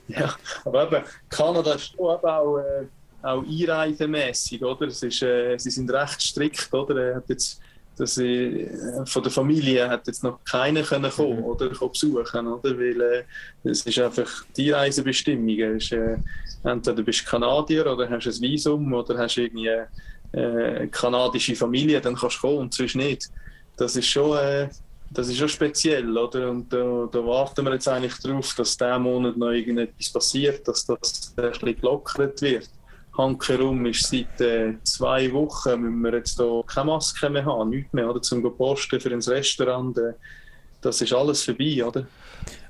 ja, 0.08 0.34
aber 0.64 0.84
eben, 0.84 1.04
Kanada 1.28 1.74
ist 1.74 1.92
schon 1.94 2.06
auch, 2.06 2.58
äh, 2.58 2.86
auch 3.22 3.44
einreisemässig, 3.44 4.62
oder? 4.62 4.86
Es 4.86 5.02
ist, 5.02 5.22
äh, 5.22 5.56
sie 5.58 5.70
sind 5.70 5.90
recht 5.90 6.20
strikt, 6.20 6.72
oder? 6.72 6.96
Er 6.96 7.16
hat 7.16 7.28
jetzt, 7.28 7.60
dass 7.96 8.14
sie, 8.14 8.62
äh, 8.62 9.06
von 9.06 9.22
der 9.22 9.32
Familie 9.32 9.88
hat 9.88 10.06
jetzt 10.06 10.22
noch 10.22 10.38
keiner 10.44 10.82
können 10.82 11.10
kommen, 11.10 11.42
oder? 11.42 11.70
Kommen 11.70 11.92
besuchen, 11.92 12.46
oder? 12.46 12.78
Weil 12.78 13.00
äh, 13.00 13.24
es 13.64 13.82
ist 13.82 13.98
einfach 13.98 14.44
die 14.56 14.70
Reisebestimmung. 14.70 15.58
Es 15.58 15.84
Ist, 15.84 15.92
äh, 15.92 16.16
entweder 16.64 17.02
bist 17.02 17.22
du 17.22 17.30
Kanadier 17.30 17.86
oder 17.92 18.08
hast 18.08 18.26
ein 18.26 18.40
Visum 18.40 18.92
oder 18.92 19.18
hast 19.18 19.36
irgendwie 19.36 19.68
äh, 19.68 19.86
eine 20.32 20.88
kanadische 20.88 21.56
Familie, 21.56 22.00
dann 22.00 22.14
kannst 22.14 22.36
du 22.36 22.40
kommen 22.42 22.58
und 22.58 22.74
sonst 22.74 22.96
nicht. 22.96 23.30
Das 23.76 23.96
ist 23.96 24.06
schon, 24.06 24.36
äh, 24.36 24.68
das 25.10 25.28
ist 25.28 25.38
schon 25.38 25.48
speziell, 25.48 26.16
oder? 26.16 26.50
Und 26.50 26.72
da, 26.72 27.08
da 27.10 27.24
warten 27.24 27.64
wir 27.64 27.72
jetzt 27.72 27.88
eigentlich 27.88 28.18
darauf, 28.18 28.54
dass 28.54 28.76
diesen 28.76 29.02
Monat 29.02 29.36
noch 29.36 29.50
irgendetwas 29.50 30.10
passiert, 30.10 30.66
dass 30.68 30.84
das 30.84 31.32
ein 31.36 31.50
bisschen 31.50 31.76
gelockert 31.76 32.42
wird. 32.42 32.68
Hankerum 33.18 33.84
ist 33.86 34.08
seit 34.08 34.40
äh, 34.40 34.74
zwei 34.84 35.30
Wochen, 35.32 35.80
müssen 35.80 36.00
wir 36.02 36.14
jetzt 36.18 36.38
da 36.40 36.62
keine 36.66 36.86
Maske 36.86 37.28
mehr 37.28 37.44
haben, 37.44 37.70
nichts 37.70 37.92
mehr, 37.92 38.08
oder? 38.08 38.22
Zum 38.22 38.42
Posten 38.56 39.00
für 39.00 39.10
ins 39.10 39.28
Restaurant. 39.28 39.98
Äh, 39.98 40.12
das 40.80 41.00
ist 41.02 41.12
alles 41.12 41.42
vorbei, 41.42 41.84
oder? 41.84 42.06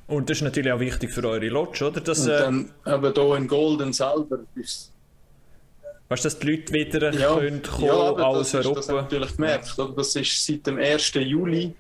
und 0.07 0.30
das 0.30 0.38
ist 0.38 0.42
natürlich 0.42 0.72
auch 0.72 0.80
wichtig 0.80 1.12
für 1.12 1.22
eure 1.28 1.49
Lodge, 1.49 1.86
oder? 1.86 2.01
Dass, 2.01 2.20
Und 2.20 2.30
äh, 2.30 2.38
dann 2.38 2.70
eben 2.86 3.12
hier 3.14 3.36
in 3.36 3.46
Golden 3.46 3.92
selber 3.92 4.38
ist 4.55 4.92
Weißt 6.09 6.24
du, 6.24 6.28
dass 6.28 6.38
die 6.38 6.51
Leute 6.51 6.72
wieder 6.72 7.12
Ja, 7.12 7.36
können 7.36 7.62
kommen 7.62 7.84
ja 7.84 7.92
aber 7.92 8.26
aus 8.28 8.53
das 8.53 8.61
ist, 8.61 8.66
Europa? 8.66 8.80
das 8.80 8.88
habe 8.88 8.99
ich 8.99 9.05
natürlich 9.05 9.36
gemerkt. 9.36 9.78
oder? 9.78 9.92
Das 9.94 10.16
ist 10.16 10.46
seit 10.46 10.66
dem 10.66 10.78
1. 10.78 11.12
Juli. 11.16 11.74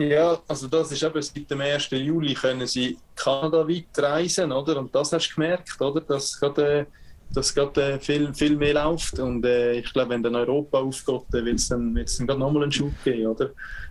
Ja, 0.00 0.40
also 0.48 0.66
das 0.66 0.92
ist 0.92 1.02
eben 1.02 1.20
seit 1.20 1.50
dem 1.50 1.60
1. 1.60 1.90
Juli 1.90 2.32
können 2.32 2.66
sie 2.66 2.96
Kanada 3.14 3.68
weit 3.68 3.98
reisen, 3.98 4.50
oder? 4.50 4.78
Und 4.78 4.94
das 4.94 5.12
hast 5.12 5.28
du 5.28 5.34
gemerkt, 5.34 5.78
oder? 5.78 6.00
Dass 6.00 6.40
gerade, 6.40 6.86
dass 7.34 7.54
gerade 7.54 7.82
äh, 7.82 7.98
viel, 8.00 8.32
viel 8.32 8.56
mehr 8.56 8.72
läuft. 8.72 9.18
Und 9.18 9.44
äh, 9.44 9.74
ich 9.74 9.92
glaube, 9.92 10.10
wenn 10.10 10.22
dann 10.22 10.36
Europa 10.36 10.78
aufgeht, 10.78 11.22
dann 11.32 11.44
wird 11.44 11.56
es 11.56 11.68
dann, 11.68 11.94
wird's 11.94 12.16
dann 12.16 12.26
gerade 12.26 12.40
nochmal 12.40 12.62
einen 12.62 12.72
Schub 12.72 12.92
geben, 13.04 13.26
oder? 13.26 13.50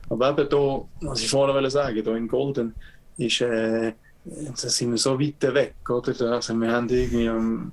Aber 0.09 0.31
eben 0.31 0.49
da, 0.49 1.07
was 1.07 1.21
ich 1.21 1.29
vorher 1.29 1.53
wollte 1.53 1.69
sagen, 1.69 2.03
da 2.03 2.15
in 2.15 2.27
Golden 2.27 2.73
ist, 3.17 3.41
äh, 3.41 3.93
da 4.25 4.55
sind 4.55 4.89
wir 4.89 4.97
so 4.97 5.19
weit 5.19 5.53
weg, 5.53 5.75
oder? 5.87 6.31
Also 6.31 6.55
wir 6.55 6.71
haben 6.71 6.89
irgendwie 6.89 7.29
am 7.29 7.71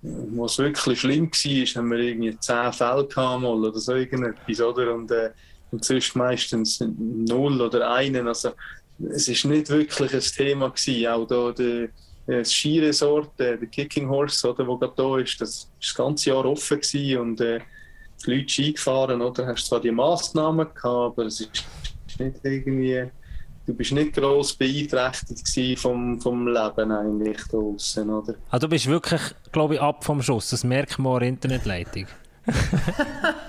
was 0.00 0.58
wirklich 0.58 1.00
schlimm 1.00 1.28
war, 1.28 1.66
haben 1.82 1.90
wir 1.90 1.98
irgendwie 1.98 2.38
10 2.38 2.72
Fälle 2.72 3.04
gehabt 3.04 3.42
oder 3.42 3.72
so 3.72 3.96
irgendetwas, 3.96 4.60
oder? 4.60 4.94
Und, 4.94 5.10
äh, 5.10 5.30
und 5.70 5.84
sonst 5.84 6.16
meistens 6.16 6.80
null 6.80 7.60
oder 7.60 7.90
einen. 7.90 8.26
Also, 8.28 8.52
es 9.10 9.28
ist 9.28 9.44
nicht 9.44 9.68
wirklich 9.68 10.12
ein 10.12 10.20
Thema 10.20 10.70
gewesen. 10.70 11.06
Auch 11.06 11.26
da 11.26 11.52
der, 11.52 11.88
das 12.26 12.52
Skiresort, 12.52 13.38
der, 13.38 13.56
der 13.56 13.68
Kicking 13.68 14.08
Horse, 14.08 14.48
oder, 14.48 14.66
wo 14.66 14.76
gerade 14.76 14.94
da 14.96 15.18
ist, 15.18 15.40
das 15.40 15.64
war 15.64 15.70
das 15.80 15.94
ganze 15.94 16.30
Jahr 16.30 16.44
offen 16.44 16.80
gewesen 16.80 17.18
und 17.20 17.40
äh, 17.40 17.60
die 18.24 18.30
Leute 18.30 18.48
Ski 18.48 18.72
gefahren, 18.72 19.22
oder? 19.22 19.46
Hast 19.46 19.66
zwar 19.66 19.80
die 19.80 19.90
Massnahmen 19.90 20.66
gehabt, 20.66 20.84
aber 20.84 21.26
es 21.26 21.40
ist 21.40 21.64
nicht 22.18 22.36
irgendwie, 22.42 23.04
du 23.66 23.74
bist 23.74 23.92
nicht 23.92 24.14
gross 24.14 24.52
beeinträchtigt 24.54 25.44
gewesen 25.44 25.76
vom, 25.76 26.20
vom 26.20 26.48
Leben 26.48 26.90
eigentlich 26.90 27.38
da 27.50 27.58
draussen, 27.58 28.10
oder? 28.10 28.34
Ah, 28.50 28.58
du 28.58 28.68
bist 28.68 28.86
wirklich, 28.86 29.22
glaube 29.52 29.74
ich, 29.74 29.80
ab 29.80 30.04
vom 30.04 30.20
Schuss. 30.20 30.50
Das 30.50 30.64
merkt 30.64 30.98
man 30.98 31.14
an 31.14 31.20
der 31.20 31.28
Internetleitung. 31.28 32.06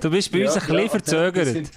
du 0.00 0.10
bist 0.10 0.30
bei 0.32 0.44
uns 0.44 0.56
ein 0.56 0.66
bisschen 0.66 0.90
verzögert. 0.90 1.70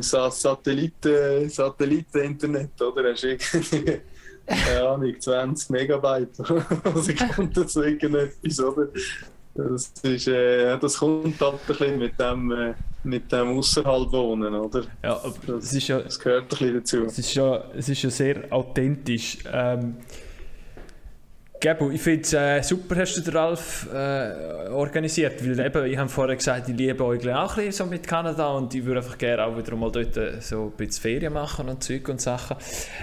Sa 0.00 0.30
Satelliten, 0.30 1.48
Satelliten-Internet, 1.48 2.80
oder? 2.82 3.12
Hast 3.12 3.22
du 3.22 3.28
irgendwie, 3.28 4.00
keine 4.46 4.88
Ahnung, 4.88 5.14
20 5.20 5.70
Megabyte 5.70 6.32
pro 6.82 6.98
Sekunde, 7.00 7.68
so 7.68 7.82
irgendetwas, 7.82 8.60
oder? 8.60 8.88
Das, 9.54 9.92
ist, 10.02 10.26
äh, 10.26 10.76
das 10.78 10.98
kommt 10.98 11.40
halt 11.40 11.54
ein 11.54 11.58
bisschen 11.68 11.98
mit 11.98 12.18
dem, 12.18 12.50
äh, 12.50 12.74
mit 13.04 13.30
dem 13.30 13.56
außerhalb 13.56 14.10
wohnen, 14.10 14.52
oder? 14.52 14.82
Ja, 15.04 15.20
aber 15.22 15.54
es 15.58 15.72
ist 15.72 15.86
ja, 15.86 16.00
Das 16.00 16.18
gehört 16.18 16.42
ein 16.44 16.48
bisschen 16.48 16.74
dazu. 16.74 17.04
es 17.04 17.18
ist 17.20 17.34
ja, 17.34 17.64
es 17.76 17.88
ist 17.88 18.02
ja 18.02 18.10
sehr 18.10 18.52
authentisch. 18.52 19.38
Ähm, 19.52 19.98
Gebo, 21.64 21.90
ich 21.90 22.02
finde 22.02 22.20
es 22.20 22.32
äh, 22.34 22.60
super, 22.62 22.94
hast 22.96 23.16
du 23.16 23.22
den 23.22 23.34
Ralf 23.34 23.88
äh, 23.90 24.68
organisiert, 24.68 25.42
weil 25.42 25.58
eben, 25.58 25.86
ich 25.86 25.96
habe 25.96 26.10
vorher 26.10 26.36
gesagt, 26.36 26.68
ich 26.68 26.76
liebe 26.76 27.02
euch 27.02 27.26
auch 27.32 27.56
ein 27.56 27.64
bisschen 27.64 27.72
so 27.72 27.86
mit 27.86 28.06
Kanada 28.06 28.48
und 28.48 28.74
ich 28.74 28.84
würde 28.84 29.00
einfach 29.00 29.16
gerne 29.16 29.46
auch 29.46 29.56
wieder 29.56 29.74
mal 29.74 29.90
dort 29.90 30.14
äh, 30.18 30.42
so 30.42 30.64
ein 30.64 30.72
bisschen 30.72 31.00
Ferien 31.00 31.32
machen 31.32 31.66
und 31.70 31.82
Zeug 31.82 32.06
und 32.10 32.20
Sachen. 32.20 32.58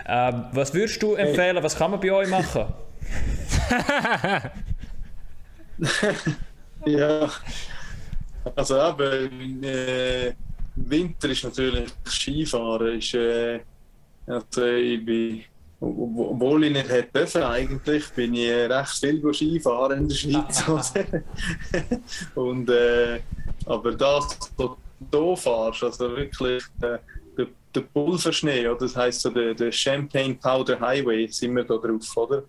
Ähm, 0.07 0.45
was 0.51 0.75
würdest 0.75 1.01
du 1.01 1.15
empfehlen, 1.15 1.57
was 1.63 1.75
kann 1.75 1.89
man 1.89 1.99
bei 1.99 2.11
euch 2.11 2.29
machen? 2.29 2.65
Ja, 6.85 7.29
also 8.55 8.75
eben, 8.75 9.63
äh, 9.63 10.33
Winter 10.75 11.29
ist 11.29 11.43
natürlich 11.43 11.91
Skifahren. 12.05 12.97
Ist, 12.97 13.13
äh, 13.13 13.59
also 14.25 14.65
ich 14.65 15.05
bin, 15.05 15.43
obwohl 15.81 16.65
ich 16.65 16.73
nicht 16.73 16.89
hätte 16.89 17.19
dürfen, 17.19 17.41
eigentlich 17.41 18.07
bin 18.11 18.35
ich 18.35 18.51
recht 18.51 18.99
viel 18.99 19.33
Skifahren 19.33 19.99
in 19.99 20.07
der 20.07 20.15
Schweiz. 20.15 20.63
Und, 22.35 22.69
äh, 22.69 23.19
aber 23.65 23.91
das, 23.93 24.37
was 24.57 24.69
du 24.99 25.27
hier 25.27 25.37
fährst, 25.37 25.83
also 25.83 26.15
wirklich 26.15 26.63
äh, 26.81 26.99
der, 27.75 27.81
Pulverschnee, 27.81 28.67
oder? 28.67 28.79
das 28.79 28.95
heisst 28.95 29.21
so 29.21 29.31
der, 29.31 29.55
der 29.55 29.71
Champagne 29.71 30.35
Powder 30.35 30.79
Highway, 30.79 31.27
sind 31.27 31.55
wir 31.55 31.63
da 31.63 31.77
drauf, 31.77 32.15
oder? 32.15 32.43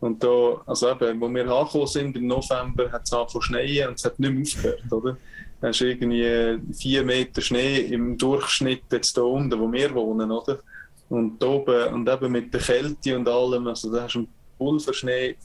Und 0.00 0.22
da, 0.22 0.62
also 0.64 0.90
eben, 0.90 1.20
wo 1.20 1.28
wir 1.28 1.46
angekommen 1.46 1.86
sind 1.88 2.16
im 2.16 2.26
November, 2.26 2.90
hat 2.90 3.02
es 3.04 3.12
angefangen 3.12 3.28
zu 3.28 3.40
schneien 3.42 3.88
und 3.88 3.98
es 3.98 4.04
hat 4.04 4.18
nicht 4.18 4.32
mehr 4.32 4.42
aufgehört, 4.42 4.92
oder? 4.92 5.16
Da 5.60 5.68
hast 5.68 5.80
irgendwie 5.82 6.58
vier 6.72 7.04
Meter 7.04 7.42
Schnee 7.42 7.80
im 7.80 8.16
Durchschnitt 8.16 8.84
jetzt 8.92 9.16
da 9.18 9.22
unten, 9.22 9.58
wo 9.58 9.70
wir 9.70 9.92
wohnen, 9.92 10.30
oder? 10.30 10.60
Und 11.08 11.42
oben, 11.42 11.94
und 11.94 12.08
eben 12.08 12.32
mit 12.32 12.52
der 12.52 12.60
Kälte 12.60 13.16
und 13.16 13.28
allem, 13.28 13.66
also 13.66 13.90
da 13.92 14.02
hast 14.02 14.14
du 14.14 14.18
einen 14.20 14.28
Pulverschnee, 14.58 15.36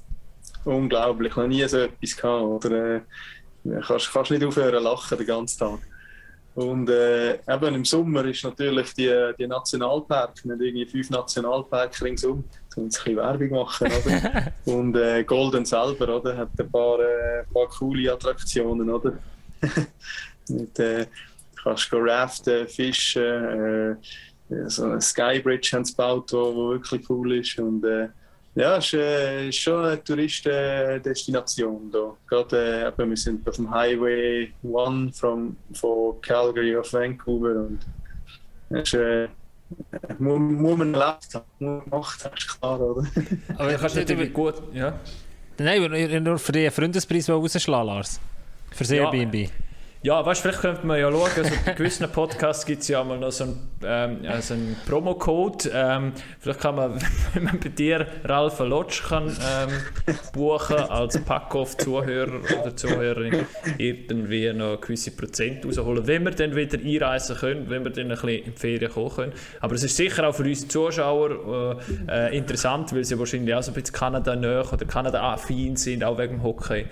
unglaublich, 0.65 1.35
noch 1.35 1.47
nie 1.47 1.65
so 1.67 1.77
etwas 1.77 2.15
gehabt, 2.15 2.65
oder? 2.65 2.95
Äh, 2.95 3.01
kannst, 3.87 4.11
kannst 4.11 4.31
nicht 4.31 4.43
aufhören 4.43 4.83
lachen 4.83 5.17
den 5.17 5.27
ganzen 5.27 5.59
Tag. 5.59 5.79
Und 6.55 6.87
äh, 6.89 7.39
eben 7.47 7.75
im 7.75 7.85
Sommer 7.85 8.25
ist 8.25 8.43
natürlich 8.43 8.93
die, 8.93 9.31
die 9.39 9.47
Nationalpark, 9.47 10.43
haben 10.43 10.61
irgendwie 10.61 10.85
fünf 10.85 11.09
Nationalparks 11.09 12.03
ringsum, 12.03 12.43
ich 12.69 12.77
ein 12.77 12.87
bisschen 12.87 13.15
Werbung 13.15 13.49
machen, 13.49 13.87
oder? 13.87 14.53
Und 14.65 14.95
äh, 14.95 15.23
Golden 15.23 15.65
selber, 15.65 16.15
oder? 16.15 16.37
Hat 16.37 16.49
ein 16.59 16.71
paar, 16.71 16.99
äh, 16.99 17.43
paar 17.51 17.67
coole 17.67 18.11
Attraktionen, 18.13 18.89
oder? 18.89 19.13
Mit, 20.49 20.77
äh, 20.77 21.07
kannst 21.63 21.89
go 21.89 21.97
raften, 21.99 22.67
fischen, 22.67 23.23
äh, 23.23 23.95
so 24.67 24.83
eine 24.85 25.01
Skybridge 25.01 25.69
haben 25.73 25.85
sie 25.85 25.93
gebaut, 25.93 26.31
wo, 26.33 26.55
wo 26.55 26.69
wirklich 26.71 27.09
cool 27.09 27.33
ist. 27.39 27.57
Und 27.59 27.83
äh, 27.85 28.09
ja, 28.55 28.77
es 28.77 28.85
ist, 28.85 28.93
äh, 28.93 29.49
ist 29.49 29.57
schon 29.59 29.83
eine 29.85 30.03
Touristendestination 30.03 31.91
da. 31.91 32.15
Gerade, 32.27 32.93
äh, 32.97 33.07
wir 33.09 33.17
sind 33.17 33.47
auf 33.47 33.55
dem 33.55 33.69
Highway 33.71 34.51
1 34.63 35.19
from, 35.19 35.55
von 35.73 36.21
Calgary 36.21 36.75
auf 36.77 36.91
Vancouver 36.93 37.67
und 37.67 37.79
es 38.69 38.83
ist, 38.89 38.93
äh, 38.93 39.27
muss, 40.19 40.39
muss 40.39 40.77
man 40.77 40.93
erlebt 40.93 41.33
haben, 41.33 41.43
muss 41.59 41.69
man 41.81 41.83
gemacht 41.89 42.25
haben, 42.25 42.35
ist 42.37 42.59
klar, 42.59 42.79
oder? 42.81 43.07
Aber 43.57 43.71
Du 43.71 43.77
kannst 43.77 43.95
natürlich 43.95 44.33
gut, 44.33 44.55
ja. 44.73 44.99
Nein, 45.57 45.81
nur- 45.81 46.19
nur 46.19 46.37
für 46.39 46.51
den 46.51 46.71
Freundespreis 46.71 47.29
rausschlagen, 47.29 47.87
Lars. 47.87 48.19
Für 48.71 48.83
das 48.83 48.89
Ja. 48.91 49.11
Airbnb. 49.11 49.49
Ja, 50.03 50.25
weißt 50.25 50.41
vielleicht 50.41 50.59
könnte 50.59 50.85
man 50.85 50.99
ja 50.99 51.09
schauen, 51.09 51.31
also 51.33 51.51
bei 51.65 51.71
gewissen 51.71 52.11
Podcasts 52.11 52.65
gibt 52.65 52.81
es 52.81 52.89
ja 52.89 53.01
mal 53.05 53.17
noch 53.17 53.31
so 53.31 53.45
einen, 53.45 53.69
ähm, 53.85 54.17
also 54.27 54.53
einen 54.53 54.75
Promo-Code. 54.85 55.71
Ähm, 55.73 56.11
vielleicht 56.41 56.59
kann 56.59 56.75
man, 56.75 56.99
wenn 57.33 57.45
man 57.45 57.57
bei 57.57 57.69
dir 57.69 58.05
Ralf 58.25 58.59
Lodge 58.59 59.01
kann, 59.07 59.29
ähm, 59.29 59.69
buchen 60.33 60.75
als 60.75 61.23
Packoff-Zuhörer 61.23 62.41
oder 62.61 62.75
Zuhörerin, 62.75 63.45
irgendwie 63.77 64.51
noch 64.51 64.81
gewisse 64.81 65.11
Prozent 65.11 65.65
rausholen, 65.65 66.05
wenn 66.05 66.25
wir 66.25 66.31
dann 66.31 66.53
wieder 66.53 66.79
einreisen 66.79 67.37
können, 67.37 67.69
wenn 67.69 67.85
wir 67.85 67.91
dann 67.91 68.07
ein 68.07 68.09
bisschen 68.09 68.29
in 68.29 68.43
die 68.43 68.59
Ferien 68.59 68.91
kommen 68.91 69.09
können. 69.09 69.33
Aber 69.61 69.75
es 69.75 69.85
ist 69.85 69.95
sicher 69.95 70.27
auch 70.27 70.35
für 70.35 70.43
unsere 70.43 70.67
Zuschauer 70.67 71.79
äh, 72.09 72.27
äh, 72.27 72.37
interessant, 72.37 72.93
weil 72.93 73.05
sie 73.05 73.17
wahrscheinlich 73.17 73.55
auch 73.55 73.63
so 73.63 73.71
ein 73.71 73.75
bisschen 73.75 73.95
Kanada 73.95 74.35
näher 74.35 74.65
oder 74.69 74.85
Kanada-affin 74.85 75.77
sind, 75.77 76.03
auch 76.03 76.17
wegen 76.17 76.39
dem 76.39 76.43
Hockey. 76.43 76.87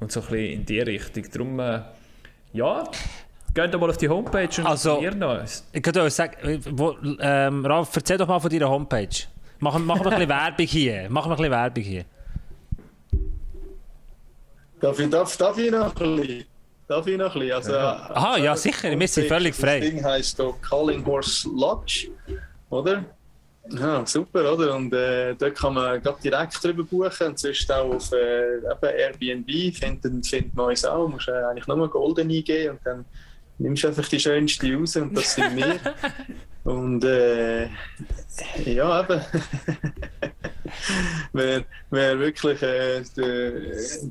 Und 0.00 0.10
so 0.10 0.20
ein 0.20 0.26
bisschen 0.28 0.60
in 0.60 0.64
die 0.64 0.80
Richtung. 0.80 1.24
Darum, 1.30 1.60
äh, 1.60 1.80
ja, 2.52 2.84
geht 3.54 3.72
doch 3.74 3.80
mal 3.80 3.90
auf 3.90 3.96
die 3.96 4.08
Homepage 4.08 4.48
und 4.58 4.66
Also- 4.66 4.90
informiert 4.98 5.16
noch. 5.18 5.38
Ich 5.72 5.82
könnte 5.82 6.02
euch 6.02 6.14
sagen, 6.14 6.36
äh, 6.48 6.58
wo, 6.70 6.96
ähm, 7.20 7.64
Ralf, 7.66 7.90
erzähl 7.94 8.18
doch 8.18 8.26
mal 8.28 8.38
von 8.40 8.50
deiner 8.50 8.68
Homepage. 8.68 9.08
Machen, 9.58 9.84
machen 9.84 10.04
wir 10.04 10.12
ein 10.12 10.18
bisschen 10.18 10.28
Werbung 10.40 10.66
hier. 10.66 11.10
Machen 11.10 11.30
wir 11.30 11.34
ein 11.34 11.36
bisschen 11.36 11.52
Werbung 11.52 11.82
hier. 11.84 12.04
Darf 14.80 14.98
ich, 14.98 15.10
darf, 15.10 15.36
darf 15.36 15.58
ich 15.58 15.70
noch 15.70 15.94
ein 16.00 16.16
bisschen? 16.16 16.44
Darf 16.88 17.06
ich 17.06 17.18
noch 17.18 17.34
ein 17.34 17.40
bisschen? 17.40 17.52
Also, 17.54 17.74
Aha, 17.76 18.36
ja, 18.38 18.56
sicher, 18.56 18.98
wir 18.98 19.08
sind 19.08 19.28
völlig 19.28 19.54
frei. 19.54 19.80
Das 19.80 19.90
Ding 19.90 20.04
heisst 20.04 20.36
hier 20.38 20.54
Calling 20.62 21.04
Horse 21.04 21.48
Lodge, 21.54 22.08
oder? 22.70 23.04
Ja, 23.68 24.04
super, 24.06 24.52
oder? 24.52 24.74
Und 24.74 24.92
äh, 24.92 25.34
dort 25.34 25.54
kann 25.54 25.74
man 25.74 26.02
grad 26.02 26.22
direkt 26.24 26.64
drüber 26.64 26.82
buchen 26.82 27.28
und 27.28 27.38
sonst 27.38 27.70
auch 27.70 27.94
auf 27.94 28.12
äh, 28.12 28.56
eben 28.56 28.82
Airbnb 28.82 29.76
finden, 29.76 30.24
findet 30.24 30.54
man 30.54 30.70
uns 30.70 30.84
auch. 30.84 31.06
Du 31.06 31.08
musst 31.08 31.28
äh, 31.28 31.32
eigentlich 31.32 31.66
nur 31.66 31.90
Golden 31.90 32.30
eingeben 32.30 32.72
und 32.72 32.80
dann 32.84 33.04
nimmst 33.58 33.84
du 33.84 33.88
einfach 33.88 34.08
die 34.08 34.18
schönste 34.18 34.74
raus 34.74 34.96
und 34.96 35.16
das 35.16 35.34
sind 35.34 35.56
wir. 35.56 35.78
und 36.72 37.04
äh, 37.04 37.68
ja, 38.64 39.02
eben. 39.02 39.20
wer, 41.32 41.64
wer 41.90 42.18
wirklich 42.18 42.62
äh, 42.62 43.02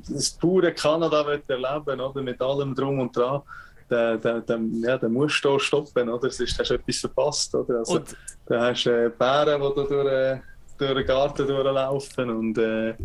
das 0.10 0.30
pure 0.32 0.74
Kanada 0.74 1.26
will 1.26 1.42
erleben 1.48 2.00
oder 2.00 2.22
mit 2.22 2.42
allem 2.42 2.76
drum 2.76 3.00
und 3.00 3.16
dran, 3.16 3.42
der, 3.90 4.18
der, 4.18 4.42
der, 4.42 4.60
ja, 4.82 4.98
der 4.98 5.10
muss 5.10 5.40
da 5.42 5.60
stoppen, 5.60 6.10
oder? 6.10 6.30
Sonst 6.30 6.60
hast 6.60 6.70
du 6.70 6.76
etwas 6.76 6.98
verpasst, 6.98 7.56
oder? 7.56 7.80
Also, 7.80 7.96
Und- 7.98 8.16
da 8.46 8.62
hast 8.68 8.86
du 8.86 8.90
äh, 8.90 9.10
Bären, 9.10 9.62
die 9.62 9.76
da 9.76 9.84
durch, 9.84 10.08
äh, 10.08 10.40
durch 10.78 10.94
den 10.94 11.06
Garten 11.06 11.48
durchlaufen 11.48 12.30
und 12.30 12.58
äh, 12.58 12.96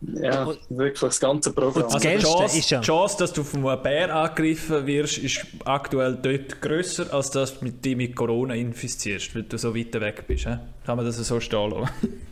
Ja, 0.00 0.44
und, 0.44 0.58
wirklich 0.70 1.00
das 1.00 1.18
ganze 1.18 1.52
Programm. 1.52 1.84
Und 1.84 1.94
also 1.94 2.08
die, 2.08 2.18
Chance, 2.18 2.58
ist 2.58 2.70
ja. 2.70 2.80
die 2.80 2.86
Chance, 2.86 3.16
dass 3.18 3.32
du 3.32 3.42
von 3.42 3.66
einem 3.66 3.82
Bär 3.82 4.14
angegriffen 4.14 4.86
wirst, 4.86 5.18
ist 5.18 5.44
aktuell 5.64 6.16
dort 6.22 6.60
grösser, 6.60 7.12
als 7.12 7.30
dass 7.30 7.58
du 7.58 7.70
dich 7.70 7.96
mit 7.96 8.14
Corona 8.14 8.54
infizierst, 8.54 9.34
weil 9.34 9.42
du 9.42 9.58
so 9.58 9.74
weit 9.74 9.92
weg 10.00 10.24
bist. 10.26 10.46
He? 10.46 10.56
Kann 10.86 10.96
man 10.96 11.04
das 11.04 11.16
so 11.16 11.40
stehen 11.40 11.70
lassen? 11.70 11.90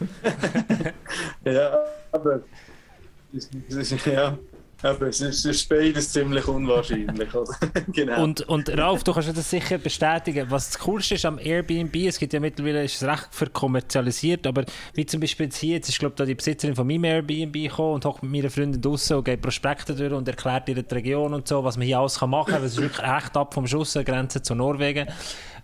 ja, 1.44 1.84
aber 2.12 2.40
ja, 4.06 4.38
aber 4.82 5.08
es 5.08 5.20
ist, 5.20 5.44
es 5.44 5.44
ist 5.44 5.68
beides 5.68 6.12
ziemlich 6.12 6.46
unwahrscheinlich. 6.48 7.28
genau. 7.92 8.22
und, 8.22 8.40
und 8.42 8.68
Ralf, 8.76 9.04
du 9.04 9.12
kannst 9.12 9.36
das 9.36 9.50
sicher 9.50 9.78
bestätigen. 9.78 10.46
Was 10.50 10.70
das 10.70 10.78
Coolste 10.80 11.14
ist 11.14 11.24
am 11.24 11.38
Airbnb, 11.38 11.94
es 11.96 12.18
gibt 12.18 12.32
ja 12.32 12.40
mittlerweile, 12.40 12.84
ist 12.84 13.02
es 13.02 13.08
recht 13.08 13.28
verkommerzialisiert, 13.30 14.46
aber 14.46 14.64
wie 14.94 15.06
zum 15.06 15.20
Beispiel 15.20 15.46
jetzt 15.46 15.58
hier, 15.58 15.74
jetzt 15.76 15.88
ist 15.88 15.98
glaube 15.98 16.14
ich 16.18 16.26
die 16.26 16.34
Besitzerin 16.34 16.74
von 16.74 16.86
meinem 16.86 17.04
Airbnb 17.04 17.52
gekommen 17.52 17.94
und 17.94 18.04
hockt 18.04 18.22
mit 18.22 18.32
meiner 18.32 18.50
Freundin 18.50 18.80
draußen 18.80 19.16
und 19.16 19.24
geht 19.24 19.42
Prospekte 19.42 19.94
durch 19.94 20.12
und 20.12 20.26
erklärt 20.26 20.68
ihr 20.68 20.82
die 20.82 20.94
Region 20.94 21.34
und 21.34 21.46
so, 21.46 21.62
was 21.62 21.76
man 21.76 21.86
hier 21.86 21.98
alles 21.98 22.20
machen 22.20 22.52
kann. 22.52 22.64
Es 22.64 22.72
ist 22.72 22.80
wirklich 22.80 23.06
echt 23.06 23.36
ab 23.36 23.54
vom 23.54 23.66
Schuss, 23.66 23.94
Grenze 24.04 24.42
zu 24.42 24.54
Norwegen. 24.54 25.06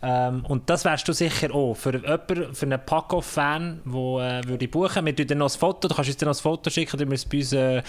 Ähm, 0.03 0.45
und 0.47 0.69
das 0.69 0.85
wärst 0.85 1.09
du 1.09 1.13
sicher 1.13 1.53
auch. 1.55 1.75
Für 1.75 1.95
jemanden, 1.95 2.55
für 2.55 2.67
einen 2.67 2.81
Paco-Fan, 2.85 3.83
der 3.85 3.93
äh, 3.93 4.49
würde 4.49 4.69
buchen, 4.69 5.07
wir 5.07 5.17
tun 5.17 5.39
noch 5.39 5.53
ein 5.53 5.59
Foto, 5.59 5.89
du 5.89 5.95
kannst 5.95 6.11
uns 6.11 6.17
dann 6.17 6.29
noch 6.29 6.37
ein 6.37 6.43
Foto 6.43 6.71
schicken, 6.71 6.99
wir 6.99 7.13
es 7.13 7.25
bei 7.25 7.39
uns 7.39 7.53
äh, 7.53 7.83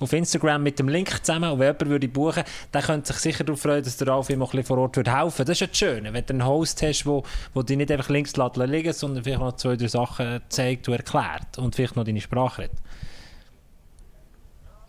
auf 0.00 0.12
Instagram 0.12 0.62
mit 0.62 0.73
dem 0.78 0.88
Link 0.88 1.24
zusammen. 1.24 1.50
Und 1.50 1.58
wenn 1.58 1.68
jemand 1.68 1.88
würde 1.88 2.08
buchen, 2.08 2.44
der 2.72 2.82
könnte 2.82 3.12
sich 3.12 3.22
sicher 3.22 3.44
darauf 3.44 3.60
freuen, 3.60 3.84
dass 3.84 3.96
der 3.96 4.08
Ralf 4.08 4.30
ihm 4.30 4.42
auch 4.42 4.52
ein 4.52 4.58
bisschen 4.58 4.66
vor 4.66 4.78
Ort 4.78 4.96
würde 4.96 5.16
helfen. 5.16 5.44
Das 5.44 5.50
ist 5.50 5.60
ja 5.60 5.66
das 5.66 5.76
Schöne, 5.76 6.12
wenn 6.12 6.26
du 6.26 6.32
einen 6.32 6.46
Host 6.46 6.82
hast, 6.82 7.06
wo, 7.06 7.22
wo 7.52 7.62
dich 7.62 7.76
nicht 7.76 7.90
einfach 7.90 8.08
links 8.08 8.34
liegen 8.36 8.92
sondern 8.92 9.24
vielleicht 9.24 9.40
noch 9.40 9.56
zwei, 9.56 9.76
drei 9.76 9.88
Sachen 9.88 10.40
zeigt 10.48 10.88
und 10.88 10.94
erklärt 10.94 11.58
und 11.58 11.74
vielleicht 11.74 11.96
noch 11.96 12.04
deine 12.04 12.20
Sprache 12.20 12.62
redet. 12.62 12.78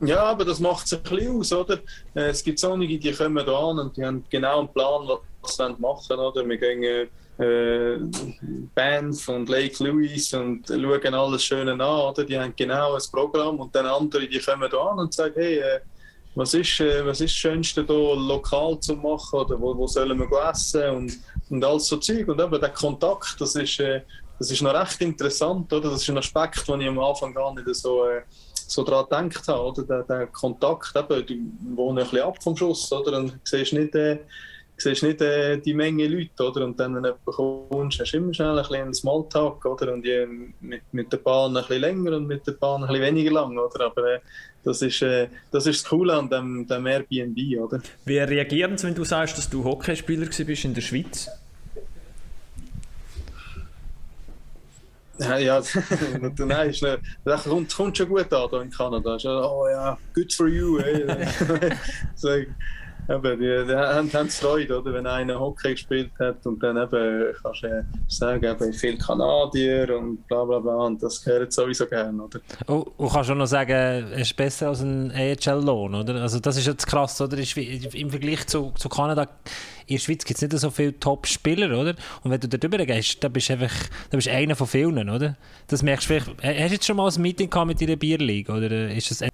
Ja, 0.01 0.23
aber 0.23 0.43
das 0.43 0.59
macht 0.59 0.85
es 0.85 0.93
ein 0.93 1.03
bisschen 1.03 1.39
aus, 1.39 1.53
oder? 1.53 1.79
Äh, 2.13 2.29
es 2.29 2.43
gibt 2.43 2.63
einige, 2.63 2.99
die 2.99 3.11
kommen 3.13 3.45
da 3.45 3.69
an 3.69 3.79
und 3.79 3.95
die 3.95 4.05
haben 4.05 4.23
genau 4.29 4.59
einen 4.59 4.67
Plan, 4.67 5.07
was 5.41 5.55
sie 5.55 5.75
machen 5.79 6.17
oder? 6.17 6.47
Wir 6.47 6.57
gehen 6.57 7.09
äh, 7.37 7.97
Bands 8.73 9.23
von 9.23 9.45
Lake 9.45 9.83
Louise 9.83 10.39
und 10.39 10.67
schauen 10.67 11.13
alles 11.13 11.43
schön 11.43 11.67
an, 11.69 11.81
oder? 11.81 12.23
Die 12.23 12.37
haben 12.37 12.53
genau 12.55 12.93
ein 12.93 13.01
Programm 13.11 13.59
und 13.59 13.75
dann 13.75 13.85
andere, 13.85 14.27
die 14.27 14.39
kommen 14.39 14.69
da 14.69 14.77
an 14.77 14.99
und 14.99 15.13
sagen, 15.13 15.33
hey, 15.35 15.59
äh, 15.59 15.79
was 16.35 16.53
ist, 16.53 16.79
äh, 16.79 17.05
was 17.05 17.21
ist 17.21 17.31
das 17.31 17.37
Schönste 17.37 17.85
hier 17.85 18.15
lokal 18.15 18.79
zu 18.79 18.95
machen 18.95 19.39
oder 19.39 19.59
wo, 19.59 19.75
wo 19.77 19.87
sollen 19.87 20.19
wir 20.19 20.49
essen 20.49 20.89
und, 20.89 21.19
und 21.49 21.63
all 21.63 21.79
so 21.79 21.97
Zeug 21.97 22.27
und 22.27 22.39
eben 22.39 22.59
der 22.59 22.69
Kontakt, 22.69 23.35
das 23.39 23.55
ist, 23.55 23.79
äh, 23.79 24.01
das 24.37 24.51
ist 24.51 24.61
noch 24.61 24.73
recht 24.73 25.01
interessant, 25.01 25.71
oder? 25.71 25.89
Das 25.89 26.01
ist 26.01 26.09
ein 26.09 26.17
Aspekt, 26.17 26.67
den 26.67 26.81
ich 26.81 26.87
am 26.87 26.99
Anfang 26.99 27.33
gar 27.33 27.53
nicht 27.53 27.73
so 27.75 28.05
äh, 28.05 28.21
so 28.67 28.83
daran 28.83 29.29
gedacht 29.29 29.47
habe, 29.47 29.61
oder? 29.61 29.83
Der, 29.83 30.03
der 30.03 30.27
Kontakt, 30.27 30.93
eben, 30.95 31.25
du 31.25 31.75
wohnst 31.75 32.03
ein 32.03 32.09
bisschen 32.09 32.27
ab 32.27 32.43
vom 32.43 32.57
Schuss, 32.57 32.91
oder? 32.91 33.17
Und 33.17 33.39
siehst 33.43 33.73
nicht, 33.73 33.95
äh, 33.95 34.19
siehst 34.77 35.03
nicht 35.03 35.21
äh, 35.21 35.57
die 35.57 35.73
Menge 35.73 36.07
Leute, 36.07 36.43
oder? 36.43 36.65
Und 36.65 36.79
dann, 36.79 36.95
wenn 36.95 37.03
du 37.03 37.13
kommst, 37.25 37.99
hast 37.99 38.11
du 38.11 38.17
immer 38.17 38.33
schnell 38.33 38.49
ein 38.49 38.57
bisschen 38.57 38.75
einen 38.75 38.93
Smalltalk, 38.93 39.65
oder? 39.65 39.93
Und 39.93 40.03
die, 40.03 40.25
mit, 40.59 40.81
mit 40.91 41.11
der 41.11 41.17
Bahn 41.17 41.55
ein 41.55 41.63
bisschen 41.63 41.81
länger 41.81 42.17
und 42.17 42.27
mit 42.27 42.45
der 42.45 42.53
Bahn 42.53 42.83
ein 42.83 42.87
bisschen 42.87 43.03
weniger 43.03 43.31
lang, 43.31 43.57
oder? 43.57 43.85
Aber 43.85 44.15
äh, 44.15 44.19
das 44.63 44.81
ist, 44.81 45.01
äh, 45.01 45.27
das 45.51 45.67
ist 45.67 45.83
das 45.83 45.89
Coole 45.89 46.13
an 46.13 46.29
dem, 46.29 46.67
dem 46.67 46.85
Airbnb, 46.87 47.59
oder? 47.59 47.81
Wie 48.05 48.17
reagieren 48.17 48.77
sie, 48.77 48.87
wenn 48.87 48.95
du 48.95 49.03
sagst, 49.03 49.37
dass 49.37 49.49
du 49.49 49.63
Hockeyspieler 49.63 50.25
bist 50.25 50.65
in 50.65 50.73
der 50.73 50.81
Schweiz? 50.81 51.29
Ja, 55.17 55.37
ja 55.37 55.61
nein, 56.39 56.69
ist 56.69 56.83
nicht, 56.83 56.99
das 57.23 57.43
kommt, 57.43 57.73
kommt 57.73 57.97
schon 57.97 58.09
gut 58.09 58.33
an 58.33 58.49
hier 58.49 58.61
in 58.61 58.69
Kanada. 58.69 59.17
oh 59.23 59.67
ja, 59.69 59.97
good 60.13 60.33
for 60.33 60.47
you. 60.47 60.77
So, 62.15 62.29
eben, 63.09 63.39
die, 63.39 63.65
die 63.67 63.75
haben, 63.75 64.11
haben 64.11 64.29
Freude, 64.29 64.79
oder? 64.79 64.93
wenn 64.93 65.07
einer 65.07 65.39
Hockey 65.39 65.71
gespielt 65.71 66.11
hat 66.19 66.45
und 66.45 66.61
dann 66.61 66.77
eben 66.77 67.33
kannst 67.41 67.63
du 67.63 67.85
sagen, 68.07 68.43
eben, 68.43 68.73
viel 68.73 68.97
Kanadier 68.97 69.97
und 69.97 70.27
bla 70.27 70.43
bla 70.43 70.59
bla 70.59 70.75
und 70.75 71.01
das 71.01 71.23
gehört 71.23 71.53
sowieso 71.53 71.85
gerne. 71.87 72.23
Oder? 72.23 72.39
Und, 72.67 72.87
und 72.97 73.11
kannst 73.11 73.29
du 73.29 73.35
noch 73.35 73.45
sagen, 73.45 74.11
es 74.13 74.21
ist 74.21 74.35
besser 74.35 74.69
als 74.69 74.81
ein 74.81 75.11
AHL-Lohn, 75.11 75.95
oder? 75.95 76.15
Also 76.21 76.39
das 76.39 76.57
ist 76.57 76.67
jetzt 76.67 76.87
krass, 76.87 77.19
oder? 77.21 77.37
Im 77.37 78.09
Vergleich 78.09 78.47
zu, 78.47 78.71
zu 78.75 78.89
Kanada 78.89 79.27
in 79.87 79.97
der 79.97 80.01
Schweiz 80.01 80.25
gibt 80.25 80.41
es 80.41 80.41
nicht 80.41 80.59
so 80.59 80.71
viele 80.71 80.99
Top-Spieler, 80.99 81.77
oder? 81.77 81.95
Und 82.23 82.31
wenn 82.31 82.39
du 82.39 82.47
da 82.47 82.57
drüber 82.57 82.83
gehst, 82.85 83.23
dann 83.23 83.31
bist 83.31 83.49
du 83.49 83.53
einfach 83.53 83.73
dann 84.09 84.17
bist 84.17 84.27
einer 84.27 84.55
von 84.55 84.67
vielen, 84.67 85.09
oder? 85.09 85.37
Das 85.67 85.83
merkst 85.83 86.09
du 86.09 86.19
vielleicht. 86.19 86.43
Hast 86.43 86.69
du 86.69 86.73
jetzt 86.73 86.85
schon 86.85 86.97
mal 86.97 87.09
ein 87.09 87.21
Meeting 87.21 87.49
gehabt 87.49 87.67
mit 87.67 87.79
deiner 87.81 87.95
Bierliga, 87.95 88.55
oder 88.55 88.89
ist 88.89 89.11
das... 89.11 89.29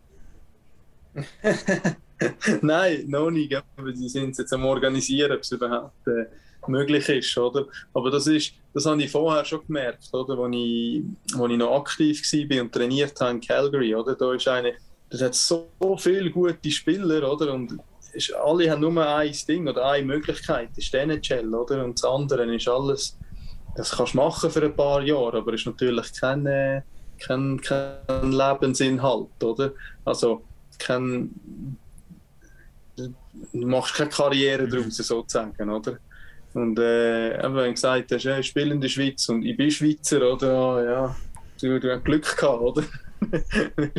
Nein, 2.61 3.05
noch 3.07 3.31
nicht. 3.31 3.55
Aber 3.55 3.93
sie 3.93 4.09
sind 4.09 4.37
jetzt 4.37 4.53
am 4.53 4.65
Organisieren, 4.65 5.31
ob 5.31 5.41
es 5.41 5.51
überhaupt 5.51 6.07
äh, 6.07 6.25
möglich 6.67 7.07
ist, 7.09 7.37
oder? 7.37 7.65
Aber 7.93 8.11
das 8.11 8.27
ist, 8.27 8.53
das 8.73 8.85
habe 8.85 9.01
ich 9.01 9.11
vorher 9.11 9.45
schon 9.45 9.65
gemerkt, 9.65 10.09
oder? 10.13 10.37
Als 10.37 10.55
ich, 10.55 11.03
wo 11.35 11.47
ich 11.47 11.57
noch 11.57 11.79
aktiv 11.79 12.21
war 12.21 12.61
und 12.61 12.71
trainiert 12.71 13.19
habe 13.19 13.31
in 13.31 13.41
Calgary, 13.41 13.95
oder? 13.95 14.15
Da 14.15 14.33
ist 14.33 14.47
eigentlich, 14.47 14.75
das 15.09 15.21
hat 15.21 15.35
so 15.35 15.67
viele 15.97 16.29
gute 16.29 16.71
Spieler, 16.71 17.31
oder? 17.31 17.53
Und 17.53 17.77
ist, 18.13 18.33
alle 18.33 18.69
haben 18.69 18.81
nur 18.81 19.07
ein 19.07 19.35
Ding 19.47 19.67
oder 19.67 19.85
eine 19.85 20.05
Möglichkeit, 20.05 20.69
das 20.71 20.85
ist 20.85 20.93
die 20.93 20.97
NHL, 20.97 21.53
oder? 21.53 21.83
Und 21.83 22.01
das 22.01 22.09
andere 22.09 22.53
ist 22.53 22.67
alles, 22.67 23.17
das 23.75 23.91
kannst 23.91 24.13
du 24.13 24.17
machen 24.17 24.51
für 24.51 24.63
ein 24.63 24.75
paar 24.75 25.01
Jahre, 25.01 25.37
aber 25.37 25.53
ist 25.53 25.65
natürlich 25.65 26.13
kein, 26.13 26.45
äh, 26.45 26.81
kein, 27.19 27.59
kein 27.61 28.31
Lebensinhalt, 28.31 29.43
oder? 29.43 29.71
Also, 30.05 30.43
kein, 30.77 31.33
machst 33.53 33.95
keine 33.95 34.09
Karriere 34.09 34.67
daraus, 34.67 34.97
sozusagen, 34.97 35.69
oder? 35.69 35.97
Und 36.53 36.77
äh, 36.79 37.41
wenn 37.41 37.53
du 37.53 37.71
gesagt 37.71 38.11
hast, 38.11 38.25
ich 38.25 38.47
spiele 38.47 38.73
in 38.73 38.81
der 38.81 38.89
Schweiz 38.89 39.29
und 39.29 39.45
ich 39.45 39.55
bin 39.55 39.71
Schweizer, 39.71 40.33
oder? 40.33 40.83
Ja, 40.83 41.15
du, 41.61 41.79
du 41.79 41.93
hast 41.93 42.03
Glück 42.03 42.37
gehabt, 42.37 42.61
oder? 42.61 42.83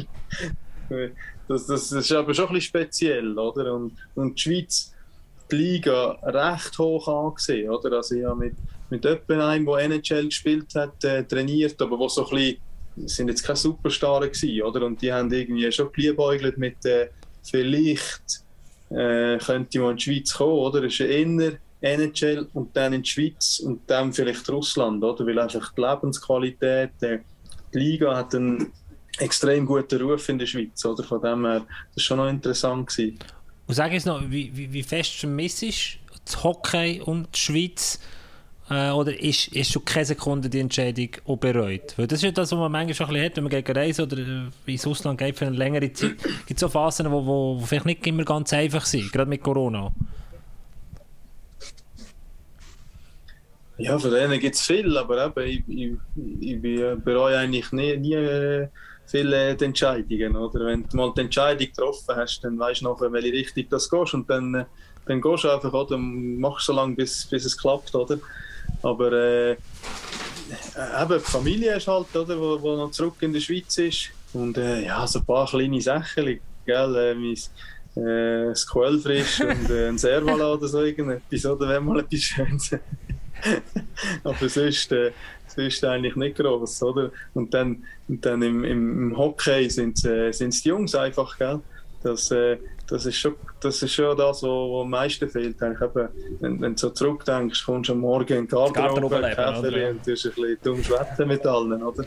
Das, 1.49 1.67
das, 1.67 1.89
das 1.89 2.05
ist 2.05 2.13
aber 2.13 2.35
schon 2.35 2.49
ein 2.49 2.55
bisschen 2.55 2.69
speziell, 2.69 3.39
oder? 3.39 3.75
Und, 3.75 3.93
und 4.15 4.37
die 4.37 4.43
Schweiz, 4.43 4.95
die 5.51 5.57
Liga, 5.57 6.13
recht 6.23 6.79
hoch 6.79 7.09
angesehen, 7.09 7.71
oder? 7.71 7.97
Also 7.97 8.15
ich 8.15 8.25
habe 8.25 8.37
mit, 8.39 8.55
mit 8.91 9.05
jemandem, 9.05 9.67
der 9.67 9.79
NHL 9.79 10.27
gespielt 10.27 10.75
hat, 10.75 11.03
äh, 11.05 11.25
trainiert, 11.25 11.81
aber 11.83 11.99
wo 11.99 12.09
so 12.09 12.27
ein 12.29 12.37
bisschen, 12.37 13.09
sind 13.09 13.29
jetzt 13.29 13.43
keine 13.43 13.57
Superstars 13.57 14.41
gewesen, 14.41 14.63
oder? 14.63 14.87
Und 14.87 15.03
die 15.03 15.13
haben 15.13 15.33
irgendwie 15.33 15.71
schon 15.73 15.91
geliebäugelt 15.93 16.59
mit, 16.59 16.85
äh, 16.85 17.09
vielleicht 17.43 18.45
äh, 18.95 19.39
könnte 19.39 19.81
man 19.81 19.93
in 19.93 19.97
die 19.97 20.03
Schweiz 20.03 20.35
kommen, 20.35 20.53
oder? 20.53 20.85
Ist 20.85 21.01
inner 21.01 21.53
NHL 21.81 22.49
und 22.53 22.77
dann 22.77 22.93
in 22.93 23.03
die 23.03 23.11
Schweiz 23.11 23.61
und 23.65 23.81
dann 23.89 24.13
vielleicht 24.13 24.49
Russland, 24.49 25.03
oder? 25.03 25.27
Weil 25.27 25.39
einfach 25.39 25.73
die 25.75 25.81
Lebensqualität, 25.81 26.91
äh, 27.03 27.19
die 27.73 27.79
Liga 27.79 28.17
hat 28.17 28.35
einen 28.35 28.73
extrem 29.19 29.67
guten 29.67 30.01
Ruf 30.01 30.29
in 30.29 30.39
der 30.39 30.47
Schweiz. 30.47 30.85
Oder? 30.85 31.03
Von 31.05 31.21
dem 31.21 31.45
her, 31.45 31.61
das 31.61 31.97
war 31.97 32.03
schon 32.03 32.17
noch 32.19 32.29
interessant. 32.29 32.89
Gewesen. 32.89 33.19
Und 33.67 33.75
sag 33.75 33.93
jetzt 33.93 34.07
noch, 34.07 34.23
wie, 34.31 34.51
wie, 34.55 34.73
wie 34.73 34.83
fest 34.83 35.15
vermisst 35.15 35.65
das 36.25 36.43
Hockey 36.43 37.01
und 37.01 37.29
die 37.35 37.39
Schweiz? 37.39 37.99
Äh, 38.73 38.91
oder 38.91 39.19
ist, 39.21 39.49
ist 39.49 39.71
schon 39.71 39.85
keine 39.85 40.07
Sekunde 40.07 40.49
die 40.49 40.61
Entscheidung 40.61 41.11
auch 41.27 41.37
bereut? 41.37 41.93
Weil 41.97 42.07
das 42.07 42.21
ist 42.21 42.23
ja 42.23 42.31
das, 42.31 42.53
was 42.53 42.59
man 42.59 42.73
manchmal 42.73 42.95
schon 42.95 43.07
ein 43.07 43.13
bisschen 43.13 43.27
hat, 43.27 43.37
wenn 43.37 43.45
man 43.45 43.51
gegen 43.51 43.73
reisen 43.73 44.03
oder 44.03 44.19
äh, 44.19 44.73
ins 44.73 44.87
Ausland 44.87 45.19
geht 45.19 45.37
für 45.37 45.47
eine 45.47 45.57
längere 45.57 45.93
Zeit. 45.93 46.17
gibt 46.47 46.53
es 46.53 46.61
so 46.61 46.69
Phasen, 46.69 47.07
die 47.07 47.67
vielleicht 47.67 47.85
nicht 47.85 48.07
immer 48.07 48.25
ganz 48.25 48.53
einfach 48.55 48.87
sind, 48.87 49.13
gerade 49.13 49.29
mit 49.29 49.43
Corona. 49.43 49.93
Ja, 53.77 53.99
von 53.99 54.11
denen 54.11 54.41
gibt 54.41 54.55
es 54.55 54.63
viel, 54.63 54.97
aber 54.97 55.27
eben, 55.27 55.47
ich, 55.47 55.65
ich, 55.69 55.93
ich 56.41 56.63
bereue 57.05 57.39
eigentlich 57.39 57.73
nie, 57.73 57.97
nie 57.99 58.15
äh, 58.15 58.69
viele 59.05 59.51
Entscheidungen. 59.51 60.37
Oder? 60.37 60.67
Wenn 60.67 60.89
du 60.89 60.97
mal 60.97 61.13
die 61.15 61.23
Entscheidung 61.23 61.67
getroffen 61.67 62.17
hast, 62.17 62.41
dann 62.43 62.59
weißt 62.59 62.81
du 62.81 62.85
nachher, 62.87 63.13
welche 63.13 63.33
Richtung 63.33 63.67
das 63.69 63.91
gehst 63.91 64.15
und 64.15 64.31
dann, 64.31 64.55
äh, 64.55 64.65
dann 65.07 65.21
gehst 65.21 65.45
du 65.45 65.51
einfach 65.51 65.73
oder 65.75 65.99
machst 65.99 66.67
so 66.67 66.73
lange, 66.73 66.95
bis, 66.95 67.27
bis 67.27 67.45
es 67.45 67.59
klappt. 67.59 67.95
Oder? 67.95 68.19
Aber 68.83 69.13
äh, 69.13 69.53
eben, 69.53 71.19
die 71.19 71.31
Familie 71.31 71.77
ist 71.77 71.89
halt, 71.89 72.15
oder, 72.15 72.39
wo, 72.39 72.61
wo 72.61 72.77
noch 72.77 72.91
zurück 72.91 73.17
in 73.21 73.33
der 73.33 73.41
Schweiz 73.41 73.79
ist. 73.79 74.11
Und 74.33 74.59
äh, 74.59 74.85
ja, 74.85 75.07
so 75.07 75.21
ein 75.21 75.25
paar 75.25 75.47
kleine 75.47 75.81
Sachen, 75.81 76.41
gell, 76.67 76.97
äh, 76.97 77.15
mein, 77.15 78.05
äh, 78.05 78.49
das 78.49 78.67
Quellfrisch 78.67 79.41
und 79.41 79.71
äh, 79.71 79.89
ein 79.89 79.99
Servala 79.99 80.53
oder 80.53 80.69
so 80.69 80.83
irgendetwas, 80.83 81.47
oder 81.47 81.69
wenn 81.69 81.85
mal 81.85 82.01
etwas 82.01 82.21
Schönes. 82.21 82.71
Aber 84.25 84.49
sonst, 84.49 84.93
äh, 84.93 85.13
sonst 85.47 85.85
eigentlich 85.85 86.17
nicht 86.17 86.37
groß, 86.37 86.83
oder? 86.83 87.11
Und 87.35 87.53
dann, 87.53 87.85
und 88.09 88.25
dann 88.25 88.43
im, 88.43 88.65
im, 88.65 89.17
Hockey 89.17 89.69
sind 89.69 89.99
es 90.05 90.41
äh, 90.41 90.49
die 90.49 90.69
Jungs 90.69 90.95
einfach, 90.95 91.37
gell? 91.39 91.61
Das, 92.03 92.31
äh, 92.31 92.59
das, 92.93 93.07
ist 93.07 93.17
schon, 93.17 93.35
das 93.61 93.83
ist 93.83 93.93
schon 93.95 94.17
das, 94.17 94.43
was 94.43 94.83
am 94.83 94.91
meisten 94.91 95.29
fehlt. 95.29 95.61
Eigentlich 95.63 95.81
eben, 95.81 96.09
wenn, 96.41 96.61
wenn 96.61 96.73
du 96.75 96.79
so 96.79 96.91
zurückdenkst, 96.91 97.65
kommst 97.65 97.89
du 97.89 97.95
am 97.95 98.01
Morgen 98.01 98.37
in 98.37 98.49
Garten, 98.49 98.75
Garten 98.75 99.09
Kaffee 99.09 99.91
und 99.91 100.07
du 100.07 100.13
hast 100.13 100.27
ein 100.27 100.33
bisschen 100.33 100.59
dumm 100.63 100.85
schwätzen 100.85 101.27
mit 101.27 101.47
allen, 101.47 101.83
oder? 101.83 102.05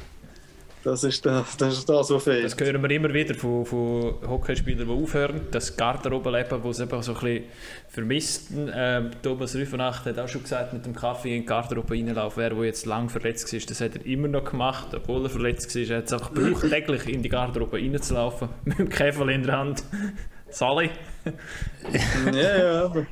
Das 0.84 1.04
ist 1.04 1.26
das, 1.26 1.58
das, 1.58 1.80
ist 1.80 1.90
das 1.90 2.12
was 2.12 2.24
fehlt. 2.24 2.46
Das 2.46 2.56
hören 2.60 2.80
wir 2.84 2.92
immer 2.92 3.12
wieder 3.12 3.34
von, 3.34 3.66
von 3.66 4.14
Hockeyspielern, 4.28 4.88
die 4.88 4.94
aufhören. 4.94 5.42
Das 5.50 5.76
Garderobenleben, 5.76 6.62
das 6.62 6.78
sie 6.78 6.84
eben 6.84 7.02
so 7.02 7.14
ein 7.14 7.20
bisschen 7.20 7.44
vermissten. 7.90 8.72
Ähm, 8.72 9.10
Thomas 9.24 9.56
Rüfenacht 9.56 10.06
hat 10.06 10.20
auch 10.20 10.28
schon 10.28 10.44
gesagt, 10.44 10.74
mit 10.74 10.86
dem 10.86 10.94
Kaffee 10.94 11.38
in 11.38 11.42
die 11.42 11.48
Garderobe 11.48 11.96
reinlaufen, 11.96 12.44
wer 12.44 12.56
wo 12.56 12.64
jetzt 12.64 12.86
lang 12.86 13.10
verletzt 13.10 13.52
war, 13.52 13.60
das 13.68 13.82
hat 13.82 13.96
er 13.96 14.06
immer 14.06 14.28
noch 14.28 14.44
gemacht, 14.44 14.94
obwohl 14.94 15.24
er 15.24 15.32
verletzt 15.32 15.76
war. 15.76 15.82
Er 15.82 15.98
hat 15.98 16.06
es 16.06 16.14
einfach 16.14 16.32
gebraucht, 16.32 16.70
täglich 16.70 17.08
in 17.08 17.24
die 17.24 17.30
Garderobe 17.30 17.78
reinzulaufen, 17.78 18.50
mit 18.66 18.78
dem 18.78 18.90
Käfer 18.90 19.28
in 19.30 19.42
der 19.42 19.58
Hand. 19.58 19.84
Sally. 20.56 20.90
ja, 22.34 22.58
ja, 22.58 22.86
aber 22.86 23.06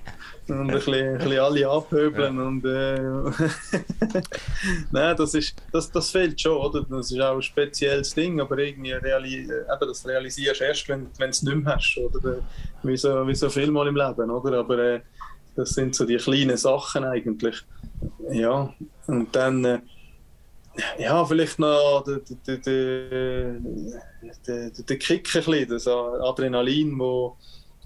und 0.48 0.60
ein 0.60 0.68
bisschen, 0.68 0.94
ein 0.94 1.18
bisschen 1.18 1.40
alle 1.40 1.70
abhöbeln 1.70 2.38
ja. 2.38 2.44
und 2.44 2.66
äh, 2.66 3.02
Nein, 4.92 5.16
das, 5.16 5.34
ist, 5.34 5.56
das, 5.72 5.90
das 5.92 6.12
fehlt 6.12 6.40
schon, 6.40 6.58
oder? 6.58 6.86
Das 6.90 7.12
ist 7.12 7.20
auch 7.20 7.36
ein 7.36 7.42
spezielles 7.42 8.14
Ding, 8.14 8.42
aber 8.42 8.58
irgendwie 8.58 8.92
reali 8.92 9.44
eben, 9.44 9.60
das 9.80 10.06
realisierst 10.06 10.60
du 10.60 10.66
erst, 10.66 10.90
wenn, 10.90 11.08
du 11.18 11.26
es 11.26 11.44
nicht 11.44 11.56
mehr 11.56 11.76
hast, 11.76 11.98
oder? 11.98 12.40
Wie 12.82 12.98
so, 12.98 13.26
wie 13.28 13.36
so 13.36 13.50
viel 13.50 13.72
mal 13.72 13.88
im 13.88 13.96
Leben, 13.96 14.30
oder? 14.30 14.60
Aber 14.60 14.78
äh, 14.78 15.02
das 15.56 15.70
sind 15.72 15.96
so 15.96 16.06
die 16.06 16.18
kleinen 16.18 16.58
Sachen 16.58 17.06
eigentlich. 17.06 17.64
Ja, 18.32 18.74
und 19.08 19.34
dann 19.36 19.64
äh, 19.64 19.80
ja, 20.98 21.24
vielleicht 21.26 21.60
noch 21.60 22.04
der, 22.04 22.22
der, 22.48 23.60
der, 24.48 24.70
der, 24.72 24.98
Kick 24.98 25.36
ein 25.36 25.44
bisschen, 25.44 25.70
das 25.70 25.88
Adrenalin, 25.88 26.98
wo 26.98 27.38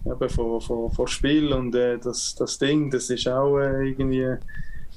eben 0.06 0.30
von, 0.30 0.62
von, 0.62 0.92
von 0.92 1.08
Spiel 1.08 1.52
und 1.54 1.76
äh, 1.76 1.98
das, 1.98 2.36
das 2.36 2.58
Ding, 2.58 2.90
das 2.90 3.10
ist 3.10 3.28
auch 3.28 3.58
äh, 3.60 3.90
irgendwie, 3.90 4.36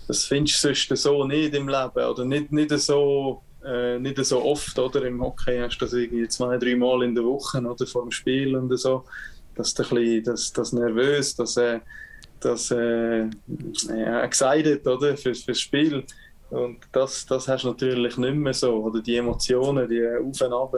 das 0.07 0.24
findest 0.24 0.64
du 0.64 0.74
sonst 0.74 1.03
so 1.03 1.24
nicht 1.24 1.55
im 1.55 1.68
Leben 1.68 2.05
oder 2.05 2.24
nicht, 2.24 2.53
nicht, 2.53 2.70
so, 2.70 3.43
äh, 3.64 3.99
nicht 3.99 4.24
so 4.24 4.45
oft, 4.45 4.78
oder? 4.78 5.05
Im 5.05 5.22
Hockey 5.22 5.59
hast 5.59 5.78
du 5.78 5.84
das 5.84 5.95
irgendwie 5.95 6.28
zwei, 6.28 6.59
drei 6.59 6.76
Mal 6.76 7.03
in 7.03 7.14
der 7.14 7.24
Woche 7.24 7.59
oder 7.59 7.86
vor 7.86 8.03
dem 8.03 8.12
Spiel 8.12 8.57
und 8.57 8.76
so, 8.76 9.05
dass 9.57 9.74
du 9.74 9.82
ein 9.82 9.88
bisschen, 9.88 10.24
das, 10.24 10.53
das 10.53 10.72
nervös, 10.72 11.34
das, 11.34 11.57
äh, 11.57 11.80
das 12.41 12.70
äh, 12.70 13.24
ja, 13.88 14.22
excited, 14.22 14.86
oder? 14.86 15.16
Für, 15.16 15.34
fürs 15.34 15.61
Spiel. 15.61 16.05
Und 16.51 16.78
das, 16.92 17.26
das 17.26 17.48
hast 17.48 17.64
du 17.64 17.68
natürlich 17.68 18.16
nicht 18.16 18.34
mehr 18.34 18.55
so, 18.55 18.74
oder 18.74 19.01
die 19.01 19.16
Emotionen, 19.16 19.88
die 19.88 20.05
auf 20.05 20.40
und 20.40 20.53
ab 20.53 20.74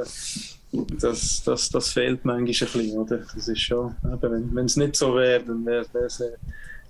das, 0.72 1.42
das, 1.44 1.70
das 1.70 1.92
fehlt 1.92 2.24
manchmal 2.24 2.40
ein 2.40 2.44
bisschen, 2.46 2.98
oder? 2.98 3.18
Das 3.34 3.48
ist 3.48 3.60
schon, 3.60 3.94
eben, 4.04 4.54
wenn 4.54 4.64
es 4.64 4.76
nicht 4.76 4.96
so 4.96 5.14
wäre, 5.14 5.42
dann 5.44 5.66
wäre 5.66 5.84
es 6.06 6.20
äh, 6.20 6.30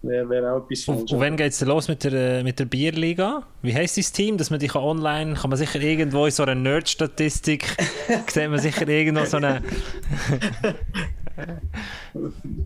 wär, 0.03 0.55
auch 0.55 0.65
etwas 0.65 0.85
falsch. 0.85 1.01
Und, 1.01 1.13
und 1.13 1.21
wann 1.21 1.37
geht 1.37 1.53
es 1.53 1.61
los 1.63 1.89
mit 1.89 2.05
der, 2.05 2.45
mit 2.45 2.59
der 2.59 2.65
Bierliga? 2.67 3.45
Wie 3.63 3.75
heisst 3.75 3.99
das 3.99 4.13
Team, 4.13 4.37
dass 4.37 4.51
man 4.51 4.61
dich 4.61 4.75
online, 4.75 5.35
kann 5.35 5.51
man 5.51 5.59
sicher 5.59 5.81
irgendwo 5.81 6.27
in 6.27 6.31
so 6.31 6.45
einer 6.45 6.55
Nerd-Statistik, 6.55 7.77
sieht 8.29 8.51
man 8.51 8.59
sicher 8.59 8.89
irgendwo 8.89 9.25
so 9.25 9.39
eine... 9.39 9.63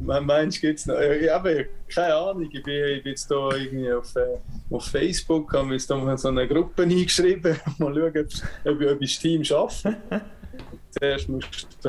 Meinst 0.00 0.58
du, 0.58 0.60
gibt 0.60 0.78
es 0.78 0.86
noch? 0.86 0.98
Ich 0.98 1.30
habe 1.30 1.68
keine 1.88 2.14
Ahnung. 2.14 2.48
Ich 2.50 2.62
bin, 2.62 2.84
ich 2.96 3.02
bin 3.02 3.10
jetzt 3.12 3.28
hier 3.28 3.50
irgendwie 3.56 3.92
auf, 3.92 4.14
äh, 4.16 4.74
auf 4.74 4.84
Facebook, 4.84 5.52
habe 5.54 5.72
jetzt 5.72 5.90
da 5.90 6.16
so 6.16 6.28
eine 6.28 6.48
Gruppe 6.48 6.82
eingeschrieben, 6.84 7.56
mal 7.78 7.94
schauen, 7.94 8.28
ob 8.64 8.80
ich, 8.80 8.88
ob 8.88 9.02
ich 9.02 9.14
das 9.14 9.20
Team 9.20 9.44
schaffe 9.44 9.96
zuerst 10.98 11.28
musst 11.28 11.68
du 11.82 11.88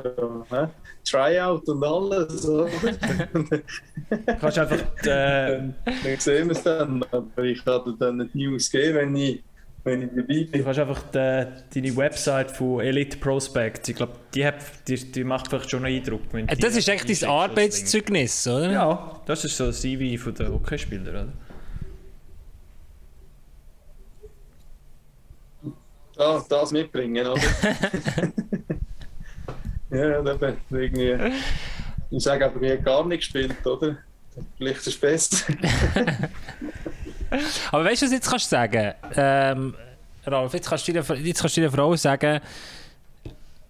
äh, 0.51 0.67
Tryout 1.03 1.67
und 1.67 1.83
alles. 1.83 2.47
Oder? 2.47 2.69
Kannst 4.39 4.59
einfach. 4.59 5.05
Äh, 5.05 5.73
dann 5.85 6.19
sehen 6.19 6.47
wir 6.47 6.51
es 6.51 6.63
dann. 6.63 7.03
Aber 7.11 7.43
ich 7.43 7.63
kann 7.63 7.83
dir 7.85 7.95
dann 7.97 8.17
nicht 8.17 8.35
News 8.35 8.69
geben, 8.69 8.95
wenn 8.95 9.15
ich, 9.15 9.43
wenn 9.87 10.01
ich 10.03 10.09
dabei 10.09 10.23
bin. 10.27 10.51
Du 10.51 10.63
kannst 10.63 10.79
einfach 10.79 11.03
die, 11.11 11.47
deine 11.73 11.97
Website 11.97 12.51
von 12.51 12.81
Elite 12.81 13.17
Prospect. 13.17 13.89
Ich 13.89 13.95
glaube, 13.95 14.13
die, 14.35 14.47
die, 14.87 15.11
die 15.11 15.23
macht 15.23 15.47
vielleicht 15.47 15.71
schon 15.71 15.85
einen 15.85 15.97
Eindruck. 15.97 16.21
Wenn 16.31 16.45
das 16.45 16.75
ist 16.75 16.87
echt 16.87 17.09
dein 17.09 17.29
Arbeitszeugnis, 17.29 18.47
oder? 18.47 18.71
Ja, 18.71 19.21
das 19.25 19.45
ist 19.45 19.57
so 19.57 19.65
ein 19.65 19.73
CV 19.73 20.21
von 20.21 20.35
den 20.35 20.53
Hockeyspielern, 20.53 21.07
oder? 21.07 21.33
Das, 26.15 26.47
das 26.47 26.71
mitbringen, 26.71 27.25
oder? 27.25 27.41
Ja, 29.89 30.19
eben, 30.19 30.57
irgendwie. 30.69 31.33
Ich 32.09 32.21
sage 32.21 32.45
aber, 32.45 32.61
ich 32.61 32.71
habe 32.71 32.81
gar 32.81 33.05
nicht 33.05 33.19
gespielt, 33.19 33.65
oder? 33.65 33.97
Vielleicht 34.57 34.79
ist 34.79 34.87
es 34.87 34.97
besser. 34.97 35.53
aber 37.71 37.85
weißt 37.85 38.01
du, 38.01 38.05
was 38.05 38.13
jetzt 38.13 38.29
kannst 38.29 38.45
du 38.45 38.55
sagen? 38.55 38.93
Ähm, 39.15 39.75
Ralf, 40.25 40.53
jetzt 40.53 40.69
kannst, 40.69 40.87
du 40.87 40.93
dir, 40.93 41.03
jetzt 41.23 41.41
kannst 41.41 41.57
du 41.57 41.61
der 41.61 41.71
Frau 41.71 41.95
sagen, 41.95 42.41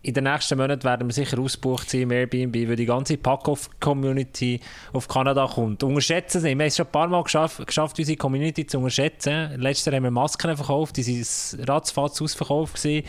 in 0.02 0.14
den 0.14 0.24
nächsten 0.24 0.58
Monaten 0.58 0.84
werden 0.84 1.08
wir 1.08 1.14
sicher 1.14 1.38
ausgebucht 1.38 1.90
sein 1.90 2.02
im 2.02 2.12
Airbnb, 2.12 2.56
weil 2.70 2.76
die 2.76 2.86
ganze 2.86 3.18
Pack-Off-Community 3.18 4.62
auf 4.94 5.08
Kanada 5.08 5.48
kommt. 5.48 5.84
Unterschätzen 5.84 6.40
sie. 6.40 6.48
Wir 6.48 6.52
haben 6.52 6.62
es 6.62 6.78
schon 6.78 6.86
ein 6.86 6.92
paar 6.92 7.08
Mal 7.08 7.24
geschafft, 7.24 7.66
geschafft 7.66 8.00
unsere 8.00 8.18
Community 8.18 8.66
zu 8.66 8.78
unterschätzen. 8.78 9.60
Letztes 9.60 9.86
Jahr 9.86 9.96
haben 9.96 10.04
wir 10.04 10.12
Masken 10.12 10.56
verkauft, 10.56 10.96
die 10.98 11.06
waren 11.06 11.66
ratzfatz 11.66 12.22
ausverkauft. 12.22 12.76
Gewesen. 12.76 13.06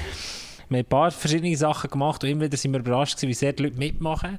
Wir 0.68 0.78
haben 0.78 0.84
ein 0.84 0.88
paar 0.88 1.10
verschiedene 1.10 1.56
Sachen 1.56 1.90
gemacht 1.90 2.22
und 2.22 2.30
immer 2.30 2.42
wieder 2.42 2.56
sind 2.56 2.72
wir 2.72 2.80
überrascht 2.80 3.16
gewesen, 3.16 3.28
wie 3.28 3.34
sehr 3.34 3.52
die 3.54 3.62
Leute 3.62 3.78
mitmachen. 3.78 4.38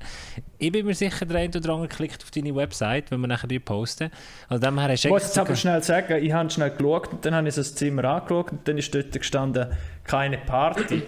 Ich 0.60 0.72
bin 0.72 0.86
mir 0.86 0.94
sicher, 0.94 1.26
der 1.26 1.38
eine 1.38 1.58
oder 1.58 1.74
andere 1.74 1.88
klickt 1.88 2.24
auf 2.24 2.30
deine 2.30 2.56
Website, 2.56 3.10
wenn 3.10 3.20
wir 3.22 3.28
nachher 3.28 3.48
die 3.48 3.60
posten. 3.60 4.12
Also 4.48 4.64
dem 4.64 4.78
her 4.80 4.90
hast 4.90 5.06
ich 5.06 5.12
muss 5.12 5.24
jetzt 5.24 5.38
aber 5.40 5.56
schnell 5.56 5.82
sagen, 5.82 6.24
ich 6.24 6.32
habe 6.32 6.50
schnell 6.50 6.70
geschaut 6.70 7.08
und 7.08 7.26
dann 7.26 7.34
habe 7.34 7.48
ich 7.48 7.56
so 7.56 7.62
das 7.62 7.74
Zimmer 7.74 8.04
angeschaut 8.04 8.52
und 8.52 8.68
dann 8.68 8.78
ist 8.78 8.94
dort 8.94 9.12
gestanden, 9.12 9.68
keine 10.04 10.38
Party. 10.38 11.02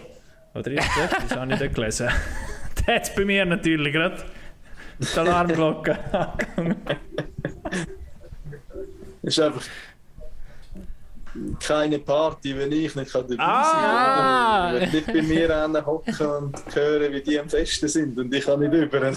Oder 0.55 0.71
ist 0.71 0.89
das? 0.97 1.29
Das 1.29 1.37
habe 1.37 1.53
ich 1.53 1.59
dort 1.59 1.75
gelesen. 1.75 2.09
das 2.75 2.87
hat 2.87 3.15
bei 3.15 3.25
mir 3.25 3.45
natürlich 3.45 3.93
gerade 3.93 4.23
die 4.99 5.19
Alarmglocke 5.19 5.97
angegangen. 6.13 6.75
ist 9.21 9.39
einfach 9.39 9.63
keine 11.59 11.99
Party, 11.99 12.57
wenn 12.57 12.71
ich 12.71 12.95
nicht 12.95 13.13
dabei 13.13 13.35
ah. 13.37 14.71
sein 14.71 14.81
kann. 14.81 14.83
Ich 14.83 14.93
will 14.93 14.99
nicht 14.99 15.07
bei 15.07 15.21
mir 15.21 15.85
hocken 15.85 16.27
und 16.27 16.75
hören, 16.75 17.13
wie 17.13 17.21
die 17.21 17.39
am 17.39 17.49
Festen 17.49 17.87
sind 17.87 18.17
und 18.17 18.33
ich 18.33 18.45
kann 18.45 18.59
nicht 18.59 18.73
über. 18.73 18.97
Oder? 18.97 19.13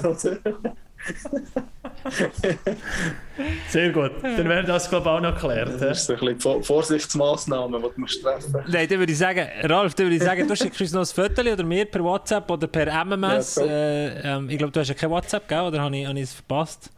Sehr 3.68 3.90
gut. 3.92 4.12
Dann 4.22 4.48
wäre 4.48 4.64
das, 4.64 4.88
glaube 4.88 5.08
ich, 5.08 5.12
auch 5.14 5.20
noch 5.20 5.34
geklärt. 5.34 5.80
Das 5.80 5.98
ist 5.98 6.06
so 6.06 6.14
ein 6.14 6.36
bisschen 6.36 6.62
Vorsichtsmaßnahmen, 6.62 7.82
die 7.82 7.88
du 7.88 8.00
musst 8.00 8.22
treffen 8.22 8.52
musst. 8.52 8.68
Nein, 8.68 8.88
dann 8.88 8.98
würde 8.98 9.12
ich 9.12 9.18
sagen, 9.18 9.46
Ralf, 9.62 9.94
dann 9.94 10.06
würde 10.06 10.16
ich 10.16 10.22
sagen, 10.22 10.46
du 10.46 10.56
schickst 10.56 10.80
uns 10.80 10.92
noch 10.92 11.00
ein 11.02 11.06
Foto 11.06 11.42
oder 11.42 11.64
mir 11.64 11.84
per 11.84 12.02
WhatsApp 12.02 12.50
oder 12.50 12.66
per 12.66 13.04
MMS. 13.04 13.56
Ja, 13.56 13.64
äh, 13.64 14.36
ähm, 14.36 14.48
ich 14.48 14.58
glaube, 14.58 14.72
du 14.72 14.80
hast 14.80 14.88
ja 14.88 14.94
kein 14.94 15.10
WhatsApp, 15.10 15.48
gell? 15.48 15.60
oder 15.60 15.80
habe 15.80 15.96
ich, 15.96 16.06
habe 16.06 16.18
ich 16.18 16.24
es 16.24 16.34
verpasst? 16.34 16.90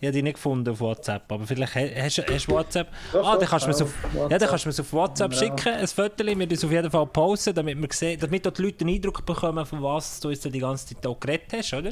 Ich 0.00 0.06
habe 0.06 0.12
die 0.12 0.22
nicht 0.22 0.34
gefunden 0.34 0.68
auf 0.70 0.80
WhatsApp, 0.80 1.22
aber 1.32 1.44
vielleicht 1.44 1.74
hast 1.74 2.18
du 2.18 2.52
WhatsApp. 2.52 2.86
ah, 3.14 3.36
dann 3.36 3.48
kannst 3.48 3.66
du 3.66 3.70
mir 3.70 3.82
auf, 3.82 3.94
ja, 4.30 4.38
dann 4.38 4.48
kannst 4.48 4.64
du 4.64 4.68
mir 4.68 4.74
auf 4.78 4.92
WhatsApp 4.92 5.32
ja. 5.32 5.38
schicken, 5.38 5.74
ein 5.74 5.86
Foto, 5.88 6.24
wir 6.24 6.46
das 6.46 6.64
auf 6.64 6.70
jeden 6.70 6.90
Fall 6.90 7.06
posten, 7.06 7.52
damit, 7.52 7.80
wir 7.80 7.88
sehen, 7.90 8.20
damit 8.20 8.46
auch 8.46 8.52
die 8.52 8.62
Leute 8.62 8.84
einen 8.84 8.94
Eindruck 8.94 9.26
bekommen, 9.26 9.66
von 9.66 9.82
was 9.82 10.20
du 10.20 10.30
jetzt 10.30 10.44
die 10.44 10.58
ganze 10.60 10.94
Zeit 10.94 11.04
auch 11.04 11.18
geredet 11.18 11.52
hast, 11.52 11.74
oder? 11.74 11.90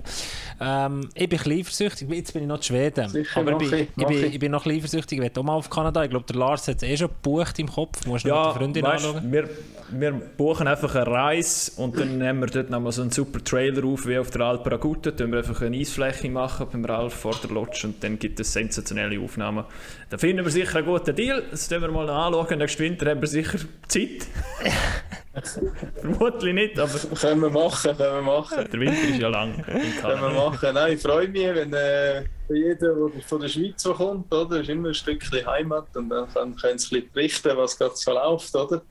Ähm, 0.61 1.09
ich 1.15 1.29
bin 1.29 1.41
ein 1.41 1.59
eifersüchtig, 1.59 2.09
jetzt 2.11 2.33
bin 2.33 2.43
ich 2.43 2.49
noch 2.49 2.59
in 2.59 2.63
Schweden, 2.63 3.09
Sicher, 3.09 3.41
aber 3.41 3.61
ich 3.61 3.71
bin, 3.71 3.81
ich, 3.81 3.89
ich, 3.97 4.07
bin, 4.07 4.33
ich 4.33 4.39
bin 4.39 4.53
noch 4.53 4.67
eifersüchtig, 4.67 5.19
ich 5.19 5.25
will 5.25 5.33
auch 5.37 5.43
mal 5.43 5.55
auf 5.55 5.69
Kanada, 5.69 6.05
ich 6.05 6.11
glaube, 6.11 6.27
der 6.27 6.37
Lars 6.37 6.69
hat 6.69 6.77
es 6.77 6.83
eh 6.85 6.97
schon 6.97 7.09
gebucht 7.09 7.59
im 7.59 7.69
Kopf, 7.69 8.05
du 8.05 8.11
musst 8.11 8.25
ja, 8.25 8.35
noch 8.35 8.45
mit 8.45 8.47
der 8.47 8.61
Freundin 8.61 8.85
weißt, 8.85 9.07
anschauen. 9.07 9.33
Wir, 9.33 9.51
wir 9.91 10.13
buchen 10.13 10.69
einfach 10.69 10.95
eine 10.95 11.07
Reise 11.09 11.73
und 11.81 11.99
dann 11.99 12.19
nehmen 12.19 12.41
wir 12.41 12.47
dort 12.47 12.71
nochmal 12.71 12.93
so 12.93 13.03
einen 13.03 13.11
super 13.11 13.43
Trailer 13.43 13.85
auf, 13.85 14.07
wie 14.07 14.17
auf 14.17 14.31
der 14.31 14.43
Alp 14.43 14.71
Raguta, 14.71 15.11
dann 15.11 15.33
wir 15.33 15.39
einfach 15.39 15.61
eine 15.63 15.77
Eisfläche 15.77 16.31
machen 16.31 16.67
beim 16.71 16.85
Ralf 16.85 17.15
vor 17.15 17.35
der 17.43 17.51
Lodge 17.51 17.96
und 17.97 18.05
dann 18.05 18.19
gibt 18.19 18.39
es 18.41 18.53
sensationelle 18.53 19.19
Aufnahmen. 19.21 19.65
Da 20.11 20.19
finden 20.19 20.45
wir 20.45 20.51
sicher 20.51 20.77
einen 20.77 20.87
guten 20.87 21.17
Deal. 21.17 21.43
Das 21.51 21.69
können 21.69 21.83
wir 21.83 21.91
mal 21.91 22.09
anschauen. 22.09 22.59
Nächsten 22.59 22.83
Winter 22.83 23.11
haben 23.11 23.21
wir 23.23 23.29
sicher 23.29 23.59
Zeit. 23.89 24.27
Vermutlich 26.01 26.55
nicht, 26.55 26.79
aber... 26.79 26.99
Können 27.19 27.41
wir 27.41 27.51
machen, 27.51 27.97
können 27.97 28.15
wir 28.15 28.23
machen. 28.23 28.69
Der 28.71 28.81
Winter 28.81 29.09
ist 29.09 29.19
ja 29.19 29.29
lang. 29.29 29.63
Können 29.63 30.21
wir 30.21 30.31
machen. 30.31 30.75
Nein, 30.75 30.93
ich 30.93 31.03
freue 31.03 31.29
mich, 31.29 31.55
wenn 31.55 31.73
äh, 31.73 32.25
jeder, 32.51 32.95
der 32.95 33.23
von 33.27 33.41
der 33.41 33.49
Schweiz 33.49 33.83
kommt, 33.83 34.33
oder, 34.33 34.61
ist 34.61 34.69
immer 34.69 34.89
ein 34.89 34.95
Stückchen 34.95 35.47
Heimat 35.47 35.97
und 35.97 36.11
dann 36.11 36.29
können 36.33 36.53
sie 36.57 36.67
ein 36.67 36.79
bisschen 36.79 37.13
berichten, 37.13 37.57
was 37.57 37.79
gerade 37.79 37.97
so 37.97 38.13
läuft, 38.13 38.55
oder? 38.55 38.83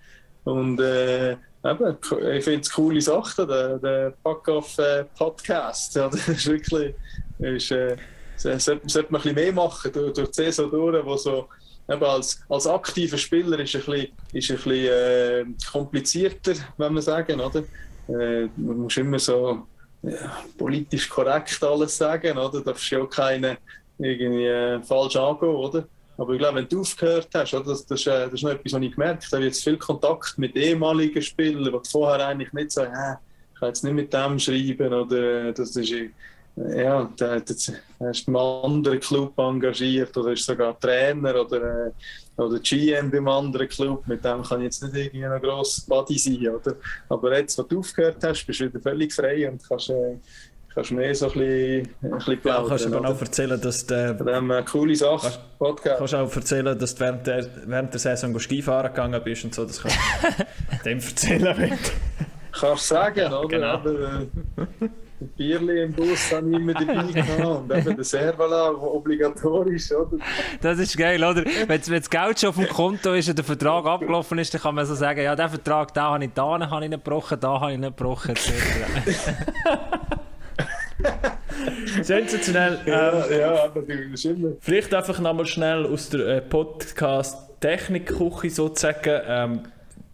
Und 0.45 0.79
äh, 0.79 1.33
eben, 1.33 1.97
ich 2.33 2.43
finde 2.43 2.61
es 2.61 2.71
coole 2.71 3.01
Sache, 3.01 3.45
der, 3.45 3.77
der 3.77 4.13
Pack-Off-Podcast. 4.23 5.95
Äh, 5.95 5.99
ja, 5.99 6.07
das 6.09 6.27
ist 6.27 6.47
wirklich... 6.47 6.95
Ist, 7.37 7.71
äh, 7.71 7.97
sollte, 8.37 8.81
sollte 8.85 9.11
man 9.11 9.21
ein 9.21 9.35
mehr 9.35 9.53
machen 9.53 9.91
durch, 9.91 10.13
durch 10.13 10.29
die 10.29 10.43
Saison 10.43 10.69
durch, 10.69 11.05
wo 11.05 11.17
so 11.17 11.47
eben 11.89 12.03
als, 12.03 12.41
als 12.49 12.67
aktiver 12.67 13.17
Spieler 13.17 13.59
ist 13.59 13.75
ein 13.75 13.81
bisschen, 13.81 14.07
ist 14.33 14.51
ein 14.51 14.57
bisschen 14.57 14.71
äh, 14.71 15.45
komplizierter, 15.71 16.53
wenn 16.77 16.93
man 16.93 17.03
sagen, 17.03 17.39
oder? 17.39 17.63
Äh, 18.07 18.47
man 18.55 18.77
muss 18.77 18.97
immer 18.97 19.19
so 19.19 19.65
ja, 20.03 20.37
politisch 20.57 21.09
korrekt 21.09 21.63
alles 21.63 21.97
sagen, 21.97 22.37
oder? 22.37 22.61
Darfst 22.61 22.91
du 22.91 22.95
ja 22.95 23.01
auch 23.01 23.09
keine 23.09 23.57
irgendwie 23.97 24.45
äh, 24.45 24.81
falsch 24.81 25.15
angehen, 25.15 25.55
oder? 25.55 25.87
Aber 26.17 26.33
ich 26.33 26.39
glaube, 26.39 26.59
wenn 26.59 26.69
du 26.69 26.81
aufgehört 26.81 27.27
hast, 27.33 27.53
oder, 27.53 27.65
das, 27.65 27.85
das, 27.85 28.05
äh, 28.07 28.25
das 28.25 28.33
ist 28.33 28.43
noch 28.43 28.51
etwas, 28.51 28.73
was 28.73 28.81
ich 28.81 28.91
gemerkt 28.91 29.31
habe, 29.31 29.43
jetzt 29.43 29.63
viel 29.63 29.77
Kontakt 29.77 30.37
mit 30.37 30.55
ehemaligen 30.55 31.21
Spielern, 31.21 31.73
die 31.73 31.89
vorher 31.89 32.27
eigentlich 32.27 32.53
nicht 32.53 32.71
so, 32.71 32.81
äh, 32.81 33.15
ich 33.53 33.59
kann 33.59 33.69
jetzt 33.69 33.83
nicht 33.83 33.93
mit 33.93 34.13
dem 34.13 34.39
schreiben 34.39 34.93
oder 34.93 35.53
das 35.53 35.75
ist 35.75 35.93
ja, 36.55 37.03
der, 37.19 37.41
der, 37.41 37.55
der 37.99 38.09
ist 38.11 38.25
beim 38.25 38.35
anderen 38.37 38.99
Club 38.99 39.37
engagiert 39.37 40.15
oder 40.15 40.31
ist 40.31 40.45
sogar 40.45 40.79
Trainer 40.79 41.41
oder, 41.41 41.87
äh, 41.87 41.91
oder 42.37 42.59
GM 42.59 43.11
beim 43.11 43.27
anderen 43.27 43.67
Club. 43.67 44.07
Mit 44.07 44.23
dem 44.23 44.41
kann 44.41 44.61
ich 44.61 44.65
jetzt 44.65 44.83
nicht 44.83 44.95
irgendwie 44.95 45.25
ein 45.25 45.41
grosses 45.41 45.85
Buddy 45.85 46.17
sein. 46.17 46.47
Oder? 46.47 46.75
Aber 47.09 47.37
jetzt, 47.37 47.57
wo 47.57 47.63
du 47.63 47.79
aufgehört 47.79 48.23
hast, 48.23 48.45
bist 48.45 48.61
du 48.61 48.65
wieder 48.65 48.79
völlig 48.79 49.13
frei 49.13 49.49
und 49.49 49.67
kannst, 49.67 49.89
äh, 49.89 50.17
kannst 50.73 50.91
mehr 50.91 51.13
so 51.13 51.25
ein 51.25 51.33
bisschen, 51.33 51.89
ein 52.03 52.11
bisschen 52.11 52.39
plaudern. 52.39 52.63
Ja, 52.63 52.69
kannst 52.69 52.85
du 52.85 52.95
aber 52.95 53.09
auch 53.09 53.21
erzählen, 53.21 53.61
dass 53.61 53.85
du... 53.85 54.15
Von 54.17 54.27
dem, 54.27 54.51
äh, 54.51 54.63
coole 54.63 54.95
Sache, 54.95 55.21
kannst, 55.23 55.59
Podcast. 55.59 55.97
kannst 55.97 56.15
auch 56.15 56.35
erzählen, 56.35 56.79
dass 56.79 56.95
du 56.95 57.01
während 57.01 57.27
der, 57.27 57.47
während 57.65 57.93
der 57.93 57.99
Saison 57.99 58.39
Skifahren 58.39 58.93
gegangen 58.93 59.21
bist 59.25 59.43
und 59.43 59.53
so. 59.53 59.65
Das 59.65 59.81
kannst 59.81 59.97
du 59.97 60.83
dem 60.85 60.99
erzählen. 60.99 61.77
Kannst 62.53 62.91
du 62.91 62.95
sagen, 62.95 63.33
oder? 63.33 63.47
genau. 63.49 63.67
Aber, 63.67 63.91
äh, 63.91 64.87
ein 65.21 65.27
Bierli 65.29 65.83
im 65.83 65.93
Bus 65.93 66.31
habe 66.33 66.49
ich 66.49 66.55
immer 66.55 66.73
dabei 66.73 67.03
gehabt 67.13 67.45
und 67.45 67.73
eben 67.73 67.95
der 67.95 68.03
Servala 68.03 68.71
obligatorisch, 68.71 69.91
oder? 69.91 70.17
Das 70.61 70.77
ist 70.77 70.97
geil, 70.97 71.23
oder? 71.23 71.45
Wenn, 71.45 71.81
das 71.81 72.09
Geld 72.09 72.39
schon 72.39 72.49
auf 72.49 72.55
dem 72.55 72.67
Konto 72.67 73.13
ist 73.13 73.29
und 73.29 73.37
der 73.37 73.45
Vertrag 73.45 73.85
abgelaufen 73.85 74.37
ist, 74.39 74.53
dann 74.53 74.61
kann 74.61 74.75
man 74.75 74.85
so 74.85 74.93
sagen, 74.93 75.21
ja, 75.21 75.35
den 75.35 75.49
Vertrag, 75.49 75.93
den 75.93 76.03
habe 76.03 76.25
ich 76.25 76.31
da 76.33 76.43
habe 76.43 76.83
ich 76.83 76.89
nicht 76.89 77.03
gebrochen, 77.03 77.39
da 77.39 77.61
habe 77.61 77.73
ich 77.73 77.79
nicht 77.79 77.95
gebrochen, 77.95 78.31
etc. 78.31 78.51
Sensationell. 82.01 82.79
Ja, 82.85 83.25
Ähm, 83.25 83.39
ja, 83.39 83.67
bist 83.67 84.25
immer... 84.25 84.49
vielleicht 84.59 84.93
einfach 84.93 85.17
nochmal 85.19 85.45
schnell 85.45 85.85
aus 85.85 86.09
der 86.09 86.27
äh, 86.27 86.41
Podcast-Technik-Küche 86.41 88.49
sozusagen. 88.49 89.21
Ähm, 89.27 89.61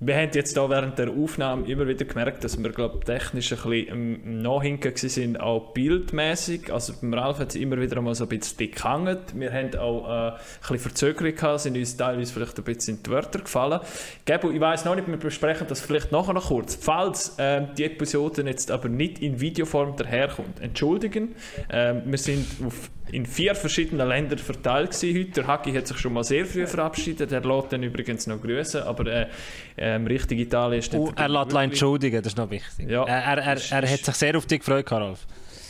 wir 0.04 0.16
haben 0.16 0.32
jetzt 0.34 0.58
da 0.58 0.68
während 0.68 0.98
der 0.98 1.12
Aufnahme 1.12 1.68
immer 1.68 1.88
wieder 1.88 2.06
gemerkt, 2.06 2.44
dass 2.44 2.62
wir 2.62 2.72
glaub, 2.72 3.06
technisch 3.06 3.54
ein 3.54 3.70
bisschen 3.70 4.42
Nachhinken 4.42 4.96
sind, 4.96 5.40
auch 5.40 5.74
bildmäßig. 5.74 6.74
Also 6.74 6.94
beim 7.00 7.14
Ralf 7.14 7.38
hat 7.38 7.50
es 7.50 7.56
immer 7.56 7.80
wieder 7.80 8.02
mal 8.02 8.16
so 8.16 8.26
ein 8.26 8.30
bisschen 8.30 8.72
gehangen. 8.72 9.20
Wir 9.36 9.54
haben 9.54 9.76
auch 9.76 10.08
äh, 10.08 10.32
ein 10.32 10.38
bisschen 10.60 10.80
Verzögerung 10.80 11.36
gehabt, 11.36 11.60
sind 11.60 11.78
uns 11.78 11.96
teilweise 11.96 12.34
vielleicht 12.34 12.58
ein 12.58 12.64
bisschen 12.64 12.98
in 12.98 13.04
die 13.04 13.12
Wörter 13.12 13.40
gefallen. 13.42 13.80
Gebo, 14.26 14.50
ich 14.50 14.60
weiß 14.60 14.86
noch 14.86 14.96
nicht, 14.96 15.08
wir 15.08 15.18
besprechen 15.18 15.68
das 15.70 15.82
vielleicht 15.82 16.12
nachher 16.12 16.34
noch 16.34 16.48
kurz. 16.48 16.74
Falls 16.82 17.36
ähm, 17.38 17.68
die 17.78 17.84
Episode 17.84 18.42
jetzt 18.42 18.72
aber 18.72 18.90
nicht 18.90 19.20
in 19.20 19.40
Videoform 19.40 19.98
daherkommt, 19.98 20.62
entschuldigen. 20.62 21.36
Ähm, 21.70 22.02
wir 22.06 22.18
sind 22.18 22.48
auf 22.66 22.90
in 23.12 23.26
vier 23.26 23.56
verschiedenen 23.56 24.08
Ländern 24.08 24.40
verteilt 24.40 24.94
heute. 24.94 25.26
Der 25.26 25.48
Haki 25.48 25.74
hat 25.74 25.88
sich 25.88 25.98
schon 25.98 26.14
mal 26.14 26.24
sehr 26.24 26.46
früh 26.46 26.66
verabschiedet. 26.66 27.32
Er 27.32 27.42
lässt 27.42 27.74
dann 27.74 27.84
übrigens 27.84 28.28
noch 28.28 28.42
grüßen, 28.42 28.84
aber 28.84 29.06
äh, 29.08 29.28
ähm, 29.96 30.08
richtig 30.08 30.40
Italien 30.40 30.80
ist 30.80 30.94
Oh, 30.94 31.12
er 31.16 31.28
lässt 31.30 31.46
wirklich- 31.48 31.64
entschuldigen, 31.64 32.18
das 32.24 32.34
ist 32.34 32.38
noch 32.38 32.50
wichtig. 32.50 32.90
Ja. 32.90 33.04
Er, 33.06 33.38
er, 33.38 33.38
er, 33.38 33.84
er 33.84 33.92
hat 33.92 34.06
sich 34.06 34.16
sehr 34.16 34.38
auf 34.38 34.46
dich 34.46 34.60
gefreut, 34.60 34.86
Karolf. 34.86 35.26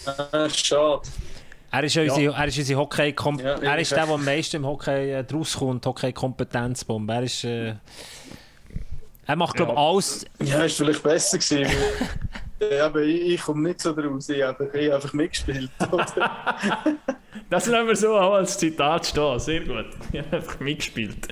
Ah, 0.05 0.47
schade. 0.49 1.01
Er 1.73 1.83
ist, 1.85 1.95
unsere, 1.97 2.33
er 2.35 2.47
ist 2.47 2.57
unsere 2.57 2.79
Hockey 2.79 3.15
Ja, 3.41 3.55
er 3.61 3.79
ist 3.79 3.91
der, 3.91 4.05
der 4.05 4.13
am 4.15 4.25
meisten 4.25 4.57
im 4.57 4.65
Hockey 4.65 5.11
äh, 5.11 5.23
rauskommt, 5.33 5.85
Hockey-Kompetenzbombe. 5.85 7.13
Er 7.13 7.23
ist... 7.23 7.43
Äh, 7.45 7.75
er 9.27 9.35
macht, 9.37 9.55
glaube 9.55 9.71
ich, 9.71 9.77
Ja. 9.77 9.87
alles... 9.89 10.25
Ja, 10.43 10.63
ist 10.63 10.75
vielleicht 10.77 11.03
besser 11.03 11.37
gewesen. 11.37 11.71
ja, 12.71 12.85
aber 12.85 13.01
ich, 13.01 13.33
ich 13.33 13.41
komme 13.41 13.69
nicht 13.69 13.81
so 13.81 13.93
draus. 13.93 14.29
Ich 14.29 14.41
habe 14.41 14.65
habe 14.65 14.95
einfach 14.95 15.13
mitgespielt. 15.13 15.71
Das 17.49 17.65
lassen 17.67 17.87
wir 17.87 17.95
so 17.97 18.17
auch 18.17 18.35
als 18.35 18.57
Zitat 18.57 19.05
stehen. 19.05 19.39
Sehr 19.39 19.59
gut. 19.59 19.85
Ich 20.13 20.19
habe 20.19 20.37
einfach 20.37 20.59
mitgespielt. 20.61 21.27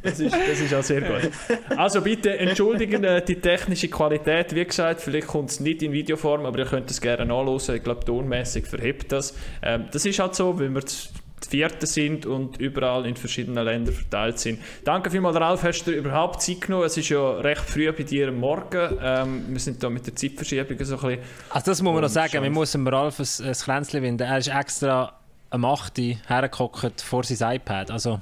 Das 0.00 0.20
ist, 0.20 0.32
das 0.32 0.60
ist 0.60 0.72
auch 0.72 0.82
sehr 0.82 1.00
gut. 1.00 1.30
Also 1.76 2.00
bitte 2.02 2.38
entschuldigen 2.38 3.02
äh, 3.02 3.24
die 3.24 3.40
technische 3.40 3.88
Qualität. 3.88 4.54
Wie 4.54 4.64
gesagt, 4.64 5.00
vielleicht 5.00 5.26
kommt 5.26 5.50
es 5.50 5.58
nicht 5.58 5.82
in 5.82 5.90
Videoform, 5.90 6.46
aber 6.46 6.60
ihr 6.60 6.66
könnt 6.66 6.88
es 6.90 7.00
gerne 7.00 7.26
nachlesen. 7.26 7.76
Ich 7.76 7.82
glaube, 7.82 8.04
tonmäßig 8.04 8.66
verhebt 8.66 9.10
das. 9.10 9.36
Ähm, 9.60 9.86
das 9.90 10.06
ist 10.06 10.18
halt 10.20 10.36
so, 10.36 10.56
weil 10.58 10.72
wir 10.72 10.82
Vierte 11.44 11.86
sind 11.86 12.26
und 12.26 12.58
überall 12.58 13.06
in 13.06 13.14
verschiedenen 13.14 13.64
Ländern 13.64 13.94
verteilt 13.94 14.38
sind. 14.38 14.60
Danke 14.84 15.10
vielmals, 15.10 15.36
Ralf, 15.36 15.62
hast 15.62 15.84
du 15.84 15.92
dir 15.92 15.98
überhaupt 15.98 16.42
Zeit 16.42 16.62
genommen? 16.62 16.84
Es 16.84 16.96
ist 16.96 17.08
ja 17.08 17.38
recht 17.38 17.62
früh 17.62 17.90
bei 17.92 18.02
dir 18.02 18.28
am 18.28 18.38
Morgen. 18.40 18.98
Ähm, 19.00 19.44
wir 19.48 19.60
sind 19.60 19.82
da 19.82 19.90
mit 19.90 20.06
der 20.06 20.16
Zeitverschiebung 20.16 20.76
so 20.84 20.96
ein 20.96 21.00
bisschen... 21.00 21.18
Also 21.50 21.70
das 21.70 21.82
muss 21.82 21.92
man 21.92 22.02
noch 22.02 22.08
sagen, 22.08 22.52
muss 22.52 22.72
dem 22.72 22.88
Ralf 22.88 23.20
ein, 23.20 23.46
ein 23.46 23.52
Kränzchen 23.52 24.02
winden. 24.02 24.22
Er 24.26 24.38
ist 24.38 24.48
extra 24.48 25.12
am 25.50 25.64
8. 25.64 25.98
Uhr 25.98 26.16
hergehockt 26.26 27.00
vor 27.00 27.22
sein 27.22 27.56
iPad. 27.56 27.90
Also, 27.90 28.20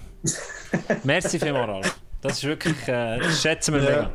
merci 1.04 1.38
vielmals, 1.38 1.68
Ralf. 1.68 1.98
Das 2.20 2.32
ist 2.34 2.44
wirklich... 2.44 2.76
Äh, 2.88 3.18
das 3.20 3.40
schätzen 3.40 3.74
wir 3.74 3.82
Ja. 3.82 4.10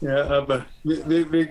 mega. 0.00 0.16
ja, 0.16 0.26
aber 0.38 0.64
wie, 0.82 0.98
wie, 1.06 1.32
wie, 1.32 1.48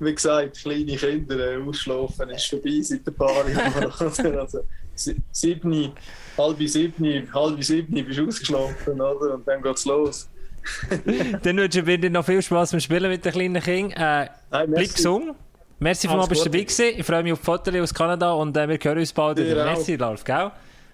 wie 0.00 0.14
gesagt, 0.14 0.56
kleine 0.58 0.96
Kinder 0.96 1.38
äh, 1.52 1.62
ausschlafen 1.62 2.30
ist 2.30 2.46
vorbei 2.46 2.80
seit 2.80 3.06
ein 3.06 3.14
paar 3.14 3.48
Jahren. 3.48 3.92
also, 4.38 4.60
sieben, 4.94 5.92
halb 6.38 6.68
sieben, 6.68 7.32
halb 7.34 7.62
sieben 7.62 8.04
bist 8.04 8.18
du 8.18 8.26
ausgeschlafen, 8.28 9.00
oder? 9.00 9.34
Und 9.34 9.46
dann 9.46 9.62
geht's 9.62 9.84
los. 9.84 10.28
Dann 11.42 11.58
wünsche 11.58 11.80
ich 11.80 12.00
dir 12.00 12.08
noch 12.08 12.24
viel 12.24 12.40
Spaß 12.40 12.70
beim 12.70 12.80
Spielen 12.80 13.10
mit 13.10 13.22
den 13.22 13.32
kleinen 13.32 13.62
Kindern. 13.62 13.90
Äh, 14.24 14.28
Nein, 14.50 14.70
bleib 14.70 14.94
gesund. 14.94 15.34
Merci 15.78 16.08
bist 16.08 16.40
du 16.46 16.50
dabei 16.50 16.62
gewesen. 16.62 16.98
Ich 16.98 17.04
freue 17.04 17.22
mich 17.22 17.32
auf 17.34 17.40
die 17.40 17.44
Fotos 17.44 17.74
aus 17.74 17.92
Kanada 17.92 18.32
und 18.32 18.56
äh, 18.56 18.66
wir 18.66 18.78
hören 18.82 18.98
uns 18.98 19.12
bald 19.12 19.36
wieder. 19.38 19.60
auch. 19.62 19.66
Merci, 19.66 19.96
Lars, 19.96 20.24
gell? 20.24 20.50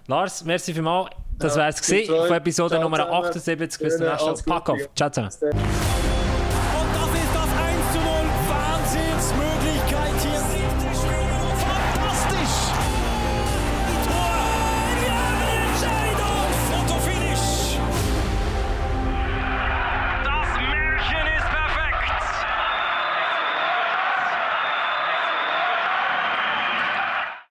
Lars, 0.07 0.43
merci 0.43 0.73
vielmals. 0.73 1.11
Das 1.37 1.55
Ja, 1.55 1.61
wär's 1.63 1.81
gewesen 1.81 2.13
von 2.27 2.35
Episode 2.35 2.69
Ciao 2.75 2.81
Nummer 2.83 2.97
zusammen. 2.97 3.61
78. 3.61 3.79
Bis 3.79 3.97
zum 3.97 4.07
nächsten 4.07 4.49
Mal. 4.49 4.59
Pack 4.59 4.69
auf. 4.69 4.89
Ciao 4.95 5.09
zusammen. 5.09 6.10